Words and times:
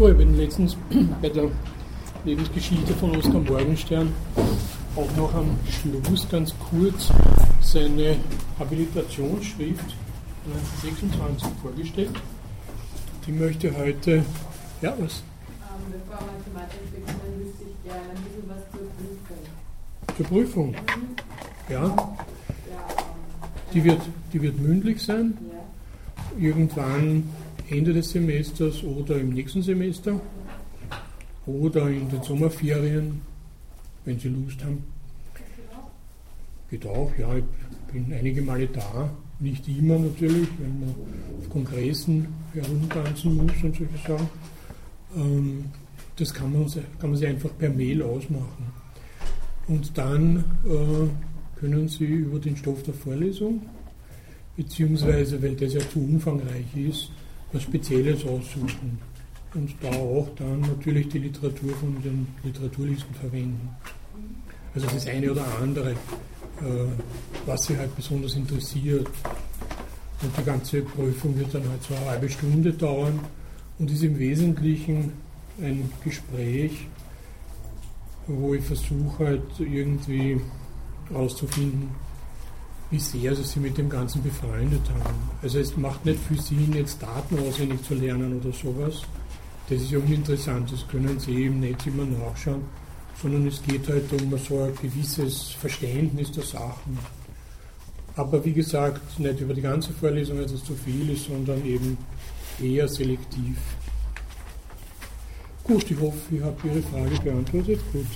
So, 0.00 0.08
ich 0.08 0.16
bin 0.16 0.34
letztens 0.34 0.78
bei 1.20 1.28
der 1.28 1.50
Lebensgeschichte 2.24 2.94
von 2.94 3.14
Oskar 3.18 3.38
Morgenstern 3.40 4.10
auch 4.96 5.14
noch 5.14 5.34
am 5.34 5.58
Schluss 5.68 6.26
ganz 6.30 6.54
kurz 6.70 7.10
seine 7.60 8.16
Habilitationsschrift 8.58 9.94
1926 10.46 11.48
vorgestellt. 11.60 12.10
Die 13.26 13.32
möchte 13.32 13.76
heute, 13.76 14.24
ja 14.80 14.94
was? 14.98 15.22
Ähm, 15.68 15.92
bevor 15.92 16.24
wir 16.24 16.44
zur 16.44 16.54
Mathe 16.54 16.76
wechseln, 16.92 17.38
wüsste 17.38 17.64
ich 17.68 17.84
gerne 17.84 18.08
ein 18.08 18.24
bisschen 18.24 18.48
was 18.48 18.64
zur 18.70 18.88
Prüfung. 18.96 20.16
Zur 20.16 20.26
Prüfung? 20.26 20.70
Mhm. 20.70 21.74
Ja. 21.74 21.82
Ja, 21.82 21.88
ähm, 21.90 22.14
Die 23.74 23.84
wird, 23.84 24.00
die 24.32 24.40
wird 24.40 24.58
mündlich 24.58 25.02
sein, 25.02 25.36
ja. 25.52 26.42
irgendwann 26.42 27.24
Ende 27.70 27.92
des 27.92 28.10
Semesters 28.10 28.82
oder 28.82 29.18
im 29.18 29.30
nächsten 29.30 29.62
Semester 29.62 30.20
oder 31.46 31.88
in 31.88 32.08
den 32.08 32.22
Sommerferien, 32.22 33.20
wenn 34.04 34.18
Sie 34.18 34.28
Lust 34.28 34.64
haben. 34.64 34.84
Geht 36.68 36.86
auch, 36.86 37.12
ja, 37.16 37.36
ich 37.36 37.44
bin 37.92 38.12
einige 38.12 38.42
Male 38.42 38.66
da, 38.66 39.10
nicht 39.38 39.66
immer 39.68 39.98
natürlich, 39.98 40.48
wenn 40.58 40.80
man 40.80 40.94
auf 41.38 41.48
Kongressen 41.48 42.26
herumtanzen 42.52 43.36
muss 43.36 43.52
und 43.62 43.76
solche 43.76 43.98
Sachen. 44.06 44.28
Ähm, 45.16 45.64
das 46.16 46.34
kann 46.34 46.52
man, 46.52 46.66
kann 46.98 47.10
man 47.10 47.16
sich 47.16 47.28
einfach 47.28 47.50
per 47.56 47.70
Mail 47.70 48.02
ausmachen. 48.02 48.66
Und 49.68 49.96
dann 49.96 50.44
äh, 50.64 51.58
können 51.58 51.88
Sie 51.88 52.04
über 52.04 52.38
den 52.38 52.56
Stoff 52.56 52.82
der 52.82 52.94
Vorlesung, 52.94 53.62
beziehungsweise, 54.56 55.40
weil 55.42 55.54
das 55.54 55.74
ja 55.74 55.80
zu 55.80 56.00
umfangreich 56.00 56.76
ist, 56.76 57.10
was 57.52 57.62
Spezielles 57.62 58.24
aussuchen. 58.24 58.98
Und 59.54 59.74
da 59.82 59.90
auch 59.90 60.28
dann 60.36 60.60
natürlich 60.60 61.08
die 61.08 61.18
Literatur 61.18 61.74
von 61.76 62.00
den 62.02 62.28
Literaturlisten 62.44 63.14
verwenden. 63.14 63.68
Also 64.74 64.86
das 64.86 65.06
eine 65.08 65.32
oder 65.32 65.44
andere, 65.60 65.90
äh, 65.90 65.94
was 67.46 67.64
Sie 67.64 67.76
halt 67.76 67.94
besonders 67.96 68.36
interessiert. 68.36 69.08
Und 70.22 70.36
die 70.38 70.44
ganze 70.44 70.82
Prüfung 70.82 71.36
wird 71.36 71.52
dann 71.54 71.68
halt 71.68 71.82
so 71.82 71.94
eine 71.94 72.06
halbe 72.06 72.28
Stunde 72.28 72.72
dauern 72.72 73.18
und 73.78 73.90
ist 73.90 74.02
im 74.02 74.18
Wesentlichen 74.18 75.12
ein 75.60 75.90
Gespräch, 76.04 76.86
wo 78.26 78.54
ich 78.54 78.64
versuche 78.64 79.26
halt 79.26 79.42
irgendwie 79.58 80.40
herauszufinden, 81.08 81.88
wie 82.90 82.98
sehr 82.98 83.34
sie 83.36 83.44
sich 83.44 83.56
mit 83.56 83.78
dem 83.78 83.88
Ganzen 83.88 84.22
befreundet 84.22 84.82
haben. 84.90 85.14
Also 85.42 85.58
es 85.60 85.76
macht 85.76 86.04
nicht 86.04 86.18
für 86.20 86.40
sie 86.40 86.68
jetzt 86.74 87.02
Daten 87.02 87.38
auswendig 87.38 87.82
zu 87.84 87.94
lernen 87.94 88.40
oder 88.40 88.52
sowas. 88.52 89.02
Das 89.68 89.80
ist 89.80 89.92
ja 89.92 89.98
uninteressant, 89.98 90.72
das 90.72 90.86
können 90.88 91.18
sie 91.20 91.44
im 91.44 91.60
Netz 91.60 91.86
immer 91.86 92.04
nachschauen, 92.04 92.62
sondern 93.22 93.46
es 93.46 93.62
geht 93.62 93.88
halt 93.88 94.12
um 94.12 94.36
so 94.36 94.62
ein 94.62 94.74
gewisses 94.82 95.50
Verständnis 95.50 96.32
der 96.32 96.42
Sachen. 96.42 96.98
Aber 98.16 98.44
wie 98.44 98.52
gesagt, 98.52 99.20
nicht 99.20 99.40
über 99.40 99.54
die 99.54 99.62
ganze 99.62 99.92
Vorlesung, 99.92 100.38
weil 100.38 100.46
das 100.46 100.64
zu 100.64 100.74
viel 100.74 101.10
ist, 101.10 101.26
sondern 101.26 101.64
eben 101.64 101.96
eher 102.60 102.88
selektiv. 102.88 103.56
Gut, 105.62 105.88
ich 105.88 106.00
hoffe, 106.00 106.34
ich 106.34 106.42
habe 106.42 106.56
Ihre 106.66 106.82
Frage 106.82 107.20
beantwortet. 107.22 107.80
Gut. 107.92 108.06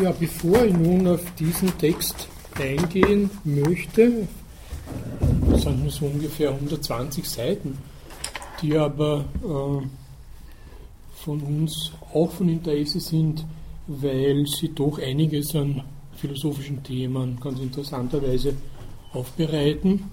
Ja, 0.00 0.12
bevor 0.12 0.64
ich 0.64 0.74
nun 0.74 1.08
auf 1.08 1.24
diesen 1.34 1.76
Text 1.76 2.28
eingehen 2.54 3.30
möchte, 3.42 4.28
das 5.50 5.62
sind 5.62 5.82
nur 5.82 5.90
so 5.90 6.06
ungefähr 6.06 6.50
120 6.50 7.28
Seiten, 7.28 7.76
die 8.62 8.76
aber 8.76 9.24
äh, 9.42 9.86
von 11.16 11.40
uns 11.40 11.90
auch 12.14 12.30
von 12.30 12.48
Interesse 12.48 13.00
sind, 13.00 13.44
weil 13.88 14.46
sie 14.46 14.68
doch 14.72 15.00
einiges 15.00 15.56
an 15.56 15.82
philosophischen 16.14 16.80
Themen 16.84 17.36
ganz 17.40 17.58
interessanterweise 17.58 18.54
aufbereiten. 19.12 20.04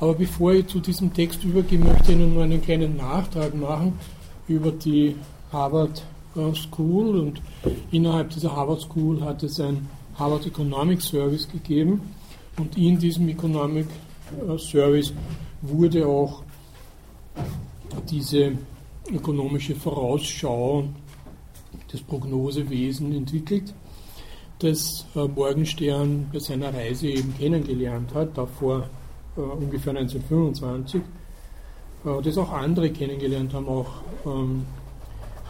Aber 0.00 0.14
bevor 0.14 0.54
ich 0.54 0.66
zu 0.66 0.80
diesem 0.80 1.14
Text 1.14 1.44
übergehe, 1.44 1.78
möchte 1.78 2.10
ich 2.10 2.18
Ihnen 2.18 2.34
nur 2.34 2.42
einen 2.42 2.60
kleinen 2.60 2.96
Nachtrag 2.96 3.54
machen 3.54 3.92
über 4.48 4.72
die 4.72 5.14
Harvard 5.52 6.02
School 6.54 7.18
und 7.18 7.42
innerhalb 7.90 8.30
dieser 8.30 8.54
Harvard 8.54 8.80
School 8.80 9.20
hat 9.22 9.42
es 9.42 9.60
ein 9.60 9.88
Harvard 10.18 10.46
Economic 10.46 11.02
Service 11.02 11.48
gegeben. 11.48 12.00
Und 12.58 12.76
in 12.78 12.98
diesem 12.98 13.28
Economic 13.28 13.86
Service 14.58 15.12
wurde 15.62 16.06
auch 16.06 16.42
diese 18.10 18.52
ökonomische 19.12 19.74
Vorausschau, 19.74 20.84
das 21.92 22.00
Prognosewesen 22.02 23.14
entwickelt, 23.14 23.74
das 24.58 25.06
Morgenstern 25.14 26.28
bei 26.32 26.38
seiner 26.38 26.72
Reise 26.72 27.08
eben 27.08 27.36
kennengelernt 27.36 28.14
hat, 28.14 28.36
da 28.36 28.46
vor 28.46 28.88
äh, 29.36 29.40
ungefähr 29.40 29.96
1925, 29.96 31.02
äh, 32.04 32.22
das 32.22 32.38
auch 32.38 32.50
andere 32.50 32.90
kennengelernt 32.90 33.52
haben, 33.52 33.68
auch 33.68 33.90
ähm, 34.24 34.64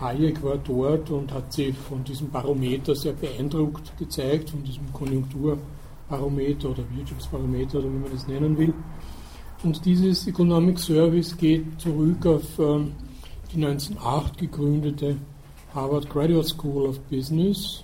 Hayek 0.01 0.43
war 0.43 0.59
dort 0.59 1.11
und 1.11 1.33
hat 1.33 1.53
sie 1.53 1.73
von 1.73 2.05
diesem 2.05 2.31
Barometer 2.31 2.95
sehr 2.95 3.15
beeindruckt 3.15 3.97
gezeigt, 3.99 4.51
von 4.51 4.63
diesem 4.63 4.93
Konjunkturbarometer 4.93 6.71
oder 6.71 6.85
Wirtschaftsbarometer 6.95 7.79
oder 7.79 7.89
wie 7.89 7.99
man 7.99 8.13
das 8.13 8.29
nennen 8.29 8.59
will. 8.59 8.75
Und 9.63 9.85
dieses 9.85 10.27
Economic 10.27 10.79
Service 10.79 11.37
geht 11.37 11.81
zurück 11.81 12.27
auf 12.27 12.59
ähm, 12.59 12.93
die 13.53 13.65
1908 13.65 14.39
gegründete 14.39 15.17
Harvard 15.75 16.11
Graduate 16.11 16.49
School 16.49 16.87
of 16.87 17.01
Business, 17.09 17.83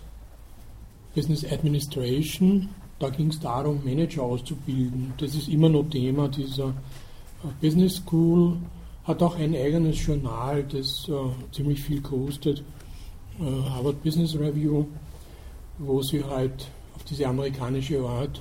Business 1.14 1.44
Administration. 1.50 2.68
Da 2.98 3.08
ging 3.08 3.28
es 3.28 3.40
darum, 3.40 3.80
Manager 3.84 4.22
auszubilden. 4.22 5.14
Das 5.16 5.34
ist 5.34 5.48
immer 5.48 5.70
noch 5.70 5.84
Thema 5.84 6.28
dieser 6.28 6.68
äh, 6.68 7.48
Business 7.60 7.96
School 7.96 8.58
hat 9.04 9.22
auch 9.22 9.36
ein 9.36 9.54
eigenes 9.54 10.04
Journal, 10.04 10.64
das 10.64 11.08
äh, 11.08 11.12
ziemlich 11.52 11.80
viel 11.80 12.00
kostet, 12.00 12.62
äh, 13.40 13.70
Harvard 13.70 14.02
Business 14.02 14.34
Review, 14.34 14.86
wo 15.78 16.02
sie 16.02 16.22
halt 16.24 16.68
auf 16.94 17.04
diese 17.04 17.26
amerikanische 17.26 18.00
Art 18.00 18.40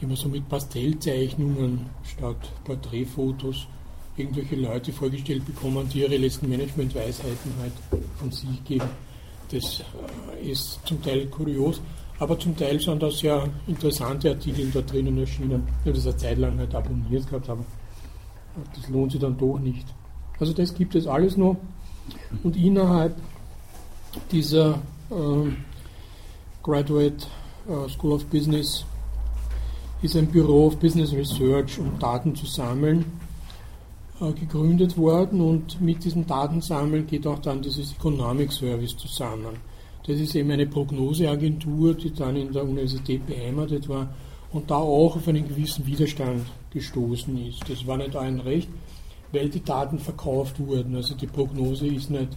immer 0.00 0.16
so 0.16 0.28
mit 0.28 0.48
Pastellzeichnungen 0.48 1.86
statt 2.04 2.52
Porträtfotos 2.64 3.66
irgendwelche 4.16 4.56
Leute 4.56 4.92
vorgestellt 4.92 5.44
bekommen, 5.46 5.88
die 5.88 6.00
ihre 6.00 6.16
letzten 6.16 6.48
Managementweisheiten 6.48 7.52
halt 7.60 7.72
von 8.16 8.30
sich 8.30 8.64
geben. 8.64 8.88
Das 9.50 9.80
äh, 10.40 10.50
ist 10.50 10.80
zum 10.84 11.02
Teil 11.02 11.26
kurios, 11.26 11.80
aber 12.18 12.38
zum 12.38 12.56
Teil 12.56 12.78
sind 12.78 13.02
da 13.02 13.10
sehr 13.10 13.48
interessante 13.66 14.30
Artikel 14.30 14.70
da 14.70 14.82
drinnen 14.82 15.18
erschienen. 15.18 15.66
Ich 15.80 15.86
habe 15.86 15.92
das 15.96 16.06
eine 16.06 16.16
Zeit 16.16 16.38
lang 16.38 16.58
halt 16.58 16.74
abonniert 16.74 17.28
gehabt, 17.28 17.48
aber 17.48 17.64
das 18.74 18.88
lohnt 18.88 19.12
sich 19.12 19.20
dann 19.20 19.36
doch 19.36 19.58
nicht. 19.58 19.86
Also 20.38 20.52
das 20.52 20.74
gibt 20.74 20.94
es 20.94 21.06
alles 21.06 21.36
noch. 21.36 21.56
Und 22.42 22.56
innerhalb 22.56 23.16
dieser 24.32 24.80
äh, 25.10 25.50
Graduate 26.62 27.26
äh, 27.68 27.88
School 27.88 28.12
of 28.12 28.26
Business 28.26 28.84
ist 30.02 30.16
ein 30.16 30.26
Büro 30.26 30.66
of 30.66 30.78
Business 30.78 31.12
Research, 31.12 31.78
um 31.78 31.98
Daten 31.98 32.34
zu 32.34 32.46
sammeln, 32.46 33.04
äh, 34.20 34.32
gegründet 34.32 34.96
worden. 34.96 35.40
Und 35.40 35.80
mit 35.80 36.04
diesem 36.04 36.26
Datensammeln 36.26 37.06
geht 37.06 37.26
auch 37.26 37.38
dann 37.38 37.60
dieses 37.62 37.92
Economic 37.92 38.52
Service 38.52 38.96
zusammen. 38.96 39.56
Das 40.06 40.18
ist 40.18 40.34
eben 40.34 40.50
eine 40.50 40.66
Prognoseagentur, 40.66 41.94
die 41.94 42.12
dann 42.12 42.36
in 42.36 42.52
der 42.52 42.64
Universität 42.64 43.26
beheimatet 43.26 43.88
war 43.88 44.08
und 44.52 44.70
da 44.70 44.76
auch 44.76 45.16
auf 45.16 45.28
einen 45.28 45.46
gewissen 45.46 45.86
Widerstand 45.86 46.46
gestoßen 46.70 47.36
ist. 47.46 47.68
Das 47.68 47.86
war 47.86 47.96
nicht 47.96 48.16
allen 48.16 48.40
recht, 48.40 48.68
weil 49.32 49.48
die 49.48 49.62
Daten 49.62 49.98
verkauft 49.98 50.58
wurden. 50.58 50.96
Also 50.96 51.14
die 51.14 51.26
Prognose 51.26 51.86
ist 51.86 52.10
nicht 52.10 52.36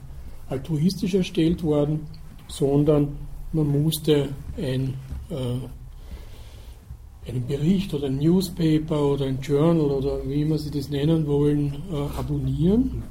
altruistisch 0.50 1.14
erstellt 1.14 1.64
worden, 1.64 2.02
sondern 2.48 3.16
man 3.52 3.84
musste 3.84 4.30
ein, 4.58 4.96
äh, 5.30 7.30
einen 7.30 7.48
Bericht 7.48 7.94
oder 7.94 8.08
ein 8.08 8.18
Newspaper 8.18 9.06
oder 9.06 9.26
ein 9.26 9.40
Journal 9.42 9.92
oder 9.92 10.28
wie 10.28 10.42
immer 10.42 10.58
Sie 10.58 10.72
das 10.72 10.90
nennen 10.90 11.26
wollen, 11.28 11.84
äh, 11.92 12.20
abonnieren. 12.20 13.04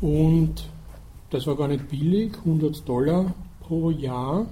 Und 0.00 0.68
das 1.30 1.46
war 1.46 1.56
gar 1.56 1.68
nicht 1.68 1.88
billig, 1.88 2.32
100 2.44 2.88
Dollar 2.88 3.34
pro 3.60 3.90
Jahr. 3.90 4.46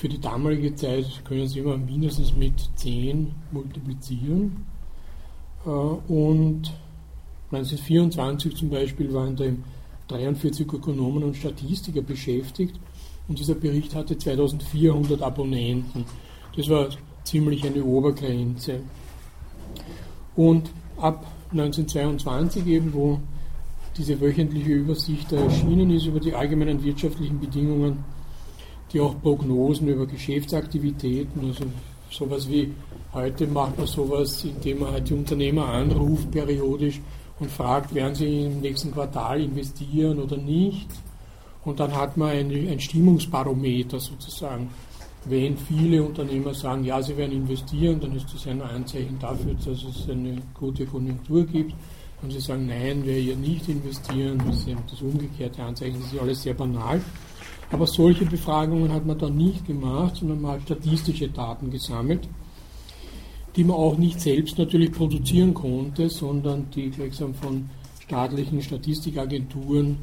Für 0.00 0.08
die 0.08 0.18
damalige 0.18 0.74
Zeit 0.74 1.22
können 1.26 1.46
Sie 1.46 1.58
immer 1.58 1.76
mindestens 1.76 2.34
mit 2.34 2.54
10 2.76 3.32
multiplizieren. 3.52 4.64
Äh, 5.66 5.68
und 5.68 6.72
1924 7.52 8.56
zum 8.56 8.70
Beispiel 8.70 9.12
waren 9.12 9.36
da 9.36 9.44
43 10.08 10.72
Ökonomen 10.72 11.22
und 11.22 11.36
Statistiker 11.36 12.00
beschäftigt 12.00 12.80
und 13.28 13.38
dieser 13.38 13.54
Bericht 13.54 13.94
hatte 13.94 14.16
2400 14.16 15.20
Abonnenten. 15.20 16.06
Das 16.56 16.70
war 16.70 16.88
ziemlich 17.24 17.66
eine 17.66 17.84
Obergrenze. 17.84 18.80
Und 20.34 20.70
ab 20.96 21.26
1922 21.50 22.66
eben, 22.68 22.94
wo 22.94 23.20
diese 23.98 24.18
wöchentliche 24.18 24.72
Übersicht 24.72 25.30
erschienen 25.30 25.90
ist 25.90 26.06
über 26.06 26.20
die 26.20 26.32
allgemeinen 26.32 26.82
wirtschaftlichen 26.82 27.38
Bedingungen, 27.38 28.02
die 28.92 29.00
auch 29.00 29.20
Prognosen 29.20 29.88
über 29.88 30.06
Geschäftsaktivitäten, 30.06 31.46
also 31.46 31.64
sowas 32.10 32.48
wie 32.48 32.72
heute 33.12 33.46
macht 33.46 33.78
man 33.78 33.86
sowas, 33.86 34.44
indem 34.44 34.80
man 34.80 34.92
halt 34.92 35.08
die 35.08 35.14
Unternehmer 35.14 35.68
anruft 35.68 36.30
periodisch 36.30 37.00
und 37.38 37.50
fragt, 37.50 37.94
werden 37.94 38.14
sie 38.14 38.46
im 38.46 38.60
nächsten 38.60 38.92
Quartal 38.92 39.40
investieren 39.40 40.18
oder 40.18 40.36
nicht. 40.36 40.88
Und 41.64 41.80
dann 41.80 41.94
hat 41.94 42.16
man 42.16 42.30
ein, 42.30 42.50
ein 42.50 42.80
Stimmungsbarometer 42.80 44.00
sozusagen. 44.00 44.70
Wenn 45.26 45.56
viele 45.56 46.02
Unternehmer 46.02 46.54
sagen, 46.54 46.84
ja, 46.84 47.02
sie 47.02 47.16
werden 47.16 47.32
investieren, 47.32 48.00
dann 48.00 48.16
ist 48.16 48.32
das 48.32 48.46
ein 48.46 48.62
Anzeichen 48.62 49.18
dafür, 49.18 49.54
dass 49.54 49.82
es 49.82 50.08
eine 50.08 50.40
gute 50.54 50.86
Konjunktur 50.86 51.44
gibt. 51.44 51.74
Und 52.22 52.32
sie 52.32 52.40
sagen, 52.40 52.66
nein, 52.66 53.04
wir 53.04 53.14
hier 53.14 53.36
nicht 53.36 53.68
investieren, 53.68 54.42
das 54.46 54.58
ist 54.58 54.68
eben 54.68 54.82
das 54.90 55.00
umgekehrte 55.00 55.62
Anzeichen, 55.62 55.96
das 56.00 56.12
ist 56.12 56.20
alles 56.20 56.42
sehr 56.42 56.54
banal. 56.54 57.00
Aber 57.70 57.86
solche 57.86 58.26
Befragungen 58.26 58.92
hat 58.92 59.06
man 59.06 59.18
dann 59.18 59.36
nicht 59.36 59.66
gemacht, 59.66 60.16
sondern 60.16 60.40
man 60.40 60.52
hat 60.52 60.62
statistische 60.62 61.28
Daten 61.28 61.70
gesammelt, 61.70 62.28
die 63.56 63.64
man 63.64 63.76
auch 63.76 63.96
nicht 63.96 64.20
selbst 64.20 64.58
natürlich 64.58 64.92
produzieren 64.92 65.54
konnte, 65.54 66.08
sondern 66.08 66.68
die 66.74 66.90
gleichsam 66.90 67.34
von 67.34 67.70
staatlichen 68.00 68.60
Statistikagenturen 68.60 69.98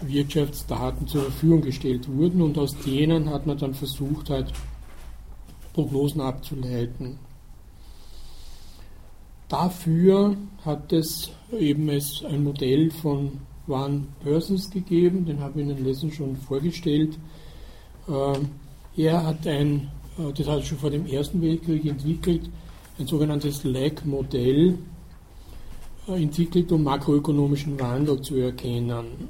Wirtschaftsdaten 0.00 1.06
zur 1.06 1.22
Verfügung 1.22 1.62
gestellt 1.62 2.08
wurden 2.08 2.42
und 2.42 2.58
aus 2.58 2.76
denen 2.84 3.30
hat 3.30 3.46
man 3.46 3.58
dann 3.58 3.74
versucht, 3.74 4.30
halt 4.30 4.52
Prognosen 5.72 6.20
abzuleiten. 6.20 7.18
Dafür 9.48 10.36
hat 10.64 10.92
es 10.92 11.30
eben 11.56 11.88
ein 11.88 12.44
Modell 12.44 12.90
von 12.90 13.40
Van 13.68 14.06
Persons 14.22 14.70
gegeben, 14.70 15.24
den 15.26 15.40
habe 15.40 15.60
ich 15.60 15.66
Ihnen 15.66 15.84
letztens 15.84 16.14
schon 16.14 16.36
vorgestellt. 16.36 17.18
Ähm, 18.08 18.48
er 18.96 19.24
hat 19.24 19.46
ein, 19.46 19.88
äh, 20.18 20.32
das 20.32 20.46
hat 20.48 20.58
er 20.58 20.62
schon 20.62 20.78
vor 20.78 20.90
dem 20.90 21.06
Ersten 21.06 21.40
Weltkrieg 21.42 21.84
entwickelt, 21.84 22.48
ein 22.98 23.06
sogenanntes 23.06 23.64
Lag-Modell 23.64 24.78
äh, 26.08 26.22
entwickelt, 26.22 26.72
um 26.72 26.82
makroökonomischen 26.82 27.78
Wandel 27.78 28.20
zu 28.22 28.36
erkennen. 28.36 29.28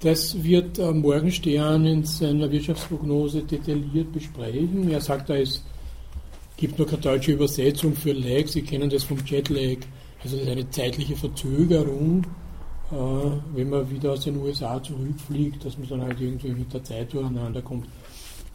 Das 0.00 0.42
wird 0.42 0.78
äh, 0.78 0.92
Morgenstern 0.92 1.86
in 1.86 2.04
seiner 2.04 2.50
Wirtschaftsprognose 2.50 3.42
detailliert 3.42 4.12
besprechen. 4.12 4.90
Er 4.90 5.00
sagt, 5.00 5.30
da 5.30 5.36
es 5.36 5.62
gibt 6.56 6.78
nur 6.78 6.86
keine 6.86 7.00
deutsche 7.00 7.32
Übersetzung 7.32 7.94
für 7.94 8.12
Lag. 8.12 8.46
Sie 8.46 8.62
kennen 8.62 8.90
das 8.90 9.04
vom 9.04 9.18
Jetlag. 9.24 9.78
Also 10.22 10.36
das 10.36 10.46
ist 10.46 10.50
eine 10.50 10.70
zeitliche 10.70 11.16
Verzögerung, 11.16 12.26
wenn 12.90 13.70
man 13.70 13.90
wieder 13.90 14.12
aus 14.12 14.20
den 14.20 14.36
USA 14.36 14.82
zurückfliegt, 14.82 15.64
dass 15.64 15.78
man 15.78 15.88
dann 15.88 16.02
halt 16.02 16.20
irgendwie 16.20 16.50
mit 16.50 16.72
der 16.72 16.84
Zeit 16.84 17.12
durcheinander 17.12 17.62
kommt. 17.62 17.86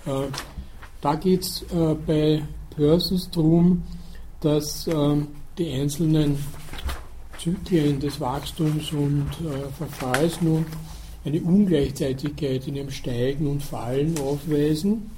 Äh, 0.05 0.27
da 1.01 1.15
geht 1.15 1.41
es 1.41 1.61
äh, 1.73 1.95
bei 2.05 2.43
Persons 2.75 3.29
darum, 3.31 3.83
dass 4.41 4.87
äh, 4.87 5.15
die 5.57 5.71
einzelnen 5.71 6.37
Zyklen 7.37 7.99
des 7.99 8.19
Wachstums 8.19 8.91
und 8.91 9.27
äh, 9.41 9.69
Verfalls 9.77 10.41
nun 10.41 10.65
eine 11.23 11.41
Ungleichzeitigkeit 11.41 12.67
in 12.67 12.75
ihrem 12.75 12.91
Steigen 12.91 13.47
und 13.47 13.63
Fallen 13.63 14.17
aufweisen. 14.19 15.09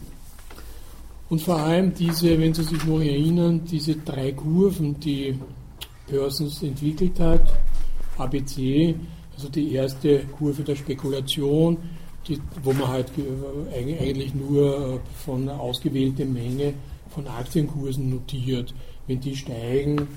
Und 1.30 1.42
vor 1.42 1.57
allem 1.57 1.94
diese, 1.94 2.38
wenn 2.40 2.54
Sie 2.54 2.64
sich 2.64 2.84
noch 2.86 3.00
erinnern, 3.00 3.62
diese 3.66 3.96
drei 3.96 4.34
Kurven, 4.34 5.00
die 5.00 5.40
Persons 6.07 6.62
entwickelt 6.62 7.19
hat, 7.19 7.48
ABC, 8.21 8.95
also 9.35 9.50
die 9.50 9.73
erste 9.73 10.19
Kurve 10.38 10.63
der 10.63 10.75
Spekulation, 10.75 11.77
die, 12.27 12.39
wo 12.63 12.73
man 12.73 12.88
halt 12.88 13.12
eigentlich 13.73 14.33
nur 14.35 15.00
von 15.25 15.44
einer 15.44 15.59
ausgewählten 15.59 16.33
Menge 16.33 16.73
von 17.09 17.27
Aktienkursen 17.27 18.09
notiert. 18.09 18.73
Wenn 19.07 19.19
die 19.19 19.35
steigen, 19.35 20.07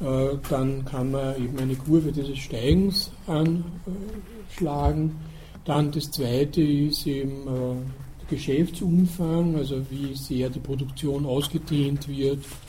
äh, 0.00 0.36
dann 0.48 0.84
kann 0.84 1.10
man 1.10 1.36
eben 1.42 1.58
eine 1.58 1.74
Kurve 1.74 2.12
dieses 2.12 2.38
Steigens 2.38 3.10
anschlagen. 3.26 5.16
Dann 5.64 5.90
das 5.90 6.10
zweite 6.10 6.62
ist 6.62 7.06
eben 7.06 7.42
äh, 7.46 8.20
der 8.20 8.28
Geschäftsumfang, 8.28 9.56
also 9.56 9.82
wie 9.90 10.14
sehr 10.14 10.50
die 10.50 10.60
Produktion 10.60 11.26
ausgedehnt 11.26 12.06
wird 12.08 12.40
äh, 12.44 12.67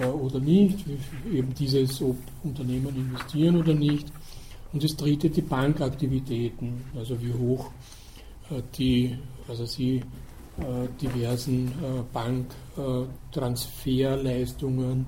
oder 0.00 0.40
nicht, 0.40 0.84
eben 1.32 1.54
dieses, 1.54 2.02
ob 2.02 2.16
Unternehmen 2.44 2.94
investieren 2.96 3.56
oder 3.56 3.74
nicht. 3.74 4.12
Und 4.72 4.84
das 4.84 4.96
dritte 4.96 5.30
die 5.30 5.42
Bankaktivitäten, 5.42 6.84
also 6.96 7.20
wie 7.20 7.32
hoch 7.32 7.70
die, 8.76 9.16
also 9.48 9.66
sie 9.66 10.02
diversen 11.00 11.72
Banktransferleistungen 12.12 15.06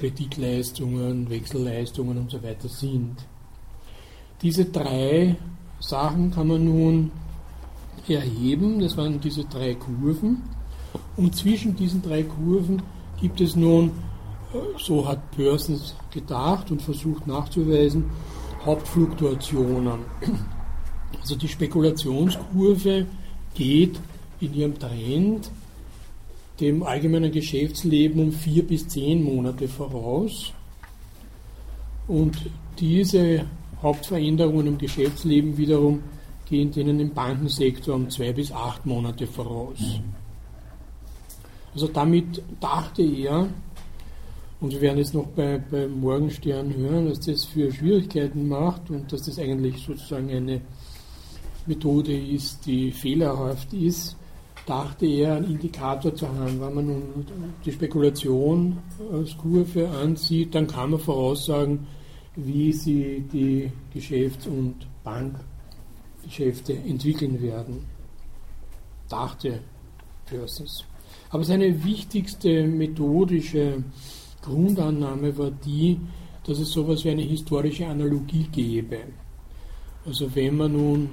Kreditleistungen, 0.00 1.28
Wechselleistungen 1.28 2.16
und 2.16 2.30
so 2.30 2.42
weiter 2.42 2.68
sind. 2.68 3.16
Diese 4.40 4.64
drei 4.64 5.36
Sachen 5.78 6.30
kann 6.30 6.48
man 6.48 6.64
nun 6.64 7.10
erheben, 8.08 8.80
das 8.80 8.96
waren 8.96 9.20
diese 9.20 9.44
drei 9.44 9.74
Kurven. 9.74 10.40
Und 11.18 11.36
zwischen 11.36 11.76
diesen 11.76 12.00
drei 12.00 12.22
Kurven 12.22 12.80
gibt 13.20 13.42
es 13.42 13.54
nun, 13.54 13.90
so 14.78 15.06
hat 15.06 15.30
Persons 15.32 15.94
gedacht 16.10 16.70
und 16.70 16.82
versucht 16.82 17.26
nachzuweisen, 17.26 18.10
Hauptfluktuationen. 18.64 20.00
Also 21.20 21.36
die 21.36 21.48
Spekulationskurve 21.48 23.06
geht 23.54 23.98
in 24.40 24.54
ihrem 24.54 24.78
Trend 24.78 25.50
dem 26.60 26.82
allgemeinen 26.82 27.32
Geschäftsleben 27.32 28.22
um 28.22 28.32
vier 28.32 28.66
bis 28.66 28.86
zehn 28.86 29.22
Monate 29.22 29.66
voraus. 29.66 30.52
Und 32.06 32.36
diese 32.78 33.46
Hauptveränderungen 33.82 34.66
im 34.66 34.78
Geschäftsleben 34.78 35.56
wiederum 35.56 36.02
gehen 36.48 36.70
denen 36.70 37.00
im 37.00 37.14
Bankensektor 37.14 37.94
um 37.94 38.10
zwei 38.10 38.32
bis 38.32 38.52
acht 38.52 38.84
Monate 38.84 39.26
voraus. 39.26 39.78
Also 41.72 41.86
damit 41.86 42.42
dachte 42.60 43.02
er, 43.02 43.48
und 44.60 44.72
wir 44.72 44.80
werden 44.82 44.98
jetzt 44.98 45.14
noch 45.14 45.26
bei, 45.26 45.58
bei 45.58 45.88
Morgenstern 45.88 46.74
hören, 46.74 47.08
was 47.08 47.20
das 47.20 47.44
für 47.44 47.72
Schwierigkeiten 47.72 48.46
macht 48.46 48.90
und 48.90 49.10
dass 49.10 49.22
das 49.22 49.38
eigentlich 49.38 49.82
sozusagen 49.84 50.30
eine 50.30 50.60
Methode 51.66 52.14
ist, 52.14 52.66
die 52.66 52.90
fehlerhaft 52.90 53.72
ist, 53.72 54.16
dachte 54.66 55.06
er, 55.06 55.36
einen 55.36 55.52
Indikator 55.52 56.14
zu 56.14 56.28
haben. 56.28 56.60
Wenn 56.60 56.74
man 56.74 56.86
nun 56.86 57.26
die 57.64 57.72
Spekulation 57.72 58.78
als 59.12 59.36
Kurve 59.38 59.88
ansieht, 59.88 60.54
dann 60.54 60.66
kann 60.66 60.90
man 60.90 61.00
voraussagen, 61.00 61.86
wie 62.36 62.72
sie 62.72 63.24
die 63.32 63.70
Geschäfts- 63.92 64.46
und 64.46 64.86
Bankgeschäfte 65.04 66.74
entwickeln 66.74 67.40
werden. 67.40 67.86
Dachte 69.08 69.60
Persons. 70.26 70.84
Aber 71.30 71.44
seine 71.44 71.82
wichtigste 71.84 72.66
methodische 72.66 73.82
Grundannahme 74.42 75.36
war 75.36 75.50
die, 75.50 76.00
dass 76.44 76.58
es 76.58 76.70
sowas 76.70 77.04
wie 77.04 77.10
eine 77.10 77.22
historische 77.22 77.86
Analogie 77.86 78.48
gäbe. 78.50 78.98
Also 80.06 80.34
wenn 80.34 80.56
man 80.56 80.72
nun 80.72 81.10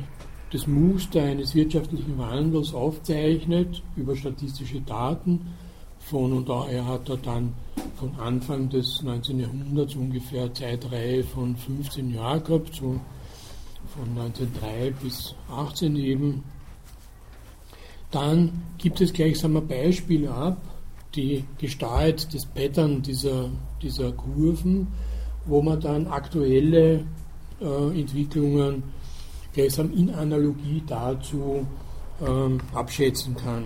das 0.51 0.65
Muster 0.65 1.23
eines 1.23 1.55
wirtschaftlichen 1.55 2.17
Wandels 2.17 2.73
aufzeichnet 2.73 3.81
über 3.95 4.15
statistische 4.15 4.81
Daten. 4.81 5.53
Von 5.99 6.31
und 6.31 6.47
daher 6.47 6.85
hat 6.85 7.09
er 7.09 7.17
dann 7.17 7.53
von 7.97 8.15
Anfang 8.17 8.69
des 8.69 9.01
19. 9.03 9.39
Jahrhunderts 9.39 9.95
ungefähr 9.95 10.53
Zeitreihe 10.53 11.23
von 11.23 11.55
15 11.55 12.13
Jahren 12.13 12.43
gehabt, 12.43 12.75
so 12.75 12.99
von 13.93 14.09
1903 14.17 14.93
bis 15.03 15.35
18 15.51 15.95
eben. 15.97 16.43
Dann 18.11 18.63
gibt 18.77 19.01
es 19.01 19.11
gleichsam 19.11 19.57
ein 19.57 19.67
Beispiel 19.67 20.29
ab, 20.29 20.57
die 21.15 21.45
Gestalt, 21.57 22.33
das 22.33 22.45
Pattern 22.45 23.01
dieser, 23.01 23.49
dieser 23.81 24.11
Kurven, 24.11 24.87
wo 25.45 25.61
man 25.61 25.79
dann 25.79 26.07
aktuelle 26.07 27.05
äh, 27.59 27.99
Entwicklungen 27.99 28.83
gleichsam 29.53 29.91
in 29.93 30.13
Analogie 30.13 30.83
dazu 30.85 31.65
ähm, 32.25 32.59
abschätzen 32.73 33.35
kann. 33.35 33.63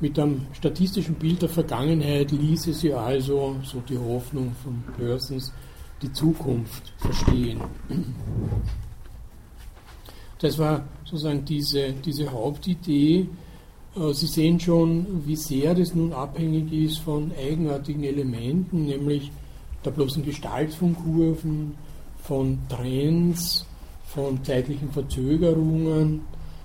Mit 0.00 0.18
einem 0.18 0.46
statistischen 0.52 1.14
Bild 1.14 1.42
der 1.42 1.48
Vergangenheit 1.48 2.32
ließe 2.32 2.72
sie 2.74 2.92
also, 2.92 3.56
so 3.62 3.80
die 3.80 3.98
Hoffnung 3.98 4.52
von 4.62 4.82
Persons, 4.96 5.52
die 6.02 6.12
Zukunft 6.12 6.92
verstehen. 6.98 7.60
Das 10.40 10.58
war 10.58 10.84
sozusagen 11.04 11.44
diese, 11.44 11.92
diese 11.92 12.30
Hauptidee 12.32 13.28
Sie 13.94 14.26
sehen 14.26 14.58
schon, 14.58 15.26
wie 15.26 15.36
sehr 15.36 15.74
das 15.74 15.94
nun 15.94 16.14
abhängig 16.14 16.72
ist 16.72 16.98
von 16.98 17.30
eigenartigen 17.38 18.04
Elementen, 18.04 18.86
nämlich 18.86 19.30
der 19.84 19.90
bloßen 19.90 20.24
Gestalt 20.24 20.72
von 20.72 20.96
Kurven, 20.96 21.74
von 22.22 22.58
Trends, 22.70 23.66
von 24.06 24.42
zeitlichen 24.44 24.90
Verzögerungen, 24.90 26.22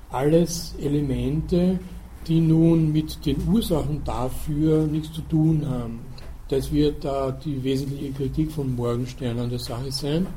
alles 0.10 0.76
Elemente, 0.82 1.80
die 2.28 2.40
nun 2.40 2.94
mit 2.94 3.26
den 3.26 3.46
Ursachen 3.46 4.04
dafür 4.06 4.88
nichts 4.88 5.12
zu 5.12 5.22
tun 5.22 5.68
haben. 5.68 6.00
Das 6.48 6.72
wird 6.72 7.04
da 7.04 7.32
die 7.32 7.62
wesentliche 7.62 8.12
Kritik 8.14 8.52
von 8.54 8.74
Morgenstern 8.74 9.38
an 9.38 9.50
der 9.50 9.60
Sache 9.60 9.92
sein. 9.92 10.28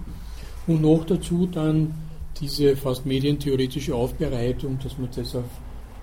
Und 0.66 0.82
noch 0.82 1.04
dazu 1.04 1.46
dann 1.46 1.94
diese 2.40 2.76
fast 2.76 3.06
medientheoretische 3.06 3.94
Aufbereitung, 3.94 4.78
dass 4.82 4.98
man 4.98 5.08
das 5.14 5.36
auf 5.36 5.44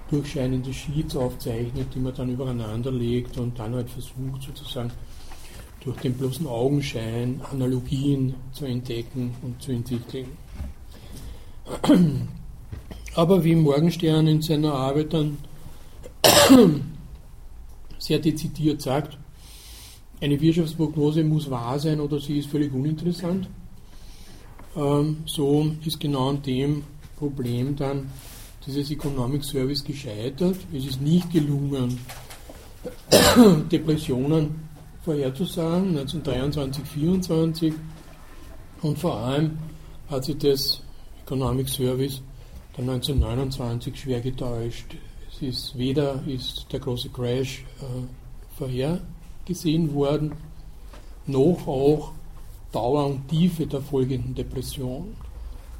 durchscheinende 0.09 0.73
Sheets 0.73 1.15
aufzeichnet, 1.15 1.87
die 1.93 1.99
man 1.99 2.13
dann 2.15 2.29
übereinander 2.29 2.91
legt 2.91 3.37
und 3.37 3.57
dann 3.59 3.75
halt 3.75 3.89
versucht 3.89 4.41
sozusagen 4.41 4.91
durch 5.81 5.97
den 5.97 6.13
bloßen 6.13 6.47
Augenschein 6.47 7.41
Analogien 7.51 8.33
zu 8.51 8.65
entdecken 8.65 9.33
und 9.41 9.61
zu 9.61 9.71
entwickeln. 9.71 10.27
Aber 13.15 13.43
wie 13.43 13.55
Morgenstern 13.55 14.27
in 14.27 14.41
seiner 14.41 14.73
Arbeit 14.73 15.13
dann 15.13 15.37
sehr 17.99 18.19
dezidiert 18.19 18.81
sagt, 18.81 19.17
eine 20.19 20.39
Wirtschaftsprognose 20.39 21.23
muss 21.23 21.49
wahr 21.49 21.79
sein 21.79 21.99
oder 21.99 22.19
sie 22.19 22.39
ist 22.39 22.49
völlig 22.49 22.73
uninteressant. 22.73 23.47
Ähm, 24.75 25.17
so 25.25 25.71
ist 25.85 25.99
genau 25.99 26.29
an 26.29 26.41
dem 26.41 26.83
Problem 27.17 27.75
dann 27.75 28.09
dieses 28.67 28.91
Economic 28.91 29.43
Service 29.43 29.83
gescheitert. 29.83 30.57
Es 30.73 30.85
ist 30.85 31.01
nicht 31.01 31.31
gelungen, 31.31 31.97
Depressionen 33.71 34.67
vorherzusagen, 35.03 35.97
1923, 35.97 36.83
1924. 36.83 37.73
Und 38.81 38.99
vor 38.99 39.17
allem 39.17 39.57
hat 40.09 40.25
sich 40.25 40.37
das 40.37 40.81
Economic 41.25 41.69
Service 41.69 42.21
dann 42.75 42.89
1929 42.89 43.99
schwer 43.99 44.21
getäuscht. 44.21 44.95
Es 45.31 45.41
ist 45.41 45.77
weder 45.77 46.21
ist 46.27 46.67
der 46.71 46.79
große 46.79 47.09
Crash 47.09 47.63
äh, 47.79 48.57
vorhergesehen 48.57 49.93
worden, 49.93 50.33
noch 51.25 51.67
auch 51.67 52.11
Dauer 52.71 53.07
und 53.07 53.27
Tiefe 53.29 53.65
der 53.65 53.81
folgenden 53.81 54.35
Depression. 54.35 55.15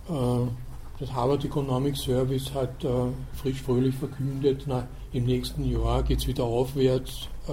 Äh, 0.09 0.66
das 0.99 1.13
Harvard 1.13 1.45
Economic 1.45 1.95
Service 1.95 2.53
hat 2.53 2.83
äh, 2.83 2.89
frisch 3.33 3.61
fröhlich 3.61 3.95
verkündet, 3.95 4.63
na, 4.65 4.87
im 5.13 5.25
nächsten 5.25 5.63
Jahr 5.63 6.03
geht 6.03 6.19
es 6.19 6.27
wieder 6.27 6.43
aufwärts, 6.43 7.29
äh, 7.47 7.51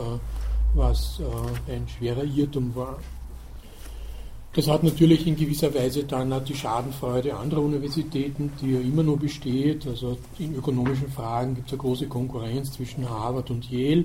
was 0.75 1.21
äh, 1.21 1.73
ein 1.73 1.87
schwerer 1.89 2.25
Irrtum 2.25 2.75
war. 2.75 2.99
Das 4.55 4.69
hat 4.69 4.85
natürlich 4.85 5.27
in 5.27 5.35
gewisser 5.35 5.75
Weise 5.75 6.05
dann 6.05 6.33
die 6.45 6.55
Schadenfreude 6.55 7.35
anderer 7.35 7.63
Universitäten, 7.63 8.53
die 8.61 8.73
ja 8.73 8.81
immer 8.81 9.03
noch 9.03 9.17
besteht. 9.17 9.85
Also 9.87 10.17
in 10.39 10.55
ökonomischen 10.55 11.09
Fragen 11.09 11.57
gibt 11.57 11.67
es 11.67 11.73
eine 11.73 11.83
große 11.83 12.07
Konkurrenz 12.07 12.73
zwischen 12.73 13.09
Harvard 13.09 13.51
und 13.51 13.69
Yale. 13.69 14.05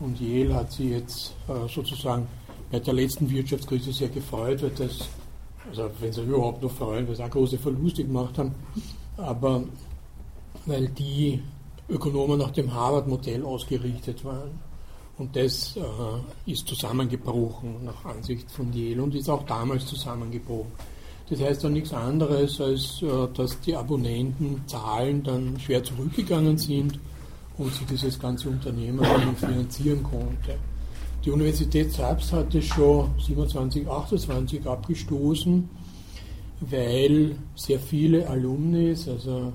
Und 0.00 0.18
Yale 0.18 0.54
hat 0.54 0.72
sie 0.72 0.90
jetzt 0.90 1.34
äh, 1.46 1.68
sozusagen 1.68 2.26
bei 2.72 2.80
der 2.80 2.94
letzten 2.94 3.30
Wirtschaftskrise 3.30 3.92
sehr 3.92 4.08
gefreut, 4.08 4.62
weil 4.62 4.70
das 4.70 5.08
also 5.68 5.90
wenn 6.00 6.12
sie 6.12 6.22
überhaupt 6.22 6.62
noch 6.62 6.70
freuen, 6.70 7.06
weil 7.08 7.16
sie 7.16 7.24
auch 7.24 7.30
große 7.30 7.58
Verluste 7.58 8.04
gemacht 8.04 8.38
haben, 8.38 8.54
aber 9.16 9.64
weil 10.66 10.88
die 10.88 11.40
Ökonomen 11.88 12.38
nach 12.38 12.50
dem 12.50 12.72
Harvard-Modell 12.72 13.44
ausgerichtet 13.44 14.24
waren. 14.24 14.58
Und 15.18 15.34
das 15.34 15.76
äh, 15.76 16.50
ist 16.50 16.66
zusammengebrochen 16.68 17.84
nach 17.84 18.04
Ansicht 18.04 18.50
von 18.50 18.72
Yale 18.72 19.02
und 19.02 19.14
ist 19.14 19.30
auch 19.30 19.44
damals 19.46 19.86
zusammengebrochen. 19.86 20.72
Das 21.30 21.40
heißt 21.40 21.64
dann 21.64 21.72
nichts 21.72 21.92
anderes, 21.92 22.60
als 22.60 23.02
äh, 23.02 23.28
dass 23.34 23.58
die 23.60 23.74
Abonnentenzahlen 23.74 25.22
dann 25.22 25.58
schwer 25.58 25.82
zurückgegangen 25.82 26.58
sind 26.58 26.98
und 27.56 27.72
sie 27.72 27.84
dieses 27.86 28.18
ganze 28.18 28.48
Unternehmen 28.50 29.04
finanzieren 29.36 30.02
konnte. 30.02 30.58
Die 31.26 31.32
Universität 31.32 31.92
selbst 31.92 32.32
hatte 32.32 32.62
schon 32.62 33.10
27, 33.18 33.88
28 33.88 34.64
abgestoßen, 34.64 35.68
weil 36.60 37.34
sehr 37.56 37.80
viele 37.80 38.28
Alumnis, 38.28 39.08
also 39.08 39.52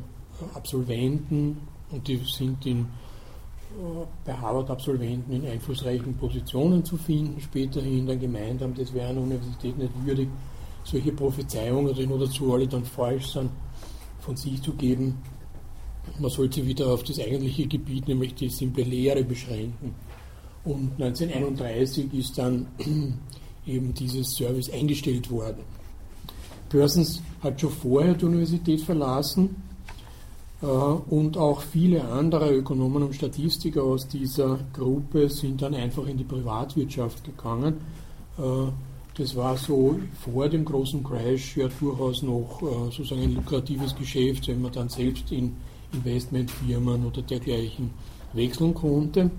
Absolventen, 0.53 1.55
und 1.89 2.05
die 2.05 2.19
sind 2.25 2.65
in, 2.65 2.79
äh, 2.79 4.05
bei 4.25 4.33
Harvard-Absolventen 4.33 5.31
in 5.31 5.45
einflussreichen 5.45 6.13
Positionen 6.17 6.83
zu 6.83 6.97
finden, 6.97 7.39
späterhin 7.39 8.05
dann 8.05 8.19
gemeint 8.19 8.61
haben, 8.61 8.73
das 8.75 8.93
wäre 8.93 9.07
eine 9.07 9.21
Universität 9.21 9.77
nicht 9.77 9.93
würdig, 10.05 10.27
solche 10.83 11.13
Prophezeiungen, 11.13 11.95
die 11.95 12.05
nur 12.05 12.19
dazu 12.19 12.53
alle 12.53 12.67
dann 12.67 12.83
falsch 12.83 13.27
sind, 13.27 13.49
von 14.19 14.35
sich 14.35 14.61
zu 14.61 14.73
geben. 14.73 15.19
Man 16.19 16.31
sollte 16.31 16.65
wieder 16.65 16.87
auf 16.87 17.03
das 17.03 17.17
eigentliche 17.17 17.65
Gebiet, 17.65 18.09
nämlich 18.09 18.35
die 18.35 18.49
simple 18.49 18.83
Lehre, 18.83 19.23
beschränken. 19.23 19.95
Und 20.63 20.91
1931 21.01 22.13
ist 22.13 22.37
dann 22.37 22.67
eben 23.65 23.93
dieses 23.93 24.35
Service 24.35 24.69
eingestellt 24.71 25.29
worden. 25.31 25.63
Persons 26.69 27.21
hat 27.41 27.59
schon 27.59 27.71
vorher 27.71 28.13
die 28.13 28.25
Universität 28.25 28.81
verlassen 28.81 29.55
äh, 30.61 30.65
und 30.65 31.37
auch 31.37 31.61
viele 31.61 32.03
andere 32.03 32.55
Ökonomen 32.55 33.03
und 33.03 33.15
Statistiker 33.15 33.83
aus 33.83 34.07
dieser 34.07 34.59
Gruppe 34.71 35.29
sind 35.29 35.61
dann 35.61 35.73
einfach 35.73 36.07
in 36.07 36.17
die 36.17 36.23
Privatwirtschaft 36.23 37.23
gegangen. 37.25 37.75
Äh, 38.37 38.71
das 39.17 39.35
war 39.35 39.57
so 39.57 39.99
vor 40.23 40.47
dem 40.47 40.63
großen 40.63 41.03
Crash 41.03 41.57
ja 41.57 41.67
durchaus 41.67 42.23
noch 42.23 42.61
äh, 42.61 42.85
sozusagen 42.91 43.23
ein 43.23 43.35
lukratives 43.35 43.93
Geschäft, 43.95 44.47
wenn 44.47 44.61
man 44.61 44.71
dann 44.71 44.87
selbst 44.87 45.31
in 45.31 45.53
Investmentfirmen 45.91 47.05
oder 47.05 47.21
dergleichen 47.21 47.89
wechseln 48.33 48.73
konnte. 48.73 49.29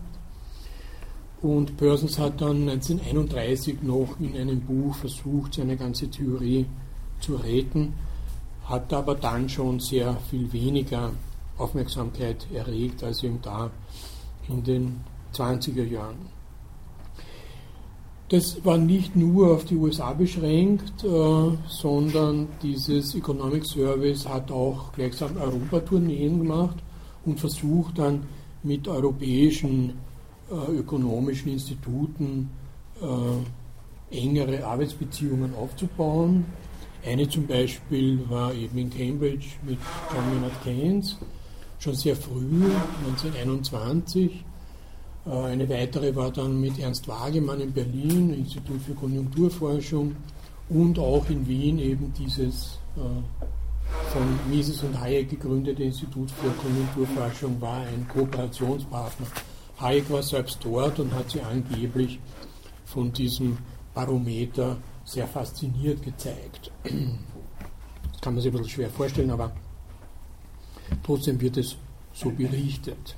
Und 1.42 1.76
Persons 1.76 2.18
hat 2.20 2.40
dann 2.40 2.68
1931 2.68 3.82
noch 3.82 4.18
in 4.20 4.37
einem 4.37 4.61
Buch 4.61 4.94
versucht, 4.94 5.54
seine 5.54 5.76
ganze 5.76 6.08
Theorie 6.08 6.66
zu 7.20 7.34
retten, 7.34 7.94
hat 8.64 8.92
aber 8.92 9.16
dann 9.16 9.49
schon 9.49 9.80
sehr 9.80 10.16
viel 10.30 10.52
weniger 10.52 11.11
Aufmerksamkeit 11.58 12.46
erregt 12.54 13.02
als 13.02 13.25
eben 13.25 13.40
da 13.42 13.70
in 14.49 14.62
den 14.62 15.00
20er 15.34 15.84
Jahren. 15.84 16.30
Das 18.28 18.64
war 18.64 18.78
nicht 18.78 19.14
nur 19.16 19.52
auf 19.52 19.64
die 19.64 19.76
USA 19.76 20.12
beschränkt, 20.12 21.04
äh, 21.04 21.50
sondern 21.68 22.49
dieses 22.62 23.14
Economic 23.14 23.66
Service 23.66 24.26
hat 24.26 24.50
auch 24.50 24.92
gleichsam 24.92 25.37
Europatourneen 25.37 26.38
gemacht 26.38 26.76
und 27.26 27.38
versucht 27.38 27.99
dann 27.99 28.22
mit 28.62 28.88
europäischen 28.88 29.94
ökonomischen 30.52 31.52
Instituten 31.52 32.50
äh, 33.00 34.16
engere 34.16 34.64
Arbeitsbeziehungen 34.64 35.54
aufzubauen. 35.54 36.44
Eine 37.04 37.28
zum 37.28 37.47
Beispiel 37.47 38.21
war 38.28 38.54
eben 38.54 38.78
in 38.78 38.90
Cambridge 38.90 39.47
mit 39.66 39.78
John 40.12 40.28
Maynard 40.30 40.62
Keynes, 40.62 41.16
schon 41.78 41.94
sehr 41.94 42.14
früh, 42.14 42.71
1921. 43.06 44.44
Äh, 45.26 45.30
eine 45.30 45.68
weitere 45.68 46.14
war 46.14 46.30
dann 46.30 46.61
mit 46.61 46.78
Ernst 46.78 47.09
Wagemann 47.09 47.61
in 47.61 47.73
Berlin, 47.73 48.35
Institut 48.35 48.82
für 48.82 48.94
Konjunkturforschung 48.94 50.14
und 50.68 50.99
auch 50.99 51.28
in 51.28 51.47
Wien 51.47 51.78
eben 51.78 52.12
dieses 52.12 52.78
von 54.12 54.23
Mises 54.50 54.82
und 54.82 54.99
Hayek 55.00 55.30
gegründete 55.30 55.82
Institut 55.82 56.30
für 56.30 56.50
Konjunkturforschung 56.50 57.61
war 57.61 57.80
ein 57.80 58.06
Kooperationspartner 58.09 59.26
Hayek 59.83 60.09
war 60.11 60.23
selbst 60.23 60.59
dort 60.62 60.99
und 61.01 61.12
hat 61.12 61.31
sie 61.31 61.41
angeblich 61.41 62.21
von 62.85 63.12
diesem 63.12 63.59
Barometer 63.95 64.77
sehr 65.05 65.27
fasziniert 65.27 66.03
gezeigt. 66.03 66.71
Das 66.85 68.21
kann 68.21 68.35
man 68.35 68.43
sich 68.43 68.53
ein 68.53 68.57
bisschen 68.57 68.71
schwer 68.71 68.91
vorstellen, 68.91 69.31
aber 69.31 69.53
trotzdem 71.03 71.41
wird 71.41 71.57
es 71.57 71.77
so 72.12 72.31
berichtet. 72.31 73.17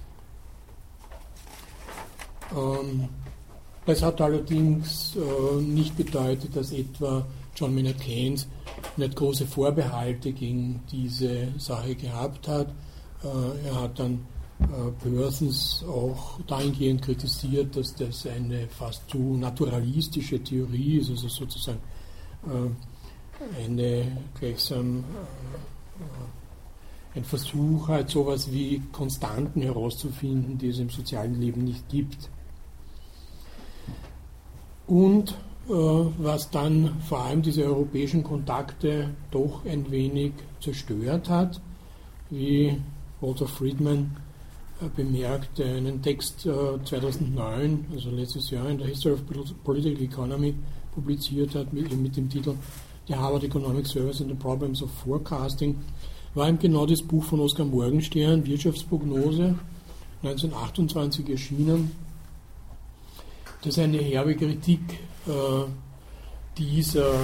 Ähm, 2.57 3.09
das 3.87 4.03
hat 4.03 4.21
allerdings 4.21 5.17
äh, 5.17 5.61
nicht 5.61 5.97
bedeutet, 5.97 6.57
dass 6.57 6.73
etwa 6.73 7.27
John 7.55 7.75
Maynard 7.75 8.01
Keynes 8.01 8.49
nicht 8.97 9.15
große 9.15 9.47
Vorbehalte 9.47 10.33
gegen 10.33 10.83
diese 10.91 11.53
Sache 11.59 11.95
gehabt 11.95 12.49
hat. 12.49 12.69
Äh, 13.23 13.67
er 13.69 13.83
hat 13.83 13.99
dann 13.99 14.27
Persons 15.03 15.85
auch 15.89 16.41
dahingehend 16.47 17.03
kritisiert, 17.03 17.77
dass 17.77 17.95
das 17.95 18.27
eine 18.27 18.69
fast 18.69 19.09
zu 19.11 19.37
naturalistische 19.37 20.43
Theorie 20.43 20.99
ist, 20.99 21.11
also 21.11 21.29
sozusagen 21.29 21.81
äh, 22.47 23.65
eine 23.65 24.07
gleichsam 24.39 25.05
ein 27.15 27.25
Versuch, 27.25 27.89
halt 27.89 28.11
sowas 28.11 28.51
wie 28.51 28.83
Konstanten 28.93 29.63
herauszufinden, 29.63 30.59
die 30.59 30.69
es 30.69 30.79
im 30.79 30.91
sozialen 30.91 31.41
Leben 31.41 31.65
nicht 31.65 31.89
gibt. 31.89 32.29
Und 34.87 35.31
äh, 35.69 35.73
was 35.73 36.51
dann 36.51 37.01
vor 37.03 37.25
allem 37.25 37.43
diese 37.43 37.65
europäischen 37.65 38.25
Kontakte 38.25 39.11
doch 39.31 39.65
ein 39.65 39.91
wenig 39.91 40.33
zerstört 40.61 41.29
hat, 41.29 41.61
wie 42.31 42.81
Walter 43.21 43.47
Friedman 43.47 44.17
äh, 44.81 44.89
bemerkte, 44.95 45.65
einen 45.65 46.03
Text 46.03 46.47
äh, 46.47 46.85
2009, 46.85 47.87
also 47.93 48.11
letztes 48.11 48.51
Jahr 48.51 48.69
in 48.69 48.79
der 48.79 48.89
History 48.89 49.15
of 49.15 49.21
Political 49.63 50.03
Economy 50.03 50.55
publiziert 50.95 51.55
hat, 51.55 51.73
mit, 51.73 51.97
mit 51.97 52.17
dem 52.17 52.29
Titel 52.29 52.55
The 53.07 53.15
Harvard 53.15 53.45
Economic 53.45 53.87
Service 53.87 54.21
and 54.21 54.31
the 54.31 54.37
Problems 54.37 54.83
of 54.83 54.91
Forecasting, 54.91 55.77
war 56.35 56.49
ihm 56.49 56.59
genau 56.59 56.87
das 56.87 57.03
Buch 57.03 57.23
von 57.23 57.41
Oskar 57.41 57.67
Morgenstern, 57.67 58.45
Wirtschaftsprognose, 58.45 59.55
1928 60.23 61.29
erschienen, 61.29 61.93
das 63.63 63.79
eine 63.79 63.99
herbe 63.99 64.35
Kritik 64.35 64.81
äh, 65.27 65.31
dieser 66.59 67.15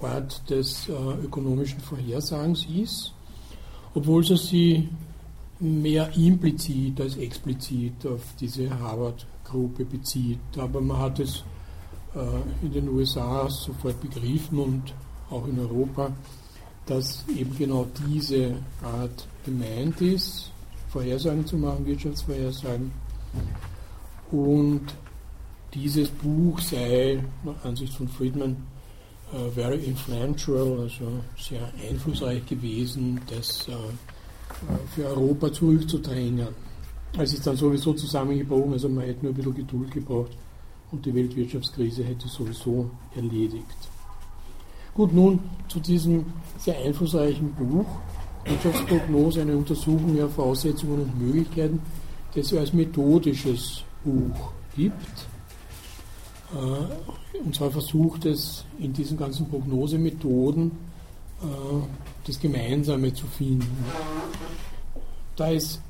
Art 0.00 0.48
des 0.50 0.88
äh, 0.88 0.92
ökonomischen 1.24 1.80
Vorhersagens 1.80 2.66
ist, 2.66 3.12
obwohl 3.94 4.24
sie 4.24 4.36
sie 4.36 4.88
mehr 5.62 6.10
implizit 6.16 7.00
als 7.00 7.16
explizit 7.16 8.04
auf 8.06 8.20
diese 8.40 8.68
Harvard-Gruppe 8.78 9.84
bezieht. 9.84 10.40
Aber 10.58 10.80
man 10.80 10.98
hat 10.98 11.20
es 11.20 11.44
äh, 12.14 12.64
in 12.66 12.72
den 12.72 12.88
USA 12.88 13.48
sofort 13.48 14.00
begriffen 14.00 14.58
und 14.58 14.92
auch 15.30 15.46
in 15.46 15.58
Europa, 15.60 16.12
dass 16.86 17.24
eben 17.28 17.56
genau 17.56 17.86
diese 18.06 18.56
Art 18.82 19.26
gemeint 19.44 20.00
ist, 20.00 20.50
Vorhersagen 20.88 21.46
zu 21.46 21.56
machen, 21.56 21.86
Wirtschaftsvorhersagen. 21.86 22.90
Und 24.32 24.82
dieses 25.74 26.08
Buch 26.08 26.60
sei 26.60 27.22
nach 27.44 27.64
Ansicht 27.64 27.94
von 27.94 28.08
Friedman 28.08 28.56
uh, 29.32 29.48
very 29.50 29.78
influential, 29.84 30.80
also 30.80 31.20
sehr 31.38 31.72
einflussreich 31.88 32.44
gewesen, 32.46 33.20
das 33.28 33.68
uh, 33.68 33.72
für 34.94 35.06
Europa 35.06 35.52
zurückzudrängen. 35.52 36.48
Es 37.18 37.34
ist 37.34 37.46
dann 37.46 37.56
sowieso 37.56 37.92
zusammengebrochen, 37.92 38.72
also 38.72 38.88
man 38.88 39.04
hätte 39.04 39.22
nur 39.22 39.32
ein 39.32 39.36
bisschen 39.36 39.54
Geduld 39.54 39.90
gebraucht 39.90 40.36
und 40.90 41.04
die 41.04 41.14
Weltwirtschaftskrise 41.14 42.04
hätte 42.04 42.28
sowieso 42.28 42.90
erledigt. 43.14 43.66
Gut, 44.94 45.12
nun 45.12 45.40
zu 45.68 45.80
diesem 45.80 46.26
sehr 46.58 46.78
einflussreichen 46.78 47.52
Buch, 47.54 47.86
Wirtschaftsprognose, 48.44 49.42
eine 49.42 49.56
Untersuchung 49.56 50.16
der 50.16 50.28
Voraussetzungen 50.28 51.02
und 51.02 51.18
Möglichkeiten, 51.18 51.80
das 52.34 52.52
es 52.52 52.58
als 52.58 52.72
methodisches 52.72 53.84
Buch 54.04 54.52
gibt. 54.74 55.26
Äh, 56.54 57.38
und 57.38 57.54
zwar 57.54 57.70
versucht 57.70 58.26
es 58.26 58.64
in 58.78 58.92
diesen 58.92 59.16
ganzen 59.16 59.48
Prognosemethoden 59.48 60.70
äh, 61.42 61.46
das 62.26 62.40
Gemeinsame 62.40 63.12
zu 63.12 63.26
finden. 63.26 63.84
Da 65.36 65.50
es 65.50 65.80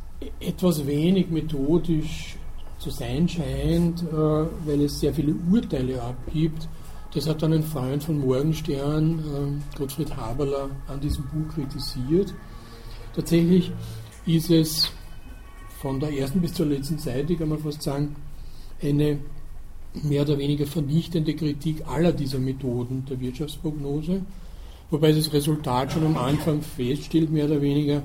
etwas 0.41 0.87
wenig 0.87 1.29
methodisch 1.31 2.37
zu 2.79 2.91
sein 2.91 3.29
scheint, 3.29 4.03
äh, 4.03 4.15
weil 4.15 4.83
es 4.83 5.01
sehr 5.01 5.15
viele 5.15 5.35
Urteile 5.51 6.03
abgibt, 6.03 6.69
das 7.15 7.29
hat 7.29 7.43
dann 7.43 7.53
ein 7.53 7.63
Freund 7.63 8.03
von 8.03 8.21
Morgenstern, 8.21 9.63
Gottfried 9.77 10.17
Haberler, 10.17 10.71
an 10.89 10.99
diesem 10.99 11.25
Buch 11.25 11.55
kritisiert. 11.55 12.33
Tatsächlich 13.15 13.71
ist 14.25 14.51
es 14.51 14.91
von 15.81 16.01
der 16.01 16.11
ersten 16.11 16.41
bis 16.41 16.55
zur 16.55 16.67
letzten 16.67 16.97
Seite, 16.99 17.37
kann 17.37 17.51
man 17.51 17.59
fast 17.59 17.83
sagen, 17.83 18.17
eine 18.81 19.19
mehr 19.95 20.23
oder 20.23 20.39
weniger 20.39 20.67
vernichtende 20.67 21.35
Kritik 21.35 21.87
aller 21.87 22.13
dieser 22.13 22.39
Methoden 22.39 23.05
der 23.05 23.21
Wirtschaftsprognose, 23.21 24.23
wobei 24.93 25.11
das 25.11 25.33
Resultat 25.33 25.93
schon 25.93 26.05
am 26.05 26.19
Anfang 26.19 26.61
feststellt, 26.61 27.31
mehr 27.31 27.47
oder 27.47 27.61
weniger, 27.61 28.03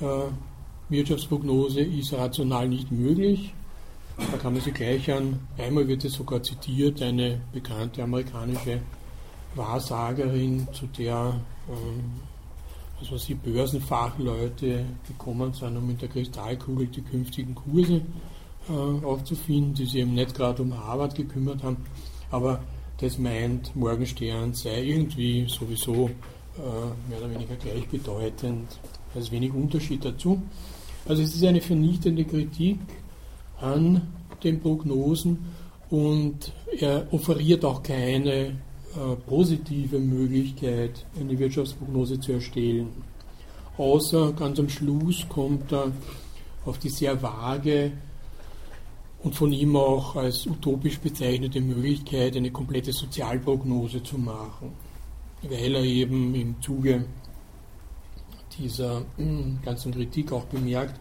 äh, 0.00 0.30
Wirtschaftsprognose 0.88 1.80
ist 1.80 2.12
rational 2.12 2.68
nicht 2.68 2.92
möglich. 2.92 3.52
Da 4.16 4.38
kann 4.38 4.54
man 4.54 4.62
sich 4.62 4.72
gleich 4.72 5.12
an, 5.12 5.40
einmal 5.58 5.86
wird 5.88 6.04
es 6.04 6.14
sogar 6.14 6.42
zitiert, 6.42 7.02
eine 7.02 7.40
bekannte 7.52 8.04
amerikanische 8.04 8.80
Wahrsagerin, 9.56 10.68
zu 10.72 10.86
der 10.86 11.40
äh, 11.68 13.00
also 13.00 13.18
die 13.26 13.34
Börsenfachleute 13.34 14.86
gekommen 15.06 15.52
sind, 15.52 15.76
um 15.76 15.86
mit 15.86 16.00
der 16.00 16.08
Kristallkugel 16.08 16.86
die 16.86 17.02
künftigen 17.02 17.54
Kurse 17.54 18.00
äh, 18.70 19.04
aufzufinden, 19.04 19.74
die 19.74 19.84
sich 19.84 19.96
eben 19.96 20.14
nicht 20.14 20.34
gerade 20.34 20.62
um 20.62 20.72
Harvard 20.72 21.14
gekümmert 21.14 21.62
haben, 21.62 21.78
aber 22.30 22.60
das 22.98 23.18
meint, 23.18 23.74
Morgenstern 23.76 24.54
sei 24.54 24.82
irgendwie 24.82 25.46
sowieso 25.48 26.10
äh, 26.56 27.08
mehr 27.08 27.18
oder 27.18 27.30
weniger 27.30 27.56
gleichbedeutend, 27.56 28.78
also 29.14 29.32
wenig 29.32 29.52
Unterschied 29.52 30.04
dazu. 30.04 30.40
Also 31.06 31.22
es 31.22 31.34
ist 31.34 31.44
eine 31.44 31.60
vernichtende 31.60 32.24
Kritik 32.24 32.78
an 33.60 34.02
den 34.42 34.60
Prognosen 34.60 35.38
und 35.90 36.52
er 36.78 37.06
offeriert 37.12 37.64
auch 37.64 37.82
keine 37.82 38.32
äh, 38.96 39.16
positive 39.26 39.98
Möglichkeit, 39.98 41.04
eine 41.18 41.38
Wirtschaftsprognose 41.38 42.18
zu 42.18 42.32
erstellen. 42.32 42.88
Außer 43.76 44.32
ganz 44.32 44.58
am 44.58 44.68
Schluss 44.68 45.28
kommt 45.28 45.70
er 45.72 45.92
auf 46.64 46.78
die 46.78 46.88
sehr 46.88 47.22
vage 47.22 47.92
und 49.26 49.34
von 49.34 49.52
ihm 49.52 49.74
auch 49.74 50.14
als 50.14 50.46
utopisch 50.46 51.00
bezeichnete 51.00 51.60
Möglichkeit, 51.60 52.36
eine 52.36 52.52
komplette 52.52 52.92
Sozialprognose 52.92 54.00
zu 54.00 54.18
machen, 54.18 54.70
weil 55.42 55.74
er 55.74 55.82
eben 55.82 56.32
im 56.36 56.54
Zuge 56.62 57.04
dieser 58.56 59.02
hm, 59.16 59.58
ganzen 59.64 59.90
Kritik 59.90 60.30
auch 60.30 60.44
bemerkt, 60.44 61.00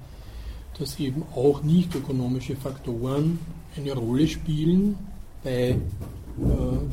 dass 0.80 1.00
eben 1.00 1.22
auch 1.36 1.62
nicht 1.62 1.94
ökonomische 1.94 2.56
Faktoren 2.56 3.38
eine 3.78 3.94
Rolle 3.94 4.28
spielen 4.28 4.98
bei 5.44 5.70
äh, 5.70 5.78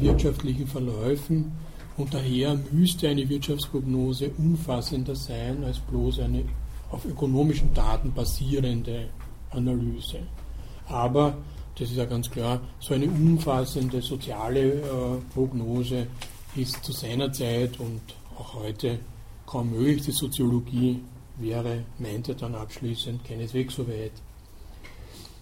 wirtschaftlichen 0.00 0.66
Verläufen 0.66 1.50
und 1.96 2.12
daher 2.12 2.58
müsste 2.72 3.08
eine 3.08 3.26
Wirtschaftsprognose 3.26 4.32
umfassender 4.36 5.16
sein 5.16 5.64
als 5.64 5.78
bloß 5.78 6.20
eine 6.20 6.44
auf 6.90 7.06
ökonomischen 7.06 7.72
Daten 7.72 8.12
basierende 8.12 9.08
Analyse. 9.48 10.18
Aber, 10.92 11.38
das 11.78 11.90
ist 11.90 11.96
ja 11.96 12.04
ganz 12.04 12.30
klar, 12.30 12.60
so 12.78 12.94
eine 12.94 13.06
umfassende 13.06 14.02
soziale 14.02 14.74
äh, 14.74 14.82
Prognose 15.32 16.06
ist 16.54 16.84
zu 16.84 16.92
seiner 16.92 17.32
Zeit 17.32 17.80
und 17.80 18.00
auch 18.38 18.54
heute 18.54 18.98
kaum 19.46 19.70
möglich. 19.70 20.02
Die 20.02 20.12
Soziologie 20.12 21.00
wäre, 21.38 21.84
meint 21.98 22.28
er 22.28 22.34
dann 22.34 22.54
abschließend, 22.54 23.24
keineswegs 23.24 23.74
so 23.74 23.88
weit. 23.88 24.12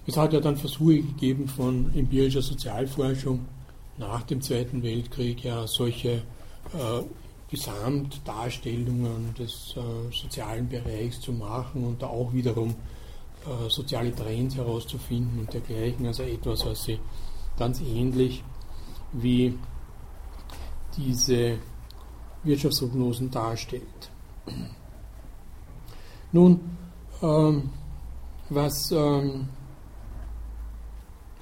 Es 0.06 0.16
hat 0.16 0.32
ja 0.32 0.40
dann 0.40 0.56
Versuche 0.56 1.02
gegeben 1.02 1.48
von 1.48 1.90
empirischer 1.94 2.42
Sozialforschung 2.42 3.44
nach 3.98 4.22
dem 4.22 4.40
Zweiten 4.40 4.82
Weltkrieg, 4.82 5.44
ja 5.44 5.66
solche 5.66 6.10
äh, 6.10 7.02
Gesamtdarstellungen 7.50 9.34
des 9.36 9.74
äh, 9.76 10.14
sozialen 10.14 10.68
Bereichs 10.68 11.20
zu 11.20 11.32
machen 11.32 11.84
und 11.84 12.00
da 12.02 12.06
auch 12.06 12.32
wiederum 12.32 12.74
äh, 13.46 13.70
soziale 13.70 14.14
Trends 14.14 14.56
herauszufinden 14.56 15.40
und 15.40 15.52
dergleichen. 15.52 16.06
Also 16.06 16.22
etwas, 16.22 16.64
was 16.66 16.84
sie 16.84 16.98
ganz 17.58 17.80
ähnlich 17.80 18.42
wie 19.12 19.58
diese 20.96 21.58
Wirtschaftsprognosen 22.42 23.30
darstellt. 23.30 24.10
Nun, 26.32 26.60
ähm, 27.22 27.70
was 28.48 28.92
ähm, 28.92 29.48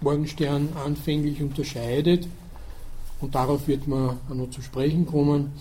Morgenstern 0.01 0.69
anfänglich 0.85 1.43
unterscheidet, 1.43 2.29
und 3.21 3.35
darauf 3.35 3.67
wird 3.67 3.87
man 3.89 4.19
noch 4.29 4.51
zu 4.51 4.63
sprechen 4.63 5.05
kommen, 5.05 5.53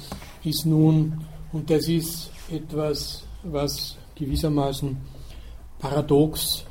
ist 0.43 0.65
nun, 0.65 1.25
und 1.51 1.69
das 1.69 1.87
ist 1.87 2.29
etwas, 2.51 3.23
was 3.43 3.97
gewissermaßen 4.15 4.97
paradox, 5.79 6.65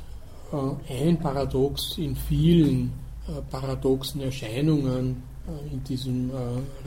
äh, 0.51 1.07
ein 1.07 1.19
Paradox 1.19 1.97
in 1.97 2.15
vielen 2.15 2.93
äh, 3.27 3.41
paradoxen 3.49 4.21
Erscheinungen 4.21 5.23
äh, 5.47 5.73
in 5.73 5.83
diesem 5.83 6.31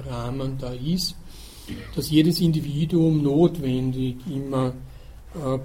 Rahmen 0.06 0.58
da 0.58 0.72
ist, 0.72 1.16
dass 1.94 2.10
jedes 2.10 2.40
Individuum 2.40 3.22
notwendig 3.22 4.16
immer 4.28 4.72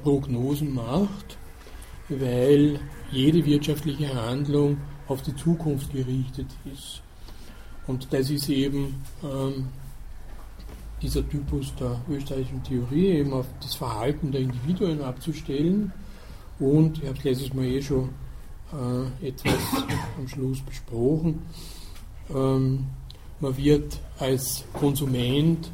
Prognosen 0.03 0.75
macht, 0.75 1.37
weil 2.09 2.79
jede 3.11 3.43
wirtschaftliche 3.43 4.13
Handlung 4.13 4.77
auf 5.07 5.23
die 5.23 5.35
Zukunft 5.35 5.91
gerichtet 5.91 6.45
ist. 6.71 7.01
Und 7.87 8.07
das 8.13 8.29
ist 8.29 8.47
eben 8.49 9.01
ähm, 9.23 9.69
dieser 11.01 11.27
Typus 11.27 11.73
der 11.75 11.99
österreichischen 12.09 12.63
Theorie, 12.63 13.07
eben 13.07 13.33
auf 13.33 13.47
das 13.61 13.75
Verhalten 13.75 14.31
der 14.31 14.41
Individuen 14.41 15.01
abzustellen. 15.01 15.91
Und 16.59 16.99
ich 16.99 17.07
habe 17.07 17.17
es 17.17 17.23
letztes 17.23 17.53
Mal 17.53 17.65
eh 17.65 17.81
schon 17.81 18.09
äh, 18.71 19.27
etwas 19.27 19.59
am 20.17 20.27
Schluss 20.27 20.61
besprochen. 20.61 21.41
Ähm, 22.33 22.85
man 23.39 23.57
wird 23.57 23.99
als 24.19 24.63
Konsument 24.73 25.69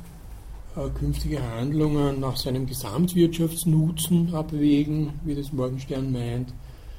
äh, 0.76 0.90
künftige 0.90 1.42
Handlungen 1.42 2.20
nach 2.20 2.38
seinem 2.38 2.66
Gesamtwirtschaftsnutzen 2.66 4.34
abwägen, 4.34 5.14
wie 5.24 5.36
das 5.36 5.54
Morgenstern 5.54 6.12
meint. 6.12 6.54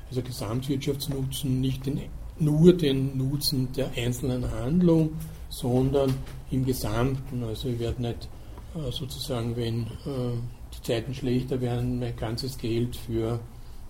Also 0.08 0.22
Gesamtwirtschaftsnutzen, 0.22 1.60
nicht 1.60 1.86
den, 1.86 2.02
nur 2.38 2.74
den 2.74 3.16
Nutzen 3.16 3.72
der 3.72 3.90
einzelnen 3.96 4.50
Handlung, 4.50 5.10
sondern 5.48 6.14
im 6.50 6.64
Gesamten. 6.64 7.42
Also 7.44 7.68
ich 7.68 7.78
werde 7.78 8.02
nicht 8.02 8.28
äh, 8.74 8.92
sozusagen, 8.92 9.56
wenn 9.56 9.82
äh, 9.82 10.36
die 10.74 10.82
Zeiten 10.82 11.14
schlechter 11.14 11.60
werden, 11.60 11.98
mein 11.98 12.14
ganzes 12.14 12.58
Geld 12.58 12.94
für 12.94 13.40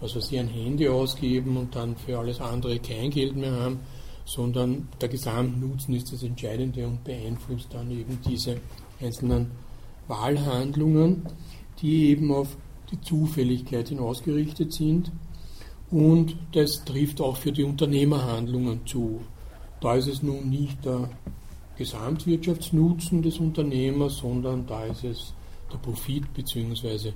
weiß 0.02 0.32
ich, 0.32 0.38
ein 0.38 0.48
Handy 0.48 0.88
ausgeben 0.88 1.56
und 1.56 1.74
dann 1.76 1.96
für 1.96 2.18
alles 2.18 2.40
andere 2.40 2.78
kein 2.78 3.10
Geld 3.10 3.36
mehr 3.36 3.52
haben, 3.52 3.80
sondern 4.24 4.88
der 5.00 5.08
Gesamtnutzen 5.08 5.94
ist 5.94 6.12
das 6.12 6.22
Entscheidende 6.22 6.86
und 6.86 7.04
beeinflusst 7.04 7.68
dann 7.72 7.90
eben 7.90 8.18
diese 8.26 8.56
einzelnen 9.00 9.50
Wahlhandlungen, 10.08 11.22
die 11.80 12.10
eben 12.10 12.32
auf 12.32 12.56
die 12.90 13.00
Zufälligkeit 13.00 13.88
hin 13.88 13.98
ausgerichtet 13.98 14.72
sind. 14.72 15.10
Und 15.90 16.36
das 16.52 16.84
trifft 16.84 17.20
auch 17.20 17.36
für 17.36 17.52
die 17.52 17.64
Unternehmerhandlungen 17.64 18.86
zu. 18.86 19.20
Da 19.80 19.94
ist 19.94 20.08
es 20.08 20.22
nun 20.22 20.48
nicht 20.48 20.84
der 20.84 21.10
Gesamtwirtschaftsnutzen 21.76 23.22
des 23.22 23.38
Unternehmers, 23.38 24.18
sondern 24.18 24.66
da 24.66 24.84
ist 24.84 25.04
es 25.04 25.34
der 25.72 25.78
Profit 25.78 26.32
bzw. 26.32 27.08
Äh, 27.08 27.12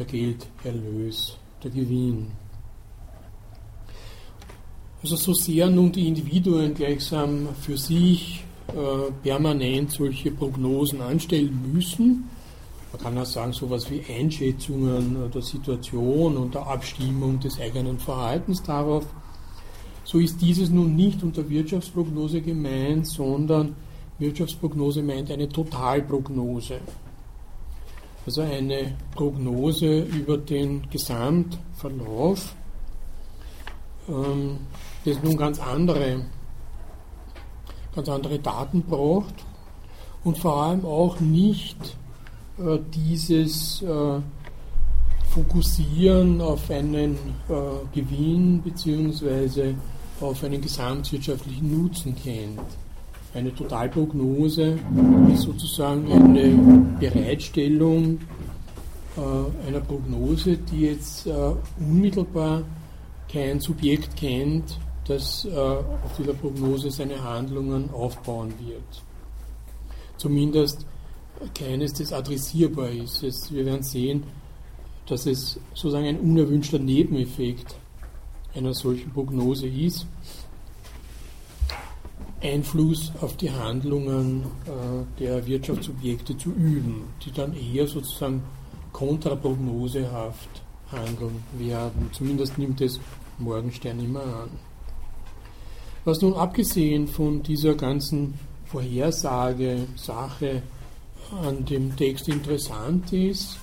der 0.00 0.06
Gelderlös, 0.06 1.36
der 1.62 1.70
Gewinn. 1.70 2.32
Also 5.02 5.16
so 5.16 5.32
sehr 5.32 5.70
nun 5.70 5.92
die 5.92 6.08
Individuen 6.08 6.74
gleichsam 6.74 7.48
für 7.60 7.76
sich 7.76 8.44
äh, 8.68 9.12
permanent 9.22 9.92
solche 9.92 10.30
Prognosen 10.30 11.00
anstellen 11.00 11.72
müssen, 11.72 12.28
man 12.92 13.02
kann 13.02 13.18
auch 13.18 13.26
sagen, 13.26 13.52
sowas 13.52 13.88
wie 13.88 14.02
Einschätzungen 14.12 15.30
der 15.32 15.42
Situation 15.42 16.36
und 16.36 16.54
der 16.54 16.66
Abstimmung 16.66 17.38
des 17.38 17.60
eigenen 17.60 17.98
Verhaltens 17.98 18.62
darauf, 18.62 19.06
so 20.02 20.18
ist 20.18 20.40
dieses 20.40 20.70
nun 20.70 20.96
nicht 20.96 21.22
unter 21.22 21.48
Wirtschaftsprognose 21.48 22.40
gemeint, 22.40 23.06
sondern 23.06 23.76
Wirtschaftsprognose 24.18 25.02
meint 25.02 25.30
eine 25.30 25.48
Totalprognose. 25.48 26.80
Also 28.26 28.42
eine 28.42 28.96
Prognose 29.14 30.00
über 30.02 30.36
den 30.36 30.88
Gesamtverlauf, 30.90 32.54
ähm, 34.08 34.58
das 35.04 35.22
nun 35.22 35.36
ganz 35.36 35.58
andere, 35.58 36.26
ganz 37.94 38.08
andere 38.08 38.38
Daten 38.38 38.82
braucht 38.82 39.34
und 40.24 40.38
vor 40.38 40.62
allem 40.62 40.84
auch 40.84 41.18
nicht 41.20 41.96
äh, 42.58 42.78
dieses 42.94 43.82
äh, 43.82 44.20
Fokussieren 45.30 46.40
auf 46.40 46.70
einen 46.70 47.14
äh, 47.48 47.94
Gewinn 47.94 48.60
bzw 48.62 49.74
auf 50.20 50.44
einen 50.44 50.60
gesamtwirtschaftlichen 50.60 51.82
Nutzen 51.82 52.14
kennt. 52.14 52.60
Eine 53.32 53.54
Totalprognose 53.54 54.78
ist 55.32 55.42
sozusagen 55.42 56.10
eine 56.10 56.96
Bereitstellung 56.98 58.18
äh, 59.16 59.68
einer 59.68 59.80
Prognose, 59.80 60.56
die 60.56 60.82
jetzt 60.82 61.26
äh, 61.26 61.52
unmittelbar 61.78 62.64
kein 63.32 63.60
Subjekt 63.60 64.16
kennt, 64.16 64.78
das 65.06 65.44
äh, 65.44 65.56
auf 65.56 66.16
dieser 66.18 66.34
Prognose 66.34 66.90
seine 66.90 67.22
Handlungen 67.22 67.90
aufbauen 67.90 68.52
wird. 68.58 69.02
Zumindest 70.16 70.84
keines, 71.54 71.92
das 71.94 72.12
adressierbar 72.12 72.90
ist. 72.90 73.22
Es, 73.22 73.52
wir 73.52 73.64
werden 73.64 73.82
sehen, 73.82 74.24
dass 75.06 75.26
es 75.26 75.58
sozusagen 75.74 76.06
ein 76.06 76.20
unerwünschter 76.20 76.78
Nebeneffekt 76.78 77.76
einer 78.54 78.74
solchen 78.74 79.12
Prognose 79.12 79.66
ist, 79.66 80.06
Einfluss 82.42 83.12
auf 83.20 83.36
die 83.36 83.50
Handlungen 83.50 84.44
äh, 84.64 85.20
der 85.20 85.46
Wirtschaftsobjekte 85.46 86.36
zu 86.36 86.50
üben, 86.50 87.04
die 87.24 87.32
dann 87.32 87.54
eher 87.54 87.86
sozusagen 87.86 88.42
kontraprognosehaft 88.92 90.62
handeln 90.90 91.42
werden. 91.58 92.10
Zumindest 92.12 92.58
nimmt 92.58 92.80
es 92.80 92.98
Morgenstern 93.38 94.00
immer 94.00 94.22
an. 94.22 94.50
Was 96.04 96.20
nun 96.22 96.34
abgesehen 96.34 97.06
von 97.06 97.42
dieser 97.42 97.74
ganzen 97.74 98.34
Vorhersage-Sache 98.66 100.62
an 101.42 101.64
dem 101.64 101.94
Text 101.96 102.28
interessant 102.28 103.12
ist, 103.12 103.58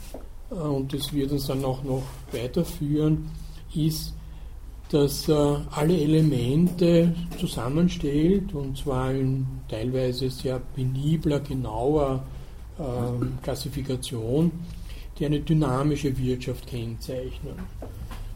äh, 0.51 0.53
und 0.53 0.93
das 0.93 1.11
wird 1.13 1.31
uns 1.31 1.47
dann 1.47 1.65
auch 1.65 1.83
noch 1.83 2.03
weiterführen, 2.31 3.31
ist, 3.73 4.13
das 4.89 5.27
äh, 5.27 5.33
alle 5.71 5.97
Elemente 5.97 7.13
zusammenstellt 7.39 8.53
und 8.53 8.77
zwar 8.77 9.11
in 9.11 9.45
teilweise 9.67 10.29
sehr 10.29 10.59
penibler, 10.75 11.39
genauer 11.41 12.23
äh, 12.79 13.43
Klassifikation, 13.43 14.51
die 15.19 15.25
eine 15.25 15.39
dynamische 15.39 16.17
Wirtschaft 16.17 16.67
kennzeichnen. 16.67 17.55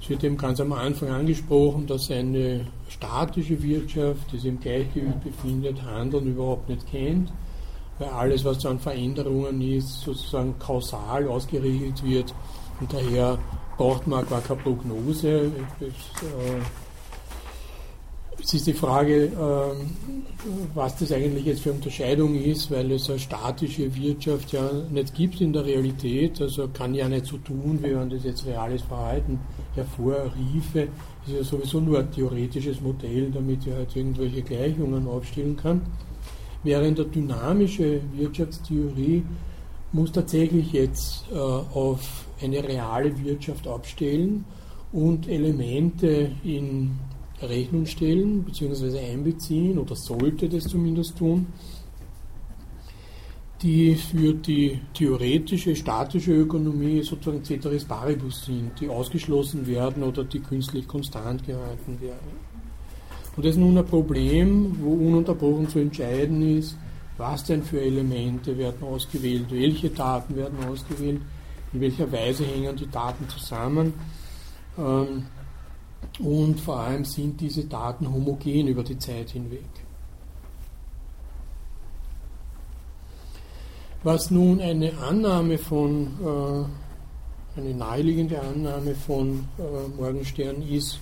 Es 0.01 0.09
wird 0.09 0.23
eben 0.23 0.35
ganz 0.35 0.59
am 0.59 0.73
Anfang 0.73 1.09
angesprochen, 1.09 1.85
dass 1.85 2.09
eine 2.09 2.65
statische 2.89 3.61
Wirtschaft, 3.61 4.31
die 4.31 4.37
sich 4.37 4.49
im 4.49 4.59
Gleichgewicht 4.59 5.23
befindet, 5.23 5.81
Handeln 5.83 6.27
überhaupt 6.27 6.67
nicht 6.67 6.89
kennt, 6.89 7.31
weil 7.99 8.09
alles, 8.09 8.43
was 8.43 8.65
an 8.65 8.79
Veränderungen 8.79 9.61
ist, 9.61 10.01
sozusagen 10.01 10.57
kausal 10.57 11.27
ausgerichtet 11.27 12.03
wird 12.03 12.33
und 12.79 12.91
daher 12.91 13.37
braucht 13.82 14.06
man 14.06 14.28
gar 14.30 14.41
keine 14.41 14.62
Prognose. 14.62 15.52
Es, 15.80 16.22
äh, 16.22 16.62
ist 18.54 18.67
die 18.67 18.74
Frage, 18.74 19.26
äh, 19.26 19.30
was 20.76 20.98
das 20.98 21.12
eigentlich 21.12 21.46
jetzt 21.46 21.62
für 21.62 21.72
Unterscheidung 21.72 22.36
ist, 22.36 22.70
weil 22.70 22.91
es 22.91 23.10
eine 23.10 23.17
statische 23.17 23.96
Wirtschaft 23.96 24.52
ja 24.52 24.70
nicht 24.91 25.15
gibt 25.15 25.41
in 25.41 25.52
der 25.52 25.65
Realität. 25.65 26.39
Also 26.41 26.67
kann 26.67 26.94
ja 26.94 27.10
nicht 27.10 27.26
so 27.26 27.38
tun, 27.38 27.80
wie 27.82 27.96
man 27.96 28.12
das 28.12 28.24
jetzt 28.24 28.46
reales 28.46 28.84
Verhalten 28.84 29.39
hervorriefe. 29.74 30.88
Das 31.22 31.34
ist 31.34 31.38
ja 31.38 31.44
sowieso 31.44 31.80
nur 31.80 32.00
ein 32.00 32.12
theoretisches 32.12 32.82
Modell, 32.82 33.32
damit 33.32 33.65
ich 33.65 33.74
halt 33.74 33.96
irgendwelche 33.96 34.44
Gleichungen 34.44 35.08
aufstellen 35.08 35.58
kann. 35.58 35.82
Während 36.63 37.00
der 37.00 37.06
dynamische 37.06 38.00
Wirtschaftstheorie 38.13 39.24
muss 39.91 40.12
tatsächlich 40.12 40.72
jetzt 40.72 41.26
äh, 41.32 41.36
auf 41.36 42.28
eine 42.41 42.63
reale 42.63 43.17
Wirtschaft 43.23 43.67
abstellen 43.67 44.45
und 44.91 45.27
Elemente 45.27 46.32
in 46.43 46.91
Rechnung 47.41 47.86
stellen 47.86 48.43
bzw. 48.43 48.99
einbeziehen 48.99 49.77
oder 49.80 49.95
sollte 49.95 50.47
das 50.47 50.65
zumindest 50.65 51.17
tun, 51.17 51.47
die 53.62 53.95
für 53.95 54.34
die 54.34 54.80
theoretische, 54.93 55.75
statische 55.75 56.34
Ökonomie 56.34 57.04
sozusagen 57.04 57.43
Ceteris 57.43 57.86
Paribus 57.86 58.45
sind, 58.45 58.80
die 58.80 58.89
ausgeschlossen 58.89 59.67
werden 59.67 60.04
oder 60.04 60.23
die 60.23 60.39
künstlich 60.39 60.88
konstant 60.88 61.45
gehalten 61.45 62.01
werden. 62.01 62.51
Und 63.36 63.45
das 63.45 63.56
ist 63.56 63.62
nun 63.62 63.77
ein 63.77 63.86
Problem, 63.86 64.75
wo 64.82 64.93
ununterbrochen 64.93 65.69
zu 65.69 65.80
entscheiden 65.80 66.58
ist, 66.58 66.75
was 67.17 67.43
denn 67.43 67.63
für 67.63 67.80
Elemente 67.80 68.58
werden 68.58 68.84
ausgewählt, 68.84 69.45
welche 69.49 69.89
Daten 69.89 70.36
werden 70.36 70.58
ausgewählt, 70.67 71.21
in 71.73 71.81
welcher 71.81 72.12
Weise 72.12 72.45
hängen 72.45 72.75
die 72.75 72.89
Daten 72.89 73.27
zusammen. 73.29 73.93
Ähm, 74.77 75.25
und 76.19 76.60
vor 76.60 76.79
allem 76.79 77.05
sind 77.05 77.39
diese 77.39 77.65
Daten 77.65 78.12
homogen 78.12 78.67
über 78.67 78.84
die 78.84 78.97
Zeit 78.97 79.29
hinweg. 79.31 79.63
Was 84.03 84.31
nun 84.31 84.60
eine 84.60 84.97
Annahme 84.97 85.57
von, 85.57 86.07
äh, 86.25 87.60
eine 87.60 87.73
naheliegende 87.75 88.41
Annahme 88.41 88.95
von 88.95 89.45
äh, 89.60 89.88
Morgenstern 89.95 90.62
ist, 90.63 90.99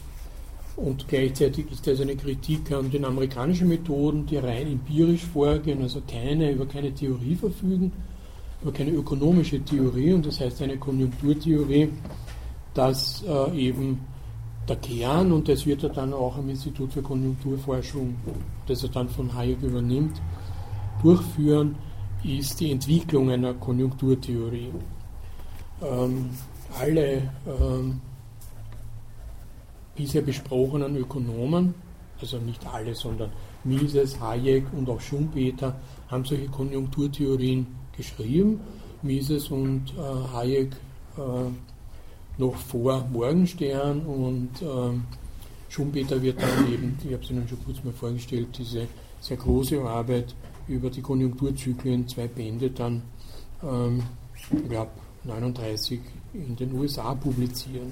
und 0.76 1.08
gleichzeitig 1.10 1.70
ist 1.72 1.86
das 1.88 2.00
eine 2.00 2.16
Kritik 2.16 2.72
an 2.72 2.90
den 2.90 3.04
amerikanischen 3.04 3.68
Methoden, 3.68 4.26
die 4.26 4.38
rein 4.38 4.68
empirisch 4.68 5.26
vorgehen, 5.26 5.82
also 5.82 6.02
keine, 6.10 6.52
über 6.52 6.66
keine 6.66 6.94
Theorie 6.94 7.36
verfügen, 7.36 7.92
über 8.62 8.72
keine 8.72 8.92
ökonomische 8.92 9.64
Theorie, 9.64 10.14
und 10.14 10.26
das 10.26 10.40
heißt 10.40 10.62
eine 10.62 10.78
Konjunkturtheorie, 10.78 11.90
dass 12.74 13.24
äh, 13.24 13.68
eben 13.68 14.00
der 14.68 14.76
Kern, 14.78 15.32
und 15.32 15.48
das 15.48 15.66
wird 15.66 15.84
er 15.84 15.90
dann 15.90 16.14
auch 16.14 16.38
am 16.38 16.50
Institut 16.50 16.94
für 16.94 17.02
Konjunkturforschung, 17.02 18.16
das 18.68 18.84
er 18.84 18.90
dann 18.90 19.10
von 19.10 19.34
Hayek 19.34 19.62
übernimmt, 19.62 20.22
durchführen, 21.02 21.76
ist 22.24 22.60
die 22.60 22.72
Entwicklung 22.72 23.30
einer 23.32 23.54
Konjunkturtheorie. 23.54 24.72
Ähm, 25.82 26.30
alle 26.78 27.32
ähm, 27.48 28.02
bisher 29.96 30.22
besprochenen 30.22 30.98
Ökonomen, 30.98 31.74
also 32.22 32.38
nicht 32.38 32.66
alle, 32.68 32.94
sondern 32.94 33.32
Mises, 33.64 34.20
Hayek 34.20 34.66
und 34.78 34.90
auch 34.90 35.00
Schumpeter 35.00 35.80
haben 36.10 36.26
solche 36.26 36.48
Konjunkturtheorien 36.48 37.79
geschrieben. 38.00 38.60
Mises 39.02 39.50
und 39.50 39.94
äh, 39.98 40.34
Hayek 40.34 40.72
äh, 41.18 41.22
noch 42.40 42.56
vor 42.56 43.08
Morgenstern 43.12 44.02
und 44.02 44.50
ähm, 44.62 45.04
Schumpeter 45.70 46.22
wird 46.22 46.42
dann 46.42 46.68
eben, 46.74 46.98
ich 47.04 47.14
habe 47.14 47.24
es 47.24 47.30
Ihnen 47.30 47.48
schon 47.48 47.64
kurz 47.64 47.84
mal 47.84 47.94
vorgestellt, 47.94 48.48
diese 48.58 48.88
sehr 49.22 49.38
große 49.38 49.82
Arbeit 49.82 50.34
über 50.68 50.90
die 50.90 51.02
Konjunkturzyklen, 51.02 52.08
zwei 52.08 52.28
Bände 52.28 52.72
dann, 52.72 53.02
ähm, 53.64 54.04
ich 54.36 54.70
glaube, 54.70 54.92
39 55.26 56.00
in 56.34 56.56
den 56.56 56.74
USA 56.74 57.14
publizieren. 57.14 57.92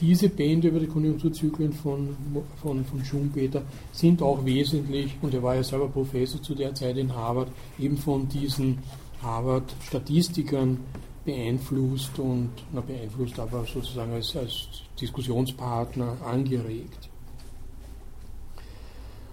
Diese 0.00 0.28
Bände 0.28 0.68
über 0.68 0.80
die 0.80 0.86
Konjunkturzyklen 0.86 1.72
von, 1.72 2.16
von, 2.60 2.84
von 2.84 3.04
Schumpeter 3.04 3.62
sind 3.92 4.22
auch 4.22 4.44
wesentlich, 4.44 5.16
und 5.20 5.34
er 5.34 5.42
war 5.42 5.54
ja 5.54 5.62
selber 5.62 5.88
Professor 5.88 6.42
zu 6.42 6.54
der 6.54 6.74
Zeit 6.74 6.96
in 6.96 7.14
Harvard, 7.14 7.48
eben 7.78 7.96
von 7.96 8.28
diesen 8.28 8.78
Harvard-Statistikern 9.22 10.78
beeinflusst 11.24 12.18
und, 12.18 12.50
na 12.72 12.80
beeinflusst, 12.80 13.38
aber 13.38 13.64
sozusagen 13.64 14.12
als, 14.12 14.36
als 14.36 14.68
Diskussionspartner 15.00 16.16
angeregt. 16.24 17.08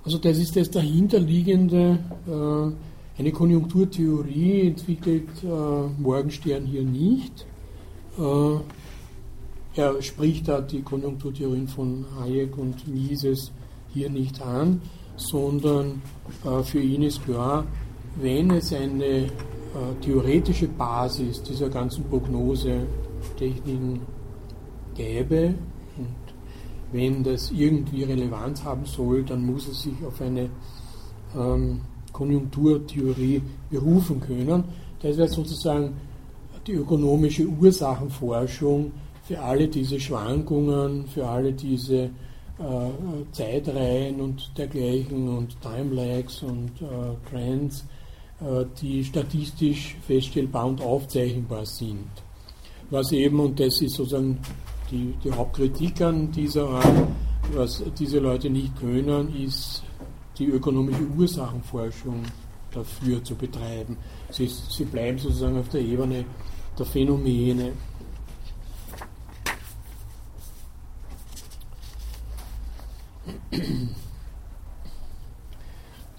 Also 0.05 0.17
das 0.17 0.37
ist 0.37 0.55
das 0.55 0.69
dahinterliegende, 0.69 1.99
äh, 2.27 3.19
eine 3.19 3.31
Konjunkturtheorie 3.31 4.67
entwickelt 4.67 5.29
äh, 5.43 6.01
Morgenstern 6.01 6.65
hier 6.65 6.83
nicht. 6.83 7.45
Äh, 8.17 8.59
er 9.75 10.01
spricht 10.01 10.47
da 10.47 10.61
die 10.61 10.81
Konjunkturtheorien 10.81 11.67
von 11.67 12.05
Hayek 12.19 12.57
und 12.57 12.87
Mises 12.87 13.51
hier 13.93 14.09
nicht 14.09 14.41
an, 14.41 14.81
sondern 15.15 16.01
äh, 16.45 16.63
für 16.63 16.79
ihn 16.79 17.03
ist 17.03 17.23
klar, 17.25 17.65
wenn 18.15 18.51
es 18.51 18.73
eine 18.73 19.27
theoretische 20.01 20.67
Basis 20.67 21.43
dieser 21.43 21.69
ganzen 21.69 22.03
Prognosetechniken 22.05 24.01
gäbe 24.95 25.53
und 25.97 26.15
wenn 26.91 27.23
das 27.23 27.51
irgendwie 27.51 28.03
Relevanz 28.03 28.63
haben 28.63 28.85
soll, 28.85 29.23
dann 29.23 29.45
muss 29.45 29.67
es 29.67 29.83
sich 29.83 29.93
auf 30.05 30.19
eine 30.21 30.49
ähm, 31.37 31.81
Konjunkturtheorie 32.11 33.41
berufen 33.69 34.19
können. 34.19 34.63
Das 35.01 35.17
wäre 35.17 35.27
sozusagen 35.27 35.93
die 36.65 36.73
ökonomische 36.73 37.45
Ursachenforschung 37.45 38.91
für 39.23 39.39
alle 39.39 39.67
diese 39.67 39.99
Schwankungen, 39.99 41.05
für 41.07 41.27
alle 41.27 41.53
diese 41.53 41.95
äh, 42.03 42.09
Zeitreihen 43.31 44.19
und 44.19 44.51
dergleichen 44.57 45.29
und 45.29 45.55
Timelags 45.61 46.43
und 46.43 46.71
äh, 46.81 47.29
Trends 47.29 47.81
äh, 47.81 47.98
die 48.81 49.03
statistisch 49.03 49.97
feststellbar 50.05 50.67
und 50.67 50.81
aufzeichnbar 50.81 51.65
sind. 51.65 52.07
Was 52.89 53.11
eben, 53.11 53.39
und 53.39 53.59
das 53.59 53.81
ist 53.81 53.95
sozusagen 53.95 54.39
die, 54.89 55.13
die 55.23 55.31
Hauptkritik 55.31 56.01
an 56.01 56.31
dieser 56.31 56.67
Art, 56.69 57.07
was 57.53 57.83
diese 57.97 58.19
Leute 58.19 58.49
nicht 58.49 58.75
können, 58.79 59.35
ist 59.35 59.83
die 60.37 60.45
ökonomische 60.45 61.05
Ursachenforschung 61.17 62.23
dafür 62.71 63.23
zu 63.23 63.35
betreiben. 63.35 63.97
Sie, 64.31 64.47
sie 64.47 64.85
bleiben 64.85 65.17
sozusagen 65.17 65.57
auf 65.57 65.69
der 65.69 65.81
Ebene 65.81 66.25
der 66.77 66.85
Phänomene. 66.85 67.73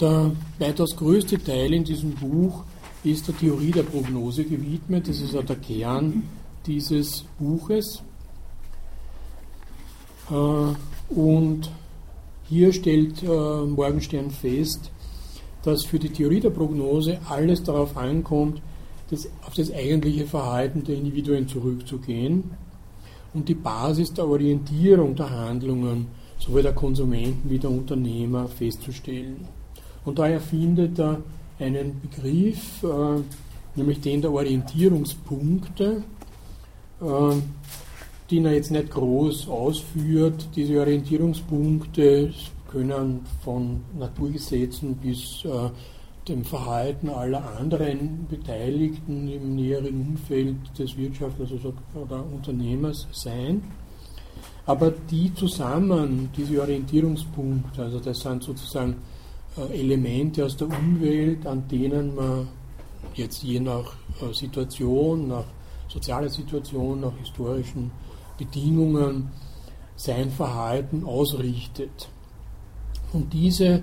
Der 0.01 0.31
weitaus 0.59 0.97
größte 0.97 1.39
Teil 1.39 1.75
in 1.75 1.85
diesem 1.85 2.13
Buch 2.13 2.65
ist 3.05 3.29
der 3.29 3.37
Theorie 3.37 3.71
der 3.71 3.83
Prognose 3.83 4.45
gewidmet. 4.45 5.07
Das 5.07 5.21
ist 5.21 5.37
auch 5.37 5.45
der 5.45 5.57
Kern 5.57 6.23
dieses 6.65 7.25
Buches. 7.39 8.03
Äh, 10.31 11.15
und 11.15 11.71
hier 12.49 12.73
stellt 12.73 13.23
äh, 13.23 13.27
Morgenstern 13.27 14.31
fest, 14.31 14.91
dass 15.65 15.85
für 15.85 15.99
die 15.99 16.09
Theorie 16.09 16.41
der 16.41 16.51
Prognose 16.51 17.19
alles 17.29 17.63
darauf 17.63 17.95
ankommt, 17.99 18.63
das, 19.11 19.29
auf 19.47 19.53
das 19.55 19.71
eigentliche 19.71 20.25
Verhalten 20.25 20.83
der 20.83 20.97
Individuen 20.97 21.47
zurückzugehen 21.47 22.45
und 23.35 23.49
die 23.51 23.55
Basis 23.55 24.15
der 24.15 24.27
Orientierung 24.27 25.15
der 25.15 25.29
Handlungen 25.29 26.07
sowohl 26.39 26.63
der 26.63 26.73
Konsumenten 26.73 27.51
wie 27.51 27.59
der 27.59 27.71
Unternehmer 27.71 28.49
festzustellen. 28.49 29.60
Und 30.05 30.19
da 30.19 30.29
erfindet 30.29 30.99
er 30.99 31.21
einen 31.59 32.01
Begriff, 32.01 32.83
äh, 32.83 33.23
nämlich 33.77 34.01
den 34.01 34.23
der 34.23 34.33
Orientierungspunkte, 34.33 36.03
äh, 37.01 37.35
den 38.31 38.47
er 38.47 38.55
jetzt 38.55 38.71
nicht 38.71 38.91
groß 38.91 39.49
ausführt. 39.49 40.49
Diese 40.57 40.81
Orientierungspunkte 40.81 42.33
können 42.71 43.21
von 43.45 43.81
Naturgesetzen 43.99 44.97
bis 44.97 45.45
äh, 45.45 45.71
dem 46.29 46.45
Verhalten 46.45 47.09
aller 47.09 47.57
anderen 47.59 48.27
Beteiligten 48.29 49.29
im 49.29 49.57
näheren 49.57 50.01
Umfeld 50.01 50.57
des 50.79 50.97
Wirtschaftlers 50.97 51.51
oder 51.95 52.25
Unternehmers 52.25 53.09
sein. 53.11 53.63
Aber 54.67 54.93
die 55.11 55.35
zusammen, 55.35 56.29
diese 56.37 56.61
Orientierungspunkte, 56.61 57.83
also 57.83 57.99
das 57.99 58.21
sind 58.21 58.43
sozusagen 58.43 58.97
Elemente 59.57 60.45
aus 60.45 60.57
der 60.57 60.69
Umwelt, 60.69 61.47
an 61.47 61.67
denen 61.69 62.15
man 62.15 62.49
jetzt 63.15 63.43
je 63.43 63.61
nach 63.61 63.95
äh, 64.21 64.33
Situation, 64.33 65.29
nach 65.29 65.45
sozialer 65.89 66.29
Situation, 66.29 67.01
nach 67.01 67.17
historischen 67.19 67.91
Bedingungen 68.39 69.31
sein 69.97 70.31
Verhalten 70.31 71.05
ausrichtet. 71.05 72.09
Und 73.13 73.33
diese 73.33 73.83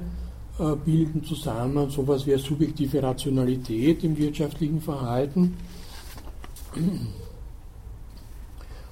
äh, 0.58 0.76
bilden 0.84 1.24
zusammen 1.24 1.90
so 1.90 2.02
etwas 2.02 2.26
wie 2.26 2.38
subjektive 2.38 3.04
Rationalität 3.04 4.04
im 4.04 4.18
wirtschaftlichen 4.18 4.82
Verhalten. 4.82 5.58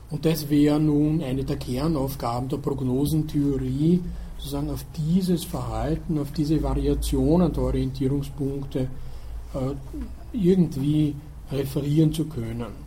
Und 0.09 0.25
das 0.25 0.49
wäre 0.49 0.79
nun 0.79 1.23
eine 1.23 1.43
der 1.43 1.57
Kernaufgaben 1.57 2.49
der 2.49 2.57
Prognosentheorie, 2.57 4.01
sozusagen 4.45 4.69
auf 4.69 4.85
dieses 4.95 5.43
Verhalten, 5.43 6.19
auf 6.19 6.31
diese 6.31 6.61
Variationen 6.61 7.51
der 7.51 7.63
Orientierungspunkte 7.63 8.79
äh, 8.79 10.37
irgendwie 10.37 11.15
referieren 11.51 12.13
zu 12.13 12.25
können. 12.25 12.85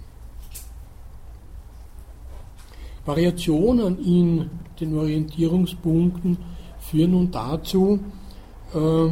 Variationen 3.05 3.99
in 4.05 4.51
den 4.79 4.97
Orientierungspunkten 4.97 6.37
führen 6.79 7.11
nun 7.11 7.31
dazu, 7.31 7.99
äh, 8.73 9.09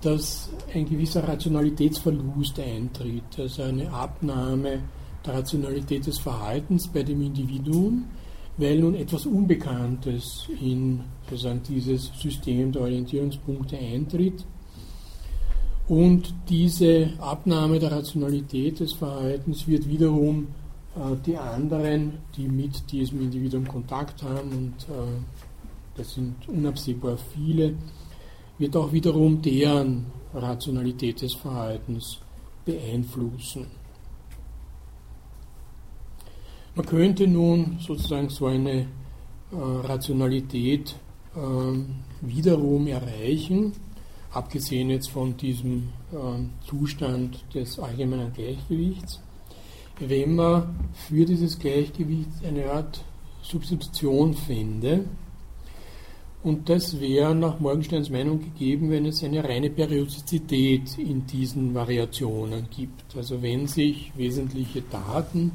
dass 0.00 0.48
ein 0.72 0.88
gewisser 0.88 1.28
Rationalitätsverlust 1.28 2.58
eintritt, 2.58 3.38
also 3.38 3.64
eine 3.64 3.92
Abnahme 3.92 4.80
der 5.26 5.34
Rationalität 5.34 6.06
des 6.06 6.18
Verhaltens 6.18 6.88
bei 6.88 7.02
dem 7.02 7.20
Individuum 7.20 8.04
weil 8.58 8.78
nun 8.78 8.94
etwas 8.94 9.26
Unbekanntes 9.26 10.48
in 10.60 11.00
sozusagen 11.28 11.62
dieses 11.68 12.10
System 12.18 12.72
der 12.72 12.82
Orientierungspunkte 12.82 13.76
eintritt. 13.76 14.44
Und 15.88 16.34
diese 16.48 17.10
Abnahme 17.18 17.78
der 17.78 17.92
Rationalität 17.92 18.80
des 18.80 18.92
Verhaltens 18.92 19.68
wird 19.68 19.88
wiederum 19.88 20.48
äh, 20.96 21.16
die 21.24 21.36
anderen, 21.36 22.14
die 22.36 22.48
mit 22.48 22.90
diesem 22.90 23.20
Individuum 23.20 23.68
Kontakt 23.68 24.22
haben, 24.22 24.50
und 24.50 24.74
äh, 24.88 25.20
das 25.96 26.14
sind 26.14 26.48
unabsehbar 26.48 27.16
viele, 27.16 27.74
wird 28.58 28.74
auch 28.76 28.92
wiederum 28.92 29.40
deren 29.42 30.06
Rationalität 30.34 31.22
des 31.22 31.34
Verhaltens 31.34 32.18
beeinflussen. 32.64 33.66
Man 36.76 36.84
könnte 36.84 37.26
nun 37.26 37.78
sozusagen 37.80 38.28
so 38.28 38.44
eine 38.46 38.80
äh, 38.80 38.86
Rationalität 39.54 40.94
äh, 41.34 41.38
wiederum 42.20 42.86
erreichen, 42.86 43.72
abgesehen 44.30 44.90
jetzt 44.90 45.08
von 45.08 45.34
diesem 45.38 45.88
äh, 46.12 46.66
Zustand 46.68 47.42
des 47.54 47.78
allgemeinen 47.78 48.30
Gleichgewichts, 48.34 49.22
wenn 50.00 50.34
man 50.34 50.90
für 50.92 51.24
dieses 51.24 51.58
Gleichgewicht 51.58 52.44
eine 52.46 52.70
Art 52.70 53.02
Substitution 53.40 54.34
fände. 54.34 55.06
Und 56.42 56.68
das 56.68 57.00
wäre 57.00 57.34
nach 57.34 57.58
Morgensterns 57.58 58.10
Meinung 58.10 58.38
gegeben, 58.38 58.90
wenn 58.90 59.06
es 59.06 59.24
eine 59.24 59.42
reine 59.42 59.70
Periodizität 59.70 60.98
in 60.98 61.26
diesen 61.26 61.74
Variationen 61.74 62.68
gibt. 62.68 63.16
Also 63.16 63.40
wenn 63.40 63.66
sich 63.66 64.12
wesentliche 64.14 64.82
Daten 64.82 65.52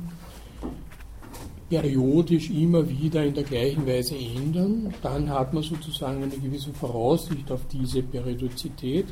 periodisch 1.72 2.50
immer 2.50 2.88
wieder 2.90 3.24
in 3.24 3.34
der 3.34 3.46
gleichen 3.46 3.88
Weise 3.88 4.14
ändern, 4.18 4.94
dann 5.02 5.30
hat 5.30 5.54
man 5.54 5.64
sozusagen 5.64 6.22
eine 6.22 6.38
gewisse 6.38 6.74
Voraussicht 6.74 7.50
auf 7.50 7.66
diese 7.72 8.04
Periodizität. 8.04 9.06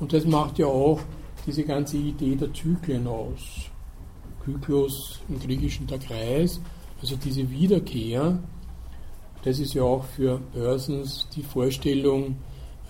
Und 0.00 0.14
das 0.14 0.24
macht 0.24 0.58
ja 0.58 0.66
auch 0.66 1.00
diese 1.46 1.64
ganze 1.64 1.98
Idee 1.98 2.34
der 2.34 2.50
Zyklen 2.54 3.06
aus. 3.06 3.68
Kyklos 4.42 5.20
im 5.28 5.38
Griechischen 5.38 5.86
der 5.86 5.98
Kreis, 5.98 6.62
also 7.02 7.14
diese 7.16 7.48
Wiederkehr, 7.50 8.38
das 9.44 9.58
ist 9.58 9.74
ja 9.74 9.82
auch 9.82 10.04
für 10.04 10.40
Börsens 10.54 11.28
die 11.36 11.42
Vorstellung, 11.42 12.36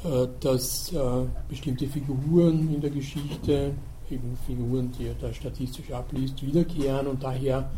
äh, 0.05 0.29
dass 0.38 0.93
äh, 0.93 1.25
bestimmte 1.49 1.88
Figuren 1.88 2.73
in 2.73 2.81
der 2.81 2.91
Geschichte, 2.91 3.75
eben 4.11 4.38
Figuren, 4.47 4.93
die 4.97 5.07
er 5.07 5.15
da 5.15 5.33
statistisch 5.33 5.91
abliest, 5.91 6.41
wiederkehren 6.47 7.09
und 7.09 7.23
daher 7.23 7.69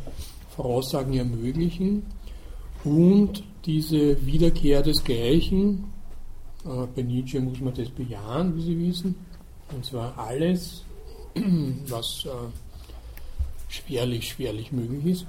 Voraussagen 0.56 1.14
ermöglichen. 1.14 2.04
Und 2.84 3.42
diese 3.64 4.24
Wiederkehr 4.26 4.82
des 4.82 5.02
Gleichen, 5.04 5.84
äh, 6.64 6.86
bei 6.94 7.02
Nietzsche 7.02 7.40
muss 7.40 7.60
man 7.60 7.74
das 7.74 7.88
bejahen, 7.90 8.56
wie 8.56 8.62
Sie 8.62 8.78
wissen, 8.78 9.14
und 9.74 9.84
zwar 9.84 10.18
alles, 10.18 10.84
was 11.88 12.26
schwerlich, 13.68 14.28
schwerlich 14.28 14.70
möglich 14.70 15.04
ist 15.06 15.26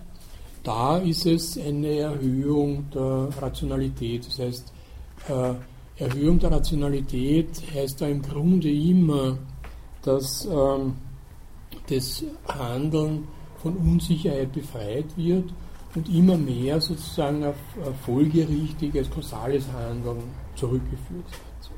da 0.66 0.98
ist 0.98 1.26
es 1.28 1.58
eine 1.58 2.00
Erhöhung 2.00 2.90
der 2.92 3.30
Rationalität. 3.40 4.28
Das 4.28 4.40
heißt, 4.40 4.74
äh, 5.30 6.04
Erhöhung 6.04 6.40
der 6.40 6.52
Rationalität 6.52 7.50
heißt 7.74 8.02
da 8.02 8.08
im 8.08 8.22
Grunde 8.22 8.70
immer, 8.70 9.38
dass 10.02 10.46
ähm, 10.46 10.96
das 11.88 12.24
Handeln 12.48 13.28
von 13.65 13.78
Unsicherheit 13.78 14.54
befreit 14.54 15.06
wird 15.17 15.51
und 15.95 16.08
immer 16.08 16.38
mehr 16.38 16.80
sozusagen 16.80 17.43
auf 17.43 17.56
folgerichtiges, 18.06 19.10
kausales 19.10 19.65
Handeln 19.73 20.21
zurückgeführt 20.54 21.10
wird. 21.10 21.71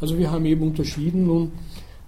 Also 0.00 0.16
wir 0.16 0.30
haben 0.30 0.44
eben 0.44 0.62
unterschieden 0.62 1.26
nun 1.26 1.50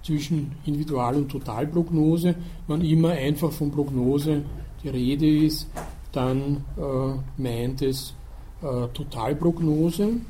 zwischen 0.01 0.53
Individual- 0.65 1.17
und 1.17 1.29
Totalprognose. 1.29 2.35
Wenn 2.67 2.81
immer 2.81 3.09
einfach 3.09 3.51
von 3.51 3.69
Prognose 3.69 4.43
die 4.81 4.89
Rede 4.89 5.45
ist, 5.45 5.67
dann 6.13 6.63
äh, 6.77 7.41
meint 7.41 7.81
es 7.81 8.13
äh, 8.61 8.87
Totalprognose, 8.93 10.21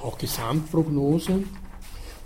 auch 0.00 0.16
Gesamtprognose. 0.16 1.42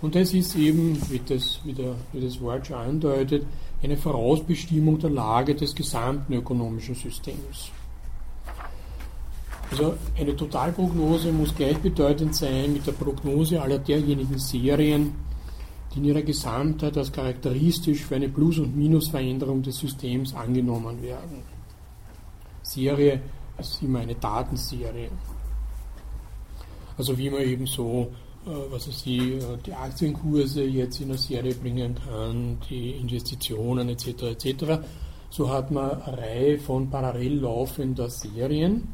Und 0.01 0.15
das 0.15 0.33
ist 0.33 0.55
eben, 0.55 0.99
wie 1.09 1.21
das, 1.25 1.59
wie, 1.63 1.73
der, 1.73 1.95
wie 2.13 2.21
das 2.21 2.39
Wort 2.39 2.67
schon 2.67 2.77
andeutet, 2.77 3.45
eine 3.81 3.97
Vorausbestimmung 3.97 4.99
der 4.99 5.09
Lage 5.09 5.55
des 5.55 5.73
gesamten 5.73 6.33
ökonomischen 6.33 6.95
Systems. 6.95 7.71
Also 9.69 9.95
eine 10.17 10.35
Totalprognose 10.35 11.31
muss 11.31 11.53
gleichbedeutend 11.53 12.35
sein 12.35 12.73
mit 12.73 12.87
der 12.87 12.93
Prognose 12.93 13.61
aller 13.61 13.79
derjenigen 13.79 14.37
Serien, 14.37 15.13
die 15.93 15.99
in 15.99 16.05
ihrer 16.05 16.21
Gesamtheit 16.21 16.97
als 16.97 17.11
charakteristisch 17.11 18.05
für 18.05 18.15
eine 18.15 18.29
Plus- 18.29 18.59
und 18.59 18.77
Minusveränderung 18.77 19.61
des 19.61 19.77
Systems 19.77 20.33
angenommen 20.33 21.01
werden. 21.01 21.43
Serie 22.63 23.21
ist 23.57 23.81
immer 23.81 23.99
eine 23.99 24.15
Datenserie. 24.15 25.09
Also 26.97 27.17
wie 27.17 27.29
man 27.29 27.41
eben 27.41 27.65
so, 27.65 28.11
was 28.69 28.87
weiß 28.87 29.03
ich, 29.05 29.19
äh, 29.19 29.39
die 29.65 29.73
Aktienkurse 29.73 30.63
jetzt 30.63 31.01
in 31.01 31.09
eine 31.09 31.17
Serie 31.17 31.53
bringen 31.53 31.95
kann, 31.95 32.57
die 32.69 32.91
Investitionen 32.91 33.89
etc. 33.89 34.23
etc. 34.23 34.79
So 35.29 35.49
hat 35.49 35.71
man 35.71 36.01
eine 36.01 36.17
Reihe 36.17 36.59
von 36.59 36.89
parallel 36.89 37.39
laufender 37.39 38.09
Serien. 38.09 38.87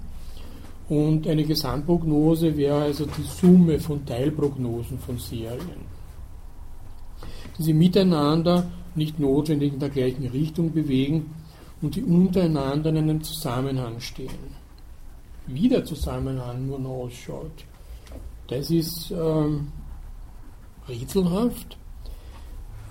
Und 0.89 1.27
eine 1.27 1.43
Gesamtprognose 1.43 2.57
wäre 2.57 2.83
also 2.83 3.05
die 3.05 3.23
Summe 3.23 3.79
von 3.79 4.05
Teilprognosen 4.05 4.99
von 4.99 5.17
Serien 5.17 5.93
die 7.57 7.63
sich 7.63 7.73
miteinander 7.73 8.69
nicht 8.95 9.19
notwendig 9.19 9.73
in 9.73 9.79
der 9.79 9.89
gleichen 9.89 10.27
Richtung 10.27 10.71
bewegen 10.71 11.33
und 11.81 11.95
die 11.95 12.03
untereinander 12.03 12.89
in 12.89 12.97
einem 12.97 13.23
Zusammenhang 13.23 13.99
stehen. 13.99 14.63
Wie 15.47 15.67
der 15.67 15.83
Zusammenhang 15.83 16.67
nun 16.67 16.85
ausschaut, 16.85 17.65
das 18.47 18.69
ist 18.69 19.12
ähm, 19.12 19.71
rätselhaft. 20.88 21.77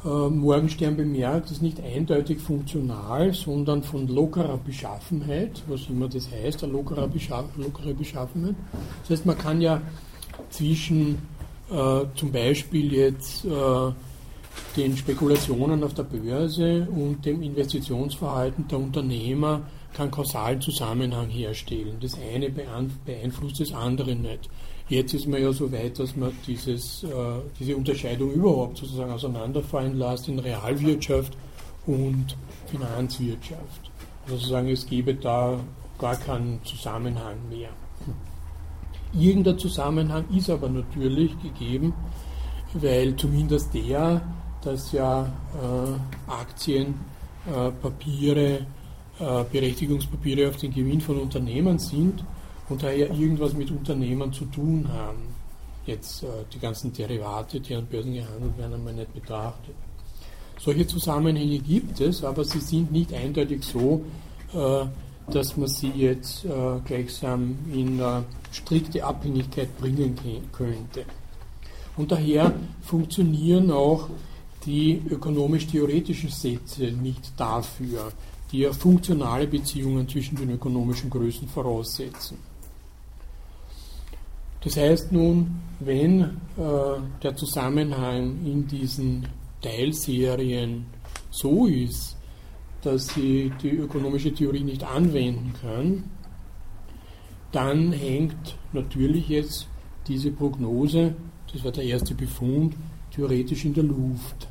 Äh, 0.05 0.09
Morgenstern 0.09 0.97
bemerkt, 0.97 1.51
ist 1.53 1.63
nicht 1.63 1.81
eindeutig 1.81 2.41
funktional, 2.41 3.33
sondern 3.33 3.85
von 3.85 4.09
lockerer 4.09 4.59
Beschaffenheit, 4.59 5.63
was 5.69 5.89
immer 5.89 6.09
das 6.09 6.29
heißt, 6.31 6.65
eine 6.65 6.73
lockere, 6.73 7.07
Beschaff 7.07 7.45
lockere 7.57 7.95
Beschaffenheit. 7.95 8.57
Das 9.03 9.11
heißt, 9.11 9.27
man 9.27 9.39
kann 9.39 9.61
ja 9.61 9.81
zwischen 10.51 11.19
äh, 11.71 12.05
zum 12.17 12.33
Beispiel 12.33 12.93
jetzt 12.93 13.45
äh, 13.45 13.93
den 14.77 14.97
Spekulationen 14.97 15.85
auf 15.85 15.95
der 15.95 16.03
Börse 16.03 16.89
und 16.91 17.25
dem 17.25 17.43
Investitionsverhalten 17.43 18.67
der 18.67 18.79
Unternehmer 18.79 19.63
keinen 19.95 20.11
kausalen 20.11 20.61
Zusammenhang 20.61 21.29
herstellen. 21.29 21.99
Das 22.01 22.19
eine 22.19 22.51
beeinflusst 22.51 23.61
das 23.61 23.73
andere 23.73 24.17
nicht. 24.17 24.49
Jetzt 24.89 25.15
ist 25.15 25.27
man 25.27 25.41
ja 25.41 25.53
so 25.53 25.71
weit, 25.73 25.99
dass 25.99 26.17
man 26.17 26.33
dieses, 26.47 27.05
äh, 27.05 27.09
diese 27.59 27.77
Unterscheidung 27.77 28.33
überhaupt 28.33 28.79
sozusagen 28.79 29.13
auseinanderfallen 29.13 29.99
lässt 29.99 30.29
in 30.29 30.39
Realwirtschaft 30.39 31.37
und 31.87 32.37
Finanzwirtschaft. 32.67 33.91
Also 34.25 34.37
sozusagen, 34.37 34.69
es 34.69 34.87
gäbe 34.87 35.15
da 35.15 35.59
gar 35.99 36.17
keinen 36.17 36.61
Zusammenhang 36.65 37.37
mehr. 37.49 37.71
Irgendein 39.15 39.59
Zusammenhang 39.59 40.25
ist 40.35 40.51
aber 40.51 40.69
natürlich 40.69 41.41
gegeben, 41.43 41.93
weil 42.75 43.15
zumindest 43.17 43.75
der 43.75 44.23
dass 44.63 44.93
ja 44.93 45.25
äh, 45.25 46.31
Aktien, 46.31 46.95
äh, 47.47 47.71
Papiere, 47.71 48.67
äh, 49.19 49.45
Berechtigungspapiere 49.51 50.49
auf 50.49 50.57
den 50.57 50.73
Gewinn 50.73 51.01
von 51.01 51.19
Unternehmen 51.19 51.79
sind 51.79 52.25
und 52.73 52.83
daher 52.83 53.11
irgendwas 53.11 53.53
mit 53.53 53.71
Unternehmen 53.71 54.33
zu 54.33 54.47
tun 54.47 54.89
haben. 54.91 55.35
Jetzt 55.85 56.23
äh, 56.23 56.27
die 56.53 56.59
ganzen 56.59 56.93
Derivate, 56.93 57.61
die 57.61 57.75
an 57.75 57.87
Börsen 57.87 58.15
gehandelt 58.15 58.57
werden, 58.57 58.75
einmal 58.75 58.95
nicht 58.95 59.13
betrachtet. 59.13 59.75
Solche 60.59 60.87
Zusammenhänge 60.87 61.59
gibt 61.59 62.01
es, 62.01 62.25
aber 62.25 62.45
sie 62.45 62.61
sind 62.61 62.91
nicht 62.91 63.13
eindeutig 63.13 63.63
so, 63.63 64.03
äh, 64.55 64.87
dass 65.31 65.57
man 65.57 65.69
sie 65.69 65.91
jetzt 65.91 66.45
äh, 66.45 66.49
gleichsam 66.85 67.57
in 67.73 68.01
strikte 68.51 69.05
Abhängigkeit 69.05 69.77
bringen 69.79 70.17
könnte. 70.53 71.05
Und 71.97 72.11
daher 72.11 72.55
funktionieren 72.83 73.71
auch 73.71 74.09
die 74.65 75.03
ökonomisch-theoretischen 75.11 76.31
Sätze 76.31 76.85
nicht 76.85 77.33
dafür, 77.37 78.13
die 78.51 78.61
ja 78.61 78.73
funktionale 78.73 79.47
Beziehungen 79.47 80.09
zwischen 80.09 80.37
den 80.37 80.51
ökonomischen 80.51 81.11
Größen 81.11 81.49
voraussetzen. 81.49 82.52
Das 84.65 84.77
heißt 84.77 85.13
nun, 85.13 85.61
wenn 85.81 86.21
äh, 86.21 86.29
der 87.23 87.35
Zusammenhang 87.35 88.45
in 88.45 88.67
diesen 88.67 89.27
Teilserien 89.61 90.87
so 91.31 91.67
ist, 91.67 92.17
dass 92.83 93.09
sie 93.09 93.53
die 93.63 93.71
ökonomische 93.71 94.33
Theorie 94.33 94.63
nicht 94.63 94.85
anwenden 94.85 95.53
kann, 95.61 96.05
dann 97.53 97.93
hängt 97.93 98.57
natürlich 98.73 99.29
jetzt 99.29 99.69
diese 100.09 100.31
Prognose, 100.31 101.15
das 101.53 101.63
war 101.65 101.73
der 101.73 101.85
erste 101.85 102.15
Befund, 102.15 102.75
theoretisch 103.15 103.65
in 103.65 103.75
der 103.75 103.85
Luft. 103.85 104.49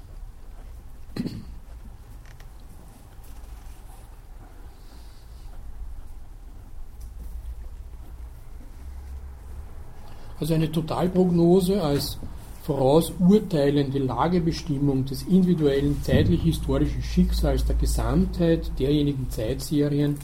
Also 10.42 10.56
eine 10.56 10.72
Totalprognose 10.72 11.84
als 11.84 12.18
vorausurteilende 12.64 14.00
Lagebestimmung 14.00 15.06
des 15.06 15.22
individuellen 15.22 16.02
zeitlich-historischen 16.02 17.04
Schicksals 17.04 17.64
der 17.66 17.76
Gesamtheit 17.76 18.72
derjenigen 18.80 19.30
Zeitserien, 19.30 20.18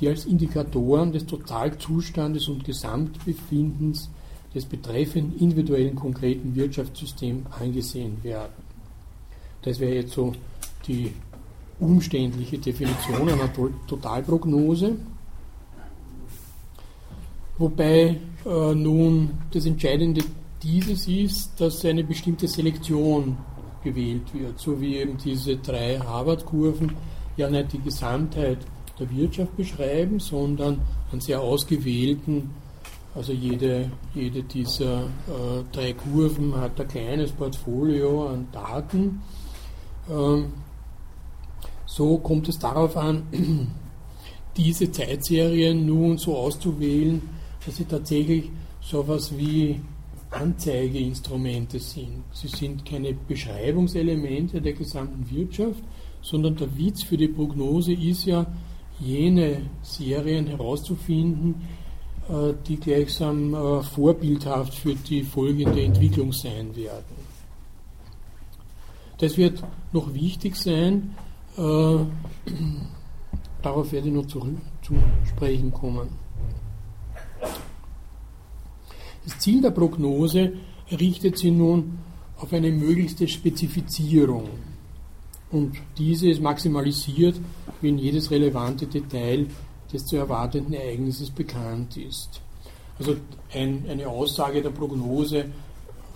die 0.00 0.08
als 0.08 0.24
Indikatoren 0.24 1.12
des 1.12 1.24
Totalzustandes 1.26 2.48
und 2.48 2.64
Gesamtbefindens 2.64 4.10
des 4.56 4.64
betreffenden 4.64 5.38
individuellen 5.38 5.94
konkreten 5.94 6.56
Wirtschaftssystems 6.56 7.46
angesehen 7.60 8.18
werden. 8.24 8.64
Das 9.62 9.78
wäre 9.78 9.94
jetzt 9.94 10.14
so 10.14 10.32
die 10.88 11.12
umständliche 11.78 12.58
Definition 12.58 13.28
einer 13.28 13.50
Totalprognose. 13.86 14.96
Wobei 17.56 18.16
nun 18.48 19.30
das 19.52 19.66
Entscheidende 19.66 20.22
dieses 20.62 21.06
ist, 21.06 21.60
dass 21.60 21.84
eine 21.84 22.02
bestimmte 22.02 22.48
Selektion 22.48 23.36
gewählt 23.84 24.32
wird, 24.32 24.58
so 24.58 24.80
wie 24.80 24.96
eben 24.96 25.16
diese 25.18 25.56
drei 25.56 25.98
Harvard-Kurven 25.98 26.92
ja 27.36 27.48
nicht 27.48 27.72
die 27.72 27.80
Gesamtheit 27.80 28.58
der 28.98 29.10
Wirtschaft 29.10 29.56
beschreiben, 29.56 30.18
sondern 30.18 30.80
an 31.12 31.20
sehr 31.20 31.40
ausgewählten, 31.40 32.50
also 33.14 33.32
jede, 33.32 33.90
jede 34.14 34.42
dieser 34.42 35.02
äh, 35.02 35.62
drei 35.72 35.92
Kurven 35.92 36.54
hat 36.56 36.80
ein 36.80 36.88
kleines 36.88 37.32
Portfolio 37.32 38.28
an 38.28 38.48
Daten. 38.52 39.22
Ähm, 40.10 40.52
so 41.86 42.18
kommt 42.18 42.48
es 42.48 42.58
darauf 42.58 42.96
an, 42.96 43.22
diese 44.56 44.90
Zeitserien 44.90 45.86
nun 45.86 46.18
so 46.18 46.36
auszuwählen, 46.36 47.22
dass 47.64 47.76
sie 47.76 47.84
tatsächlich 47.84 48.50
so 48.80 49.02
etwas 49.02 49.36
wie 49.36 49.80
Anzeigeinstrumente 50.30 51.78
sind. 51.78 52.24
Sie 52.32 52.48
sind 52.48 52.84
keine 52.84 53.14
Beschreibungselemente 53.14 54.60
der 54.60 54.74
gesamten 54.74 55.28
Wirtschaft, 55.30 55.82
sondern 56.20 56.56
der 56.56 56.76
Witz 56.76 57.02
für 57.02 57.16
die 57.16 57.28
Prognose 57.28 57.92
ist 57.92 58.26
ja, 58.26 58.46
jene 59.00 59.62
Serien 59.82 60.46
herauszufinden, 60.46 61.54
äh, 62.28 62.52
die 62.66 62.76
gleichsam 62.76 63.54
äh, 63.54 63.82
vorbildhaft 63.82 64.74
für 64.74 64.94
die 64.94 65.22
folgende 65.22 65.82
Entwicklung 65.82 66.32
sein 66.32 66.74
werden. 66.76 67.28
Das 69.18 69.36
wird 69.36 69.62
noch 69.92 70.12
wichtig 70.14 70.56
sein, 70.56 71.14
äh, 71.56 71.60
darauf 73.62 73.92
werde 73.92 74.08
ich 74.08 74.14
noch 74.14 74.26
zu, 74.26 74.40
zu 74.82 74.94
sprechen 75.24 75.72
kommen. 75.72 76.08
Das 79.28 79.40
Ziel 79.40 79.60
der 79.60 79.72
Prognose 79.72 80.54
richtet 80.90 81.36
sich 81.36 81.52
nun 81.52 81.98
auf 82.38 82.50
eine 82.54 82.70
möglichste 82.70 83.28
Spezifizierung. 83.28 84.48
Und 85.50 85.76
diese 85.98 86.30
ist 86.30 86.40
maximalisiert, 86.40 87.38
wenn 87.82 87.98
jedes 87.98 88.30
relevante 88.30 88.86
Detail 88.86 89.46
des 89.92 90.06
zu 90.06 90.16
erwartenden 90.16 90.72
Ereignisses 90.72 91.30
bekannt 91.30 91.98
ist. 91.98 92.40
Also 92.98 93.16
ein, 93.52 93.84
eine 93.90 94.08
Aussage 94.08 94.62
der 94.62 94.70
Prognose, 94.70 95.44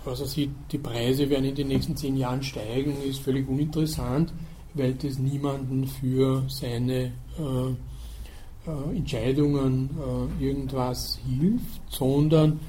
also 0.07 0.25
sieht, 0.25 0.49
die 0.71 0.79
Preise 0.79 1.29
werden 1.29 1.45
in 1.45 1.55
den 1.55 1.67
nächsten 1.67 1.95
zehn 1.95 2.17
Jahren 2.17 2.41
steigen, 2.41 2.97
ist 3.07 3.19
völlig 3.19 3.47
uninteressant, 3.47 4.33
weil 4.73 4.95
das 4.95 5.19
niemanden 5.19 5.85
für 5.85 6.45
seine 6.47 7.11
äh, 7.37 8.71
äh, 8.71 8.97
Entscheidungen 8.97 9.91
äh, 10.39 10.43
irgendwas 10.43 11.19
hilft, 11.27 11.81
sondern 11.89 12.59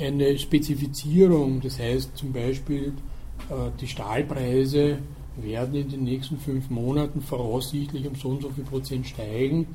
eine 0.00 0.38
Spezifizierung, 0.38 1.60
das 1.60 1.78
heißt 1.78 2.16
zum 2.16 2.32
Beispiel, 2.32 2.94
äh, 3.50 3.70
die 3.80 3.86
Stahlpreise 3.86 4.98
werden 5.36 5.74
in 5.74 5.88
den 5.88 6.04
nächsten 6.04 6.38
fünf 6.38 6.70
Monaten 6.70 7.20
voraussichtlich 7.22 8.06
um 8.06 8.14
so 8.14 8.28
und 8.28 8.42
so 8.42 8.50
viel 8.50 8.64
Prozent 8.64 9.06
steigen. 9.06 9.66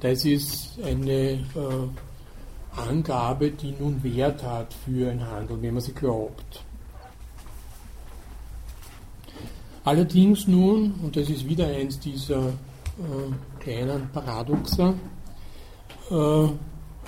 Das 0.00 0.24
ist 0.24 0.78
eine 0.84 1.12
äh, 1.12 1.38
Angabe, 2.76 3.50
die 3.50 3.74
nun 3.78 4.02
Wert 4.02 4.42
hat 4.42 4.74
für 4.84 5.10
einen 5.10 5.26
Handel, 5.26 5.60
wenn 5.60 5.74
man 5.74 5.82
sie 5.82 5.92
glaubt. 5.92 6.62
Allerdings 9.84 10.48
nun, 10.48 10.94
und 11.02 11.16
das 11.16 11.30
ist 11.30 11.48
wieder 11.48 11.68
eins 11.68 11.98
dieser 12.00 12.48
äh, 12.48 13.60
kleinen 13.60 14.10
Paradoxa, 14.12 14.94
äh, 16.10 16.48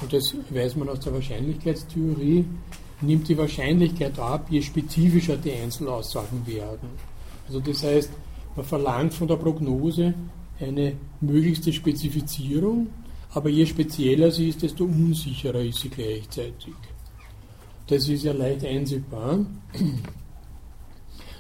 und 0.01 0.13
das 0.13 0.35
weiß 0.51 0.77
man 0.77 0.89
aus 0.89 1.01
der 1.01 1.15
Wahrscheinlichkeitstheorie, 1.15 2.45
nimmt 3.01 3.29
die 3.29 3.39
Wahrscheinlichkeit 3.39 4.19
ab, 4.19 4.47
je 4.51 4.63
spezifischer 4.63 5.37
die 5.37 5.53
Einzelaussagen 5.53 6.47
werden. 6.47 6.89
Also 7.47 7.61
das 7.61 7.83
heißt, 7.83 8.11
man 8.57 8.67
verlangt 8.67 9.15
von 9.15 9.29
der 9.29 9.37
Prognose 9.37 10.15
eine 10.61 10.95
möglichste 11.21 11.73
Spezifizierung, 11.73 12.89
aber 13.31 13.49
je 13.49 13.67
spezieller 13.67 14.31
sie 14.31 14.49
ist, 14.49 14.63
desto 14.63 14.85
unsicherer 14.85 15.61
ist 15.61 15.81
sie 15.81 15.91
gleichzeitig. 15.91 16.75
Das 17.87 18.09
ist 18.09 18.25
ja 18.25 18.33
leicht 18.33 18.65
einsehbar. 18.65 19.47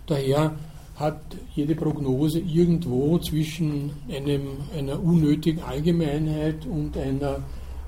Daher 0.06 0.56
hat 0.96 1.20
jede 1.54 1.74
Prognose 1.74 2.40
irgendwo 2.40 3.18
zwischen 3.18 3.92
einem, 4.08 4.58
einer 4.76 5.02
unnötigen 5.02 5.62
Allgemeinheit 5.62 6.66
und 6.66 6.96
einer 6.96 7.42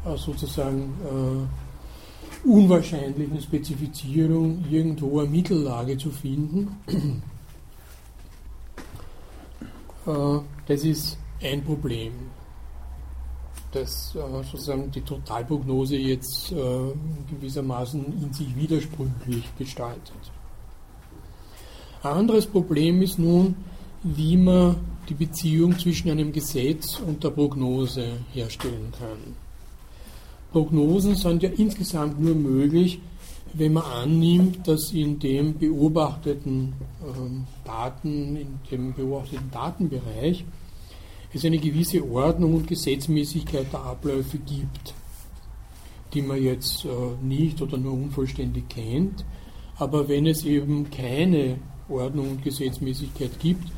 sozusagen 0.05 0.95
äh, 1.05 2.49
unwahrscheinlichen 2.49 3.41
Spezifizierung 3.41 4.65
irgendwo 4.71 5.21
eine 5.21 5.29
Mittellage 5.29 5.99
zu 5.99 6.11
finden. 6.11 6.77
äh, 10.07 10.39
das 10.67 10.85
ist 10.85 11.19
ein 11.43 11.63
Problem, 11.65 12.13
das 13.73 14.15
äh, 14.15 14.45
sozusagen 14.45 14.91
die 14.91 15.03
Totalprognose 15.03 15.97
jetzt 15.97 16.53
äh, 16.53 16.57
gewissermaßen 17.31 18.23
in 18.23 18.33
sich 18.33 18.55
widersprüchlich 18.57 19.45
gestaltet. 19.59 20.33
Ein 22.03 22.13
anderes 22.13 22.47
Problem 22.47 23.03
ist 23.03 23.19
nun, 23.19 23.57
wie 24.03 24.37
man 24.37 24.77
die 25.09 25.15
Beziehung 25.15 25.79
zwischen 25.79 26.11
einem 26.11 26.33
Gesetz 26.33 26.99
und 27.01 27.23
der 27.23 27.31
Prognose 27.31 28.21
herstellen 28.33 28.93
kann. 28.99 29.50
Prognosen 30.53 31.15
sind 31.15 31.43
ja 31.43 31.51
insgesamt 31.51 32.21
nur 32.21 32.35
möglich, 32.35 33.01
wenn 33.53 33.73
man 33.73 33.85
annimmt, 33.85 34.67
dass 34.67 34.93
in 34.93 35.19
dem 35.19 35.59
beobachteten 35.59 36.73
ähm, 37.03 37.47
Daten, 37.65 38.37
in 38.37 38.59
dem 38.71 38.95
beobachteten 38.95 39.51
Datenbereich 39.51 40.45
es 41.33 41.45
eine 41.45 41.59
gewisse 41.59 42.09
Ordnung 42.09 42.55
und 42.55 42.67
Gesetzmäßigkeit 42.67 43.73
der 43.73 43.81
Abläufe 43.81 44.39
gibt, 44.39 44.95
die 46.13 46.23
man 46.23 46.43
jetzt 46.43 46.85
äh, 46.85 46.89
nicht 47.25 47.63
oder 47.63 47.79
nur 47.79 47.93
unvollständig 47.93 48.69
kennt. 48.69 49.25
Aber 49.79 50.09
wenn 50.09 50.27
es 50.27 50.45
eben 50.45 50.91
keine 50.91 51.59
Ordnung 51.89 52.31
und 52.33 52.45
Gesetzmäßigkeit 52.45 53.39
gibt, 53.39 53.71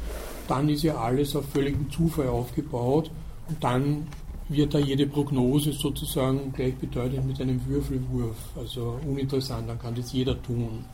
dann 0.49 0.69
ist 0.69 0.83
ja 0.83 0.97
alles 0.97 1.37
auf 1.37 1.49
völligem 1.51 1.91
Zufall 1.91 2.29
aufgebaut 2.29 3.11
und 3.49 3.63
dann 3.63 4.07
wird 4.53 4.75
da 4.75 4.79
jede 4.79 5.07
Prognose 5.07 5.73
sozusagen 5.73 6.53
gleichbedeutend 6.53 7.27
mit 7.27 7.41
einem 7.41 7.65
Würfelwurf. 7.67 8.37
Also 8.57 8.99
uninteressant, 9.07 9.69
dann 9.69 9.79
kann 9.79 9.95
das 9.95 10.13
jeder 10.13 10.41
tun. 10.43 10.85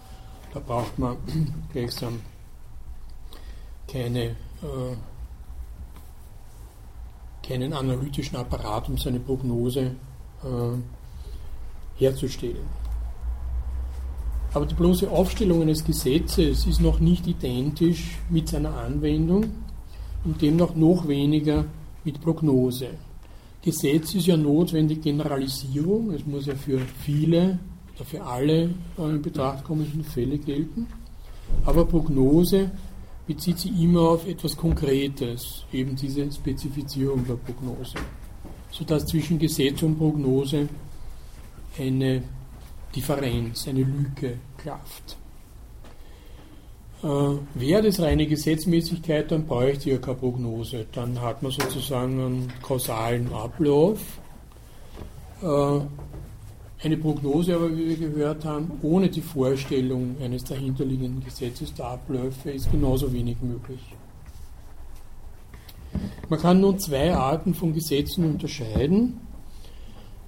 Da 0.52 0.60
braucht 0.60 0.98
man 0.98 1.16
gleichsam 1.72 2.20
keine, 3.86 4.22
äh, 4.22 4.96
keinen 7.46 7.72
analytischen 7.72 8.36
Apparat, 8.36 8.88
um 8.88 8.98
seine 8.98 9.20
Prognose 9.20 9.92
äh, 10.44 10.76
herzustellen. 11.96 12.66
Aber 14.54 14.64
die 14.64 14.74
bloße 14.74 15.10
Aufstellung 15.10 15.62
eines 15.62 15.84
Gesetzes 15.84 16.66
ist 16.66 16.80
noch 16.80 17.00
nicht 17.00 17.26
identisch 17.26 18.18
mit 18.30 18.48
seiner 18.48 18.74
Anwendung 18.76 19.50
und 20.24 20.40
demnach 20.40 20.74
noch 20.74 21.06
weniger 21.06 21.66
mit 22.04 22.20
Prognose. 22.20 22.90
Gesetz 23.68 24.14
ist 24.14 24.26
ja 24.26 24.34
notwendig 24.34 25.02
Generalisierung, 25.02 26.10
es 26.12 26.24
muss 26.24 26.46
ja 26.46 26.54
für 26.54 26.80
viele 27.04 27.58
oder 27.94 28.04
für 28.06 28.22
alle 28.24 28.70
äh, 28.96 29.02
in 29.02 29.20
Betracht 29.20 29.62
kommenden 29.62 30.02
Fälle 30.04 30.38
gelten, 30.38 30.86
aber 31.66 31.84
Prognose 31.84 32.70
bezieht 33.26 33.58
sich 33.58 33.78
immer 33.78 34.00
auf 34.00 34.26
etwas 34.26 34.56
Konkretes, 34.56 35.66
eben 35.70 35.94
diese 35.94 36.32
Spezifizierung 36.32 37.26
der 37.26 37.34
Prognose, 37.34 37.98
sodass 38.70 39.04
zwischen 39.04 39.38
Gesetz 39.38 39.82
und 39.82 39.98
Prognose 39.98 40.66
eine 41.78 42.22
Differenz, 42.96 43.68
eine 43.68 43.82
Lücke 43.82 44.38
klafft. 44.56 45.17
Äh, 47.02 47.06
Wäre 47.54 47.82
das 47.82 48.00
reine 48.00 48.26
Gesetzmäßigkeit, 48.26 49.30
dann 49.30 49.46
bräuchte 49.46 49.88
ich 49.88 49.96
ja 49.96 49.98
keine 49.98 50.16
Prognose. 50.16 50.86
Dann 50.92 51.20
hat 51.20 51.42
man 51.42 51.52
sozusagen 51.52 52.20
einen 52.20 52.52
kausalen 52.62 53.32
Ablauf. 53.32 54.00
Äh, 55.42 55.80
eine 56.80 56.96
Prognose 56.96 57.56
aber, 57.56 57.76
wie 57.76 57.88
wir 57.88 58.08
gehört 58.08 58.44
haben, 58.44 58.70
ohne 58.82 59.08
die 59.08 59.20
Vorstellung 59.20 60.16
eines 60.22 60.44
dahinterliegenden 60.44 61.24
Gesetzes 61.24 61.74
der 61.74 61.86
Abläufe 61.86 62.50
ist 62.50 62.70
genauso 62.70 63.12
wenig 63.12 63.36
möglich. 63.42 63.80
Man 66.28 66.38
kann 66.38 66.60
nun 66.60 66.78
zwei 66.78 67.14
Arten 67.14 67.54
von 67.54 67.72
Gesetzen 67.72 68.24
unterscheiden, 68.24 69.20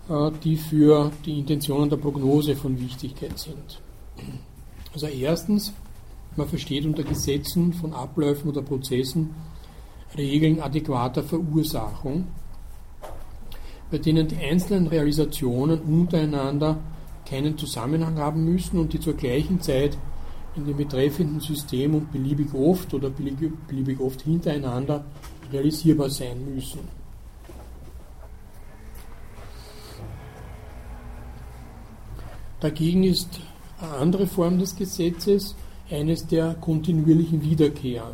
äh, 0.09 0.31
die 0.43 0.57
für 0.57 1.11
die 1.25 1.41
Intentionen 1.41 1.91
der 1.91 1.97
Prognose 1.97 2.55
von 2.55 2.81
Wichtigkeit 2.81 3.39
sind. 3.39 3.81
Also 4.93 5.07
erstens 5.07 5.73
man 6.37 6.49
versteht 6.49 6.87
unter 6.87 7.03
Gesetzen 7.03 7.73
von 7.73 7.93
Abläufen 7.93 8.49
oder 8.49 8.63
Prozessen 8.63 9.35
Regeln 10.17 10.61
adäquater 10.61 11.23
Verursachung, 11.23 12.29
bei 13.91 13.99
denen 13.99 14.29
die 14.29 14.37
einzelnen 14.37 14.89
Realisationen 14.89 15.81
untereinander 15.81 16.79
keinen 17.29 17.57
Zusammenhang 17.57 18.19
haben 18.19 18.45
müssen 18.45 18.79
und 18.79 18.93
die 18.93 19.01
zur 19.01 19.15
gleichen 19.15 19.61
Zeit 19.61 19.97
in 20.57 20.67
dem 20.67 20.77
betreffenden 20.77 21.41
System 21.41 21.95
und 21.95 22.11
beliebig 22.11 22.53
oft 22.55 22.93
oder 22.93 23.11
beliebig 23.11 24.01
oft 24.01 24.23
hintereinander 24.23 25.05
realisierbar 25.53 26.11
sein 26.11 26.55
müssen. 26.55 26.81
Dagegen 32.59 33.05
ist 33.05 33.41
eine 33.81 33.93
andere 33.93 34.27
Form 34.27 34.59
des 34.59 34.77
Gesetzes 34.77 35.55
eines 35.91 36.27
der 36.27 36.55
kontinuierlichen 36.55 37.43
Wiederkehr. 37.43 38.05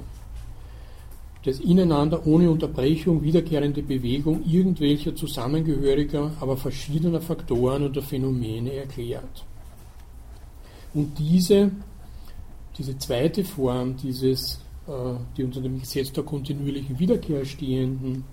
Das 1.45 1.61
ineinander 1.61 2.27
ohne 2.27 2.51
Unterbrechung 2.51 3.23
wiederkehrende 3.23 3.83
Bewegung 3.83 4.45
irgendwelcher 4.45 5.15
zusammengehöriger, 5.15 6.33
aber 6.41 6.57
verschiedener 6.57 7.21
Faktoren 7.21 7.85
oder 7.85 8.03
Phänomene 8.03 8.73
erklärt. 8.73 9.45
Und 10.93 11.17
diese, 11.19 11.71
diese 12.77 12.99
zweite 12.99 13.45
Form 13.45 13.97
dieses, 13.97 14.61
äh, 14.89 15.15
die 15.37 15.45
unter 15.45 15.61
dem 15.61 15.79
Gesetz 15.79 16.13
der 16.13 16.25
kontinuierlichen 16.25 16.99
Wiederkehr 16.99 17.45
stehenden 17.45 18.25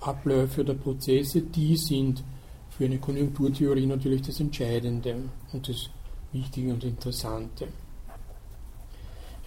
Abläufe 0.00 0.62
oder 0.62 0.74
Prozesse, 0.74 1.42
die 1.42 1.76
sind 1.76 2.22
für 2.70 2.84
eine 2.84 2.98
Konjunkturtheorie 2.98 3.86
natürlich 3.86 4.22
das 4.22 4.40
Entscheidende 4.40 5.16
und 5.52 5.68
das 5.68 5.90
Wichtige 6.32 6.72
und 6.72 6.84
Interessante. 6.84 7.66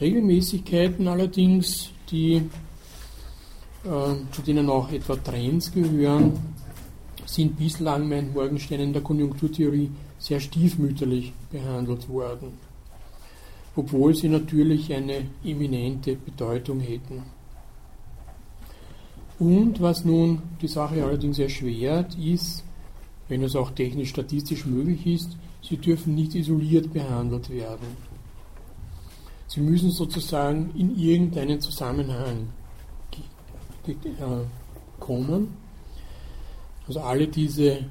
Regelmäßigkeiten 0.01 1.07
allerdings, 1.07 1.91
die, 2.09 2.37
äh, 3.83 4.15
zu 4.31 4.41
denen 4.45 4.67
auch 4.67 4.91
etwa 4.91 5.15
Trends 5.15 5.71
gehören, 5.71 6.33
sind 7.25 7.55
bislang 7.57 8.09
meint 8.09 8.33
Morgenstern 8.33 8.79
in 8.79 8.93
der 8.93 9.03
Konjunkturtheorie 9.03 9.91
sehr 10.17 10.39
stiefmütterlich 10.39 11.31
behandelt 11.51 12.09
worden, 12.09 12.53
obwohl 13.75 14.15
sie 14.15 14.27
natürlich 14.27 14.91
eine 14.91 15.25
eminente 15.43 16.15
Bedeutung 16.15 16.79
hätten. 16.79 17.21
Und 19.39 19.81
was 19.81 20.03
nun 20.03 20.41
die 20.61 20.67
Sache 20.67 21.03
allerdings 21.03 21.39
erschwert, 21.39 22.15
ist, 22.17 22.63
wenn 23.27 23.43
es 23.43 23.55
auch 23.55 23.71
technisch 23.71 24.09
statistisch 24.09 24.65
möglich 24.65 25.05
ist, 25.07 25.37
sie 25.61 25.77
dürfen 25.77 26.15
nicht 26.15 26.35
isoliert 26.35 26.91
behandelt 26.91 27.49
werden. 27.49 28.10
Sie 29.53 29.59
müssen 29.59 29.91
sozusagen 29.91 30.71
in 30.77 30.97
irgendeinen 30.97 31.59
Zusammenhang 31.59 32.47
äh, 33.85 33.93
kommen. 34.97 35.57
Also 36.87 37.01
alle 37.01 37.27
diese 37.27 37.69
äh, 37.69 37.83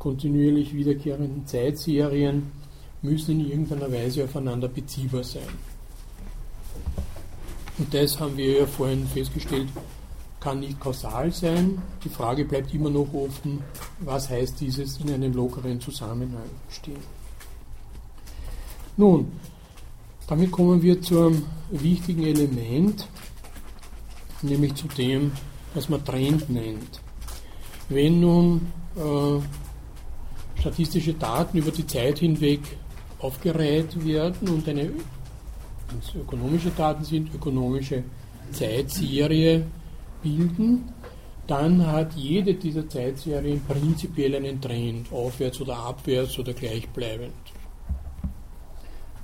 kontinuierlich 0.00 0.74
wiederkehrenden 0.74 1.46
Zeitserien 1.46 2.50
müssen 3.02 3.38
in 3.38 3.48
irgendeiner 3.48 3.92
Weise 3.92 4.24
aufeinander 4.24 4.66
beziehbar 4.66 5.22
sein. 5.22 5.46
Und 7.78 7.94
das 7.94 8.18
haben 8.18 8.36
wir 8.36 8.58
ja 8.62 8.66
vorhin 8.66 9.06
festgestellt, 9.06 9.68
kann 10.40 10.58
nicht 10.58 10.80
kausal 10.80 11.30
sein. 11.30 11.80
Die 12.02 12.08
Frage 12.08 12.44
bleibt 12.44 12.74
immer 12.74 12.90
noch 12.90 13.14
offen, 13.14 13.62
was 14.00 14.28
heißt 14.28 14.60
dieses 14.60 14.98
in 14.98 15.12
einem 15.12 15.32
lockeren 15.34 15.80
Zusammenhang 15.80 16.50
stehen. 16.68 16.98
Nun, 18.96 19.30
damit 20.26 20.50
kommen 20.50 20.82
wir 20.82 21.00
zum 21.00 21.44
wichtigen 21.70 22.24
Element, 22.24 23.06
nämlich 24.42 24.74
zu 24.74 24.88
dem, 24.88 25.32
was 25.74 25.88
man 25.88 26.04
Trend 26.04 26.48
nennt. 26.50 27.00
Wenn 27.88 28.20
nun 28.20 28.72
äh, 28.96 30.60
statistische 30.60 31.14
Daten 31.14 31.58
über 31.58 31.70
die 31.70 31.86
Zeit 31.86 32.18
hinweg 32.18 32.60
aufgereiht 33.18 34.04
werden 34.04 34.48
und 34.48 34.68
eine, 34.68 34.90
ökonomische 36.14 36.70
Daten 36.70 37.04
sind, 37.04 37.32
ökonomische 37.34 38.02
Zeitserie 38.50 39.64
bilden, 40.22 40.92
dann 41.46 41.86
hat 41.86 42.14
jede 42.14 42.54
dieser 42.54 42.88
Zeitserien 42.88 43.62
prinzipiell 43.64 44.34
einen 44.34 44.60
Trend, 44.60 45.12
aufwärts 45.12 45.60
oder 45.60 45.76
abwärts 45.76 46.38
oder 46.38 46.52
gleichbleibend. 46.52 47.32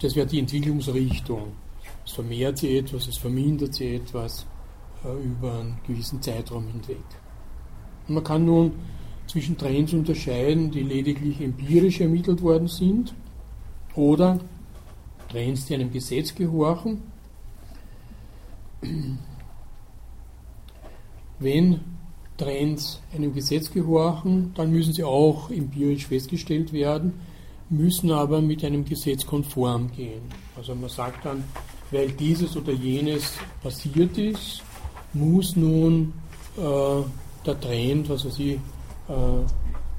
Das 0.03 0.17
wäre 0.17 0.27
die 0.27 0.41
Entwicklungsrichtung. 0.41 1.53
Es 2.05 2.13
vermehrt 2.13 2.59
sich 2.59 2.73
etwas, 2.73 3.07
es 3.07 3.17
vermindert 3.17 3.73
sich 3.73 3.95
etwas 3.95 4.45
äh, 5.05 5.25
über 5.25 5.61
einen 5.61 5.79
gewissen 5.87 6.21
Zeitraum 6.21 6.67
hinweg. 6.67 7.05
Und 8.09 8.15
man 8.17 8.25
kann 8.25 8.45
nun 8.45 8.73
zwischen 9.29 9.57
Trends 9.57 9.93
unterscheiden, 9.93 10.73
die 10.73 10.83
lediglich 10.83 11.41
empirisch 11.41 12.01
ermittelt 12.01 12.43
worden 12.43 12.67
sind 12.67 13.15
oder 13.95 14.41
Trends, 15.29 15.67
die 15.67 15.75
einem 15.75 15.93
Gesetz 15.93 16.35
gehorchen. 16.35 17.01
Wenn 21.39 21.81
Trends 22.37 23.01
einem 23.15 23.33
Gesetz 23.33 23.71
gehorchen, 23.71 24.53
dann 24.55 24.73
müssen 24.73 24.93
sie 24.93 25.05
auch 25.05 25.49
empirisch 25.51 26.09
festgestellt 26.09 26.73
werden 26.73 27.13
müssen 27.73 28.13
aber 28.13 28.41
mit 28.41 28.65
einem 28.65 28.85
Gesetz 28.85 29.27
konform 29.27 29.91
gehen. 29.91 30.23
Also 30.57 30.75
man 30.75 30.91
sagt 30.91 31.25
dann, 31.25 31.43
weil 31.91 32.11
dieses 32.13 32.57
oder 32.57 32.73
jenes 32.73 33.35
passiert 33.63 34.17
ist, 34.19 34.63
muss 35.15 35.57
nun 35.57 36.13
äh, 36.57 37.03
der 37.47 37.61
Trend, 37.61 38.09
was 38.09 38.25
weiß 38.25 38.39
ich, 38.39 38.55
äh, 38.55 38.59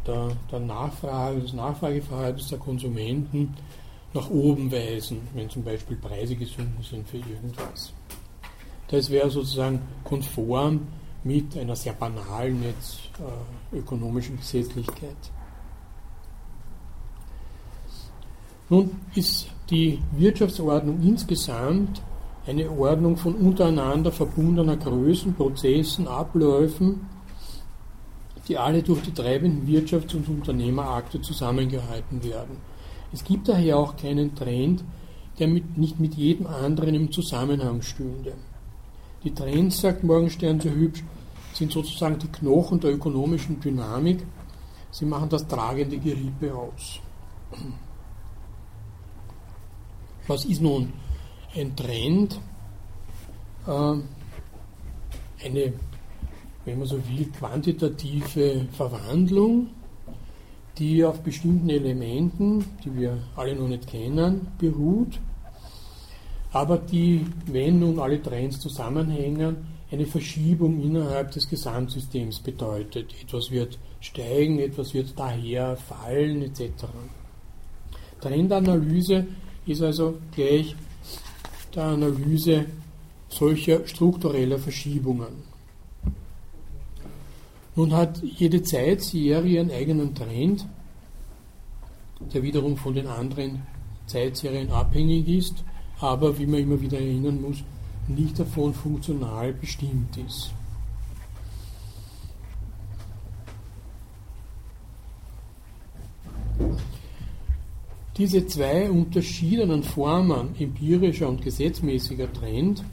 der, 0.06 0.28
der 0.52 0.60
Nachfrage, 0.60 1.42
des 1.42 1.54
Nachfrageverhaltens 1.54 2.50
der 2.50 2.60
Konsumenten 2.60 3.56
nach 4.14 4.30
oben 4.30 4.72
weisen, 4.72 5.22
wenn 5.34 5.50
zum 5.50 5.64
Beispiel 5.64 5.98
Preise 5.98 6.36
gesunken 6.36 6.84
sind 6.84 7.08
für 7.10 7.18
irgendwas. 7.18 7.94
Das 8.88 9.10
wäre 9.10 9.30
sozusagen 9.32 9.82
konform 10.04 10.88
mit 11.24 11.58
einer 11.58 11.76
sehr 11.76 11.94
banalen 11.94 12.64
jetzt, 12.64 13.10
äh, 13.72 13.78
ökonomischen 13.78 14.38
Gesetzlichkeit. 14.38 15.18
Nun 18.74 18.90
ist 19.14 19.46
die 19.70 20.00
Wirtschaftsordnung 20.18 21.00
insgesamt 21.04 22.02
eine 22.48 22.72
Ordnung 22.72 23.18
von 23.18 23.36
untereinander 23.36 24.12
verbundener 24.12 24.78
Größen, 24.78 25.36
Prozessen, 25.36 26.08
Abläufen, 26.08 27.08
die 28.48 28.58
alle 28.58 28.82
durch 28.82 29.04
die 29.04 29.14
treibenden 29.14 29.68
Wirtschafts- 29.68 30.16
und 30.16 30.28
Unternehmerakte 30.28 31.22
zusammengehalten 31.22 32.24
werden. 32.24 32.58
Es 33.12 33.24
gibt 33.24 33.48
daher 33.48 33.78
auch 33.78 33.96
keinen 33.96 34.34
Trend, 34.34 34.84
der 35.38 35.50
mit, 35.50 35.78
nicht 35.78 36.00
mit 36.00 36.16
jedem 36.16 36.48
anderen 36.48 36.96
im 36.96 37.12
Zusammenhang 37.12 37.84
stünde. 37.84 38.34
Die 39.24 39.36
Trends, 39.36 39.82
sagt 39.82 40.04
Morgenstern 40.04 40.60
so 40.60 40.72
hübsch, 40.72 41.04
sind 41.54 41.72
sozusagen 41.72 42.18
die 42.18 42.28
Knochen 42.40 42.80
der 42.80 42.96
ökonomischen 42.96 43.60
Dynamik. 43.60 44.26
Sie 44.90 45.06
machen 45.06 45.30
das 45.30 45.48
tragende 45.48 46.00
Gerippe 46.00 46.56
aus. 46.56 47.00
Was 50.28 50.46
ist 50.46 50.62
nun 50.62 50.94
ein 51.56 51.76
Trend? 51.76 52.40
Äh, 53.68 53.72
eine, 55.46 55.74
wenn 56.66 56.80
man 56.80 56.88
so 56.88 56.96
will, 57.10 57.26
quantitative 57.38 58.68
Verwandlung, 58.72 59.68
die 60.78 61.04
auf 61.04 61.22
bestimmten 61.22 61.70
Elementen, 61.70 62.66
die 62.84 62.96
wir 62.96 63.18
alle 63.36 63.56
noch 63.56 63.68
nicht 63.68 63.88
kennen, 63.88 64.48
beruht, 64.58 65.20
aber 66.52 66.78
die, 66.78 67.26
wenn 67.48 67.80
nun 67.80 68.00
alle 68.00 68.22
Trends 68.22 68.60
zusammenhängen, 68.60 69.58
eine 69.92 70.06
Verschiebung 70.06 70.82
innerhalb 70.82 71.32
des 71.32 71.48
Gesamtsystems 71.48 72.40
bedeutet. 72.40 73.14
Etwas 73.22 73.52
wird 73.52 73.78
steigen, 74.00 74.58
etwas 74.60 74.94
wird 74.94 75.18
daher 75.18 75.76
fallen, 75.78 76.42
etc. 76.42 76.86
Trendanalyse 78.20 79.28
ist 79.66 79.82
also 79.82 80.20
gleich 80.34 80.76
der 81.74 81.84
Analyse 81.86 82.66
solcher 83.30 83.88
struktureller 83.88 84.60
Verschiebungen. 84.60 85.54
Nun 87.76 87.94
hat 87.94 88.22
jede 88.22 88.62
Zeitserie 88.62 89.60
einen 89.60 89.72
eigenen 89.72 90.14
Trend, 90.14 90.68
der 92.34 92.44
wiederum 92.44 92.78
von 92.78 92.94
den 92.94 93.08
anderen 93.08 93.64
Zeitserien 94.06 94.70
abhängig 94.70 95.28
ist, 95.28 95.64
aber 96.00 96.38
wie 96.38 96.46
man 96.46 96.60
immer 96.60 96.80
wieder 96.80 97.00
erinnern 97.00 97.42
muss, 97.42 97.64
nicht 98.08 98.38
davon 98.38 98.74
funktional 98.74 99.54
bestimmt 99.54 100.18
ist. 100.18 100.52
Diese 108.18 108.46
zwei 108.46 108.92
unterschiedlichen 108.92 109.82
Formen, 109.82 110.50
empirischer 110.60 111.28
und 111.28 111.42
gesetzmäßiger 111.42 112.32
Trend, 112.32 112.84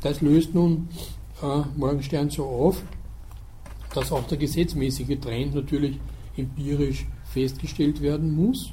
das 0.00 0.20
löst 0.20 0.54
nun 0.54 0.88
äh, 1.40 1.62
Morgenstern 1.76 2.28
so 2.28 2.44
auf, 2.44 2.82
dass 3.94 4.10
auch 4.10 4.26
der 4.26 4.38
gesetzmäßige 4.38 5.18
Trend 5.20 5.54
natürlich 5.54 5.98
empirisch 6.36 7.06
festgestellt 7.32 8.00
werden 8.00 8.34
muss, 8.34 8.72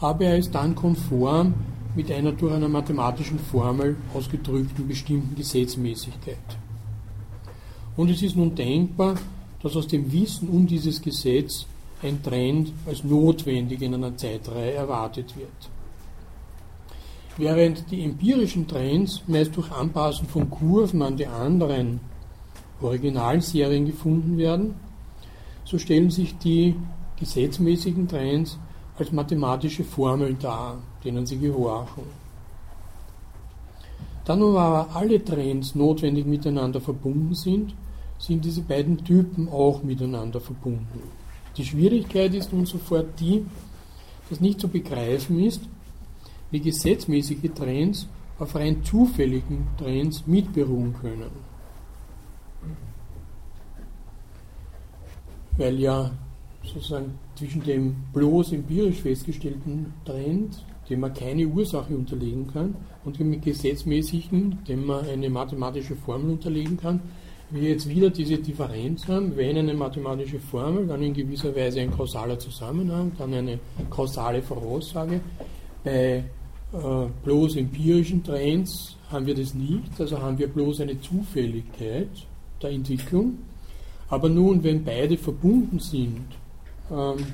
aber 0.00 0.24
er 0.24 0.38
ist 0.38 0.54
dann 0.54 0.74
konform 0.74 1.54
mit 1.94 2.10
einer 2.10 2.32
durch 2.32 2.54
einer 2.54 2.68
mathematischen 2.68 3.38
Formel 3.38 3.96
ausgedrückten 4.14 4.88
bestimmten 4.88 5.34
Gesetzmäßigkeit. 5.34 6.38
Und 7.96 8.10
es 8.10 8.22
ist 8.22 8.36
nun 8.36 8.54
denkbar, 8.54 9.16
dass 9.62 9.76
aus 9.76 9.86
dem 9.86 10.10
Wissen 10.10 10.48
um 10.48 10.66
dieses 10.66 11.00
Gesetz 11.00 11.66
ein 12.02 12.22
Trend 12.22 12.72
als 12.86 13.04
notwendig 13.04 13.80
in 13.82 13.94
einer 13.94 14.16
Zeitreihe 14.16 14.72
erwartet 14.72 15.36
wird. 15.36 15.48
Während 17.38 17.90
die 17.90 18.04
empirischen 18.04 18.66
Trends 18.66 19.22
meist 19.26 19.56
durch 19.56 19.70
Anpassen 19.72 20.26
von 20.26 20.50
Kurven 20.50 21.00
an 21.02 21.16
die 21.16 21.26
anderen 21.26 22.00
Originalserien 22.80 23.86
gefunden 23.86 24.36
werden, 24.36 24.74
so 25.64 25.78
stellen 25.78 26.10
sich 26.10 26.36
die 26.38 26.74
gesetzmäßigen 27.18 28.08
Trends 28.08 28.58
als 28.98 29.12
mathematische 29.12 29.84
Formeln 29.84 30.36
dar, 30.38 30.78
denen 31.04 31.24
sie 31.24 31.38
gehorchen. 31.38 32.04
Da 34.24 34.36
nun 34.36 34.56
aber 34.56 34.94
alle 34.94 35.24
Trends 35.24 35.74
notwendig 35.74 36.26
miteinander 36.26 36.80
verbunden 36.80 37.34
sind, 37.34 37.74
sind 38.18 38.44
diese 38.44 38.62
beiden 38.62 39.04
Typen 39.04 39.48
auch 39.48 39.82
miteinander 39.82 40.40
verbunden. 40.40 41.21
Die 41.56 41.64
Schwierigkeit 41.64 42.34
ist 42.34 42.52
nun 42.52 42.66
sofort 42.66 43.20
die, 43.20 43.44
dass 44.30 44.40
nicht 44.40 44.60
zu 44.60 44.68
begreifen 44.68 45.38
ist, 45.38 45.60
wie 46.50 46.60
gesetzmäßige 46.60 47.50
Trends 47.54 48.08
auf 48.38 48.54
rein 48.54 48.82
zufälligen 48.82 49.66
Trends 49.78 50.26
mitberuhen 50.26 50.94
können. 50.94 51.30
Weil 55.56 55.78
ja 55.78 56.10
sozusagen 56.64 57.18
zwischen 57.34 57.62
dem 57.62 57.96
bloß 58.12 58.52
empirisch 58.52 59.00
festgestellten 59.00 59.92
Trend, 60.04 60.64
dem 60.88 61.00
man 61.00 61.12
keine 61.12 61.46
Ursache 61.46 61.94
unterlegen 61.94 62.46
kann, 62.46 62.74
und 63.04 63.18
dem 63.18 63.40
gesetzmäßigen, 63.40 64.58
dem 64.66 64.86
man 64.86 65.04
eine 65.06 65.28
mathematische 65.28 65.96
Formel 65.96 66.30
unterlegen 66.30 66.76
kann, 66.76 67.00
wir 67.52 67.70
jetzt 67.70 67.88
wieder 67.88 68.10
diese 68.10 68.38
Differenz 68.38 69.06
haben, 69.08 69.36
wenn 69.36 69.56
eine 69.56 69.74
mathematische 69.74 70.40
Formel, 70.40 70.86
dann 70.86 71.02
in 71.02 71.12
gewisser 71.12 71.54
Weise 71.54 71.80
ein 71.80 71.90
kausaler 71.90 72.38
Zusammenhang, 72.38 73.12
dann 73.18 73.34
eine 73.34 73.58
kausale 73.90 74.42
Voraussage. 74.42 75.20
Bei 75.84 76.24
äh, 76.72 77.06
bloß 77.24 77.56
empirischen 77.56 78.22
Trends 78.24 78.96
haben 79.10 79.26
wir 79.26 79.34
das 79.34 79.54
nicht, 79.54 80.00
also 80.00 80.18
haben 80.20 80.38
wir 80.38 80.48
bloß 80.48 80.80
eine 80.80 80.98
Zufälligkeit 81.00 82.08
der 82.62 82.70
Entwicklung. 82.70 83.38
Aber 84.08 84.28
nun, 84.28 84.62
wenn 84.62 84.84
beide 84.84 85.16
verbunden 85.18 85.78
sind, 85.78 86.26
ähm, 86.90 87.26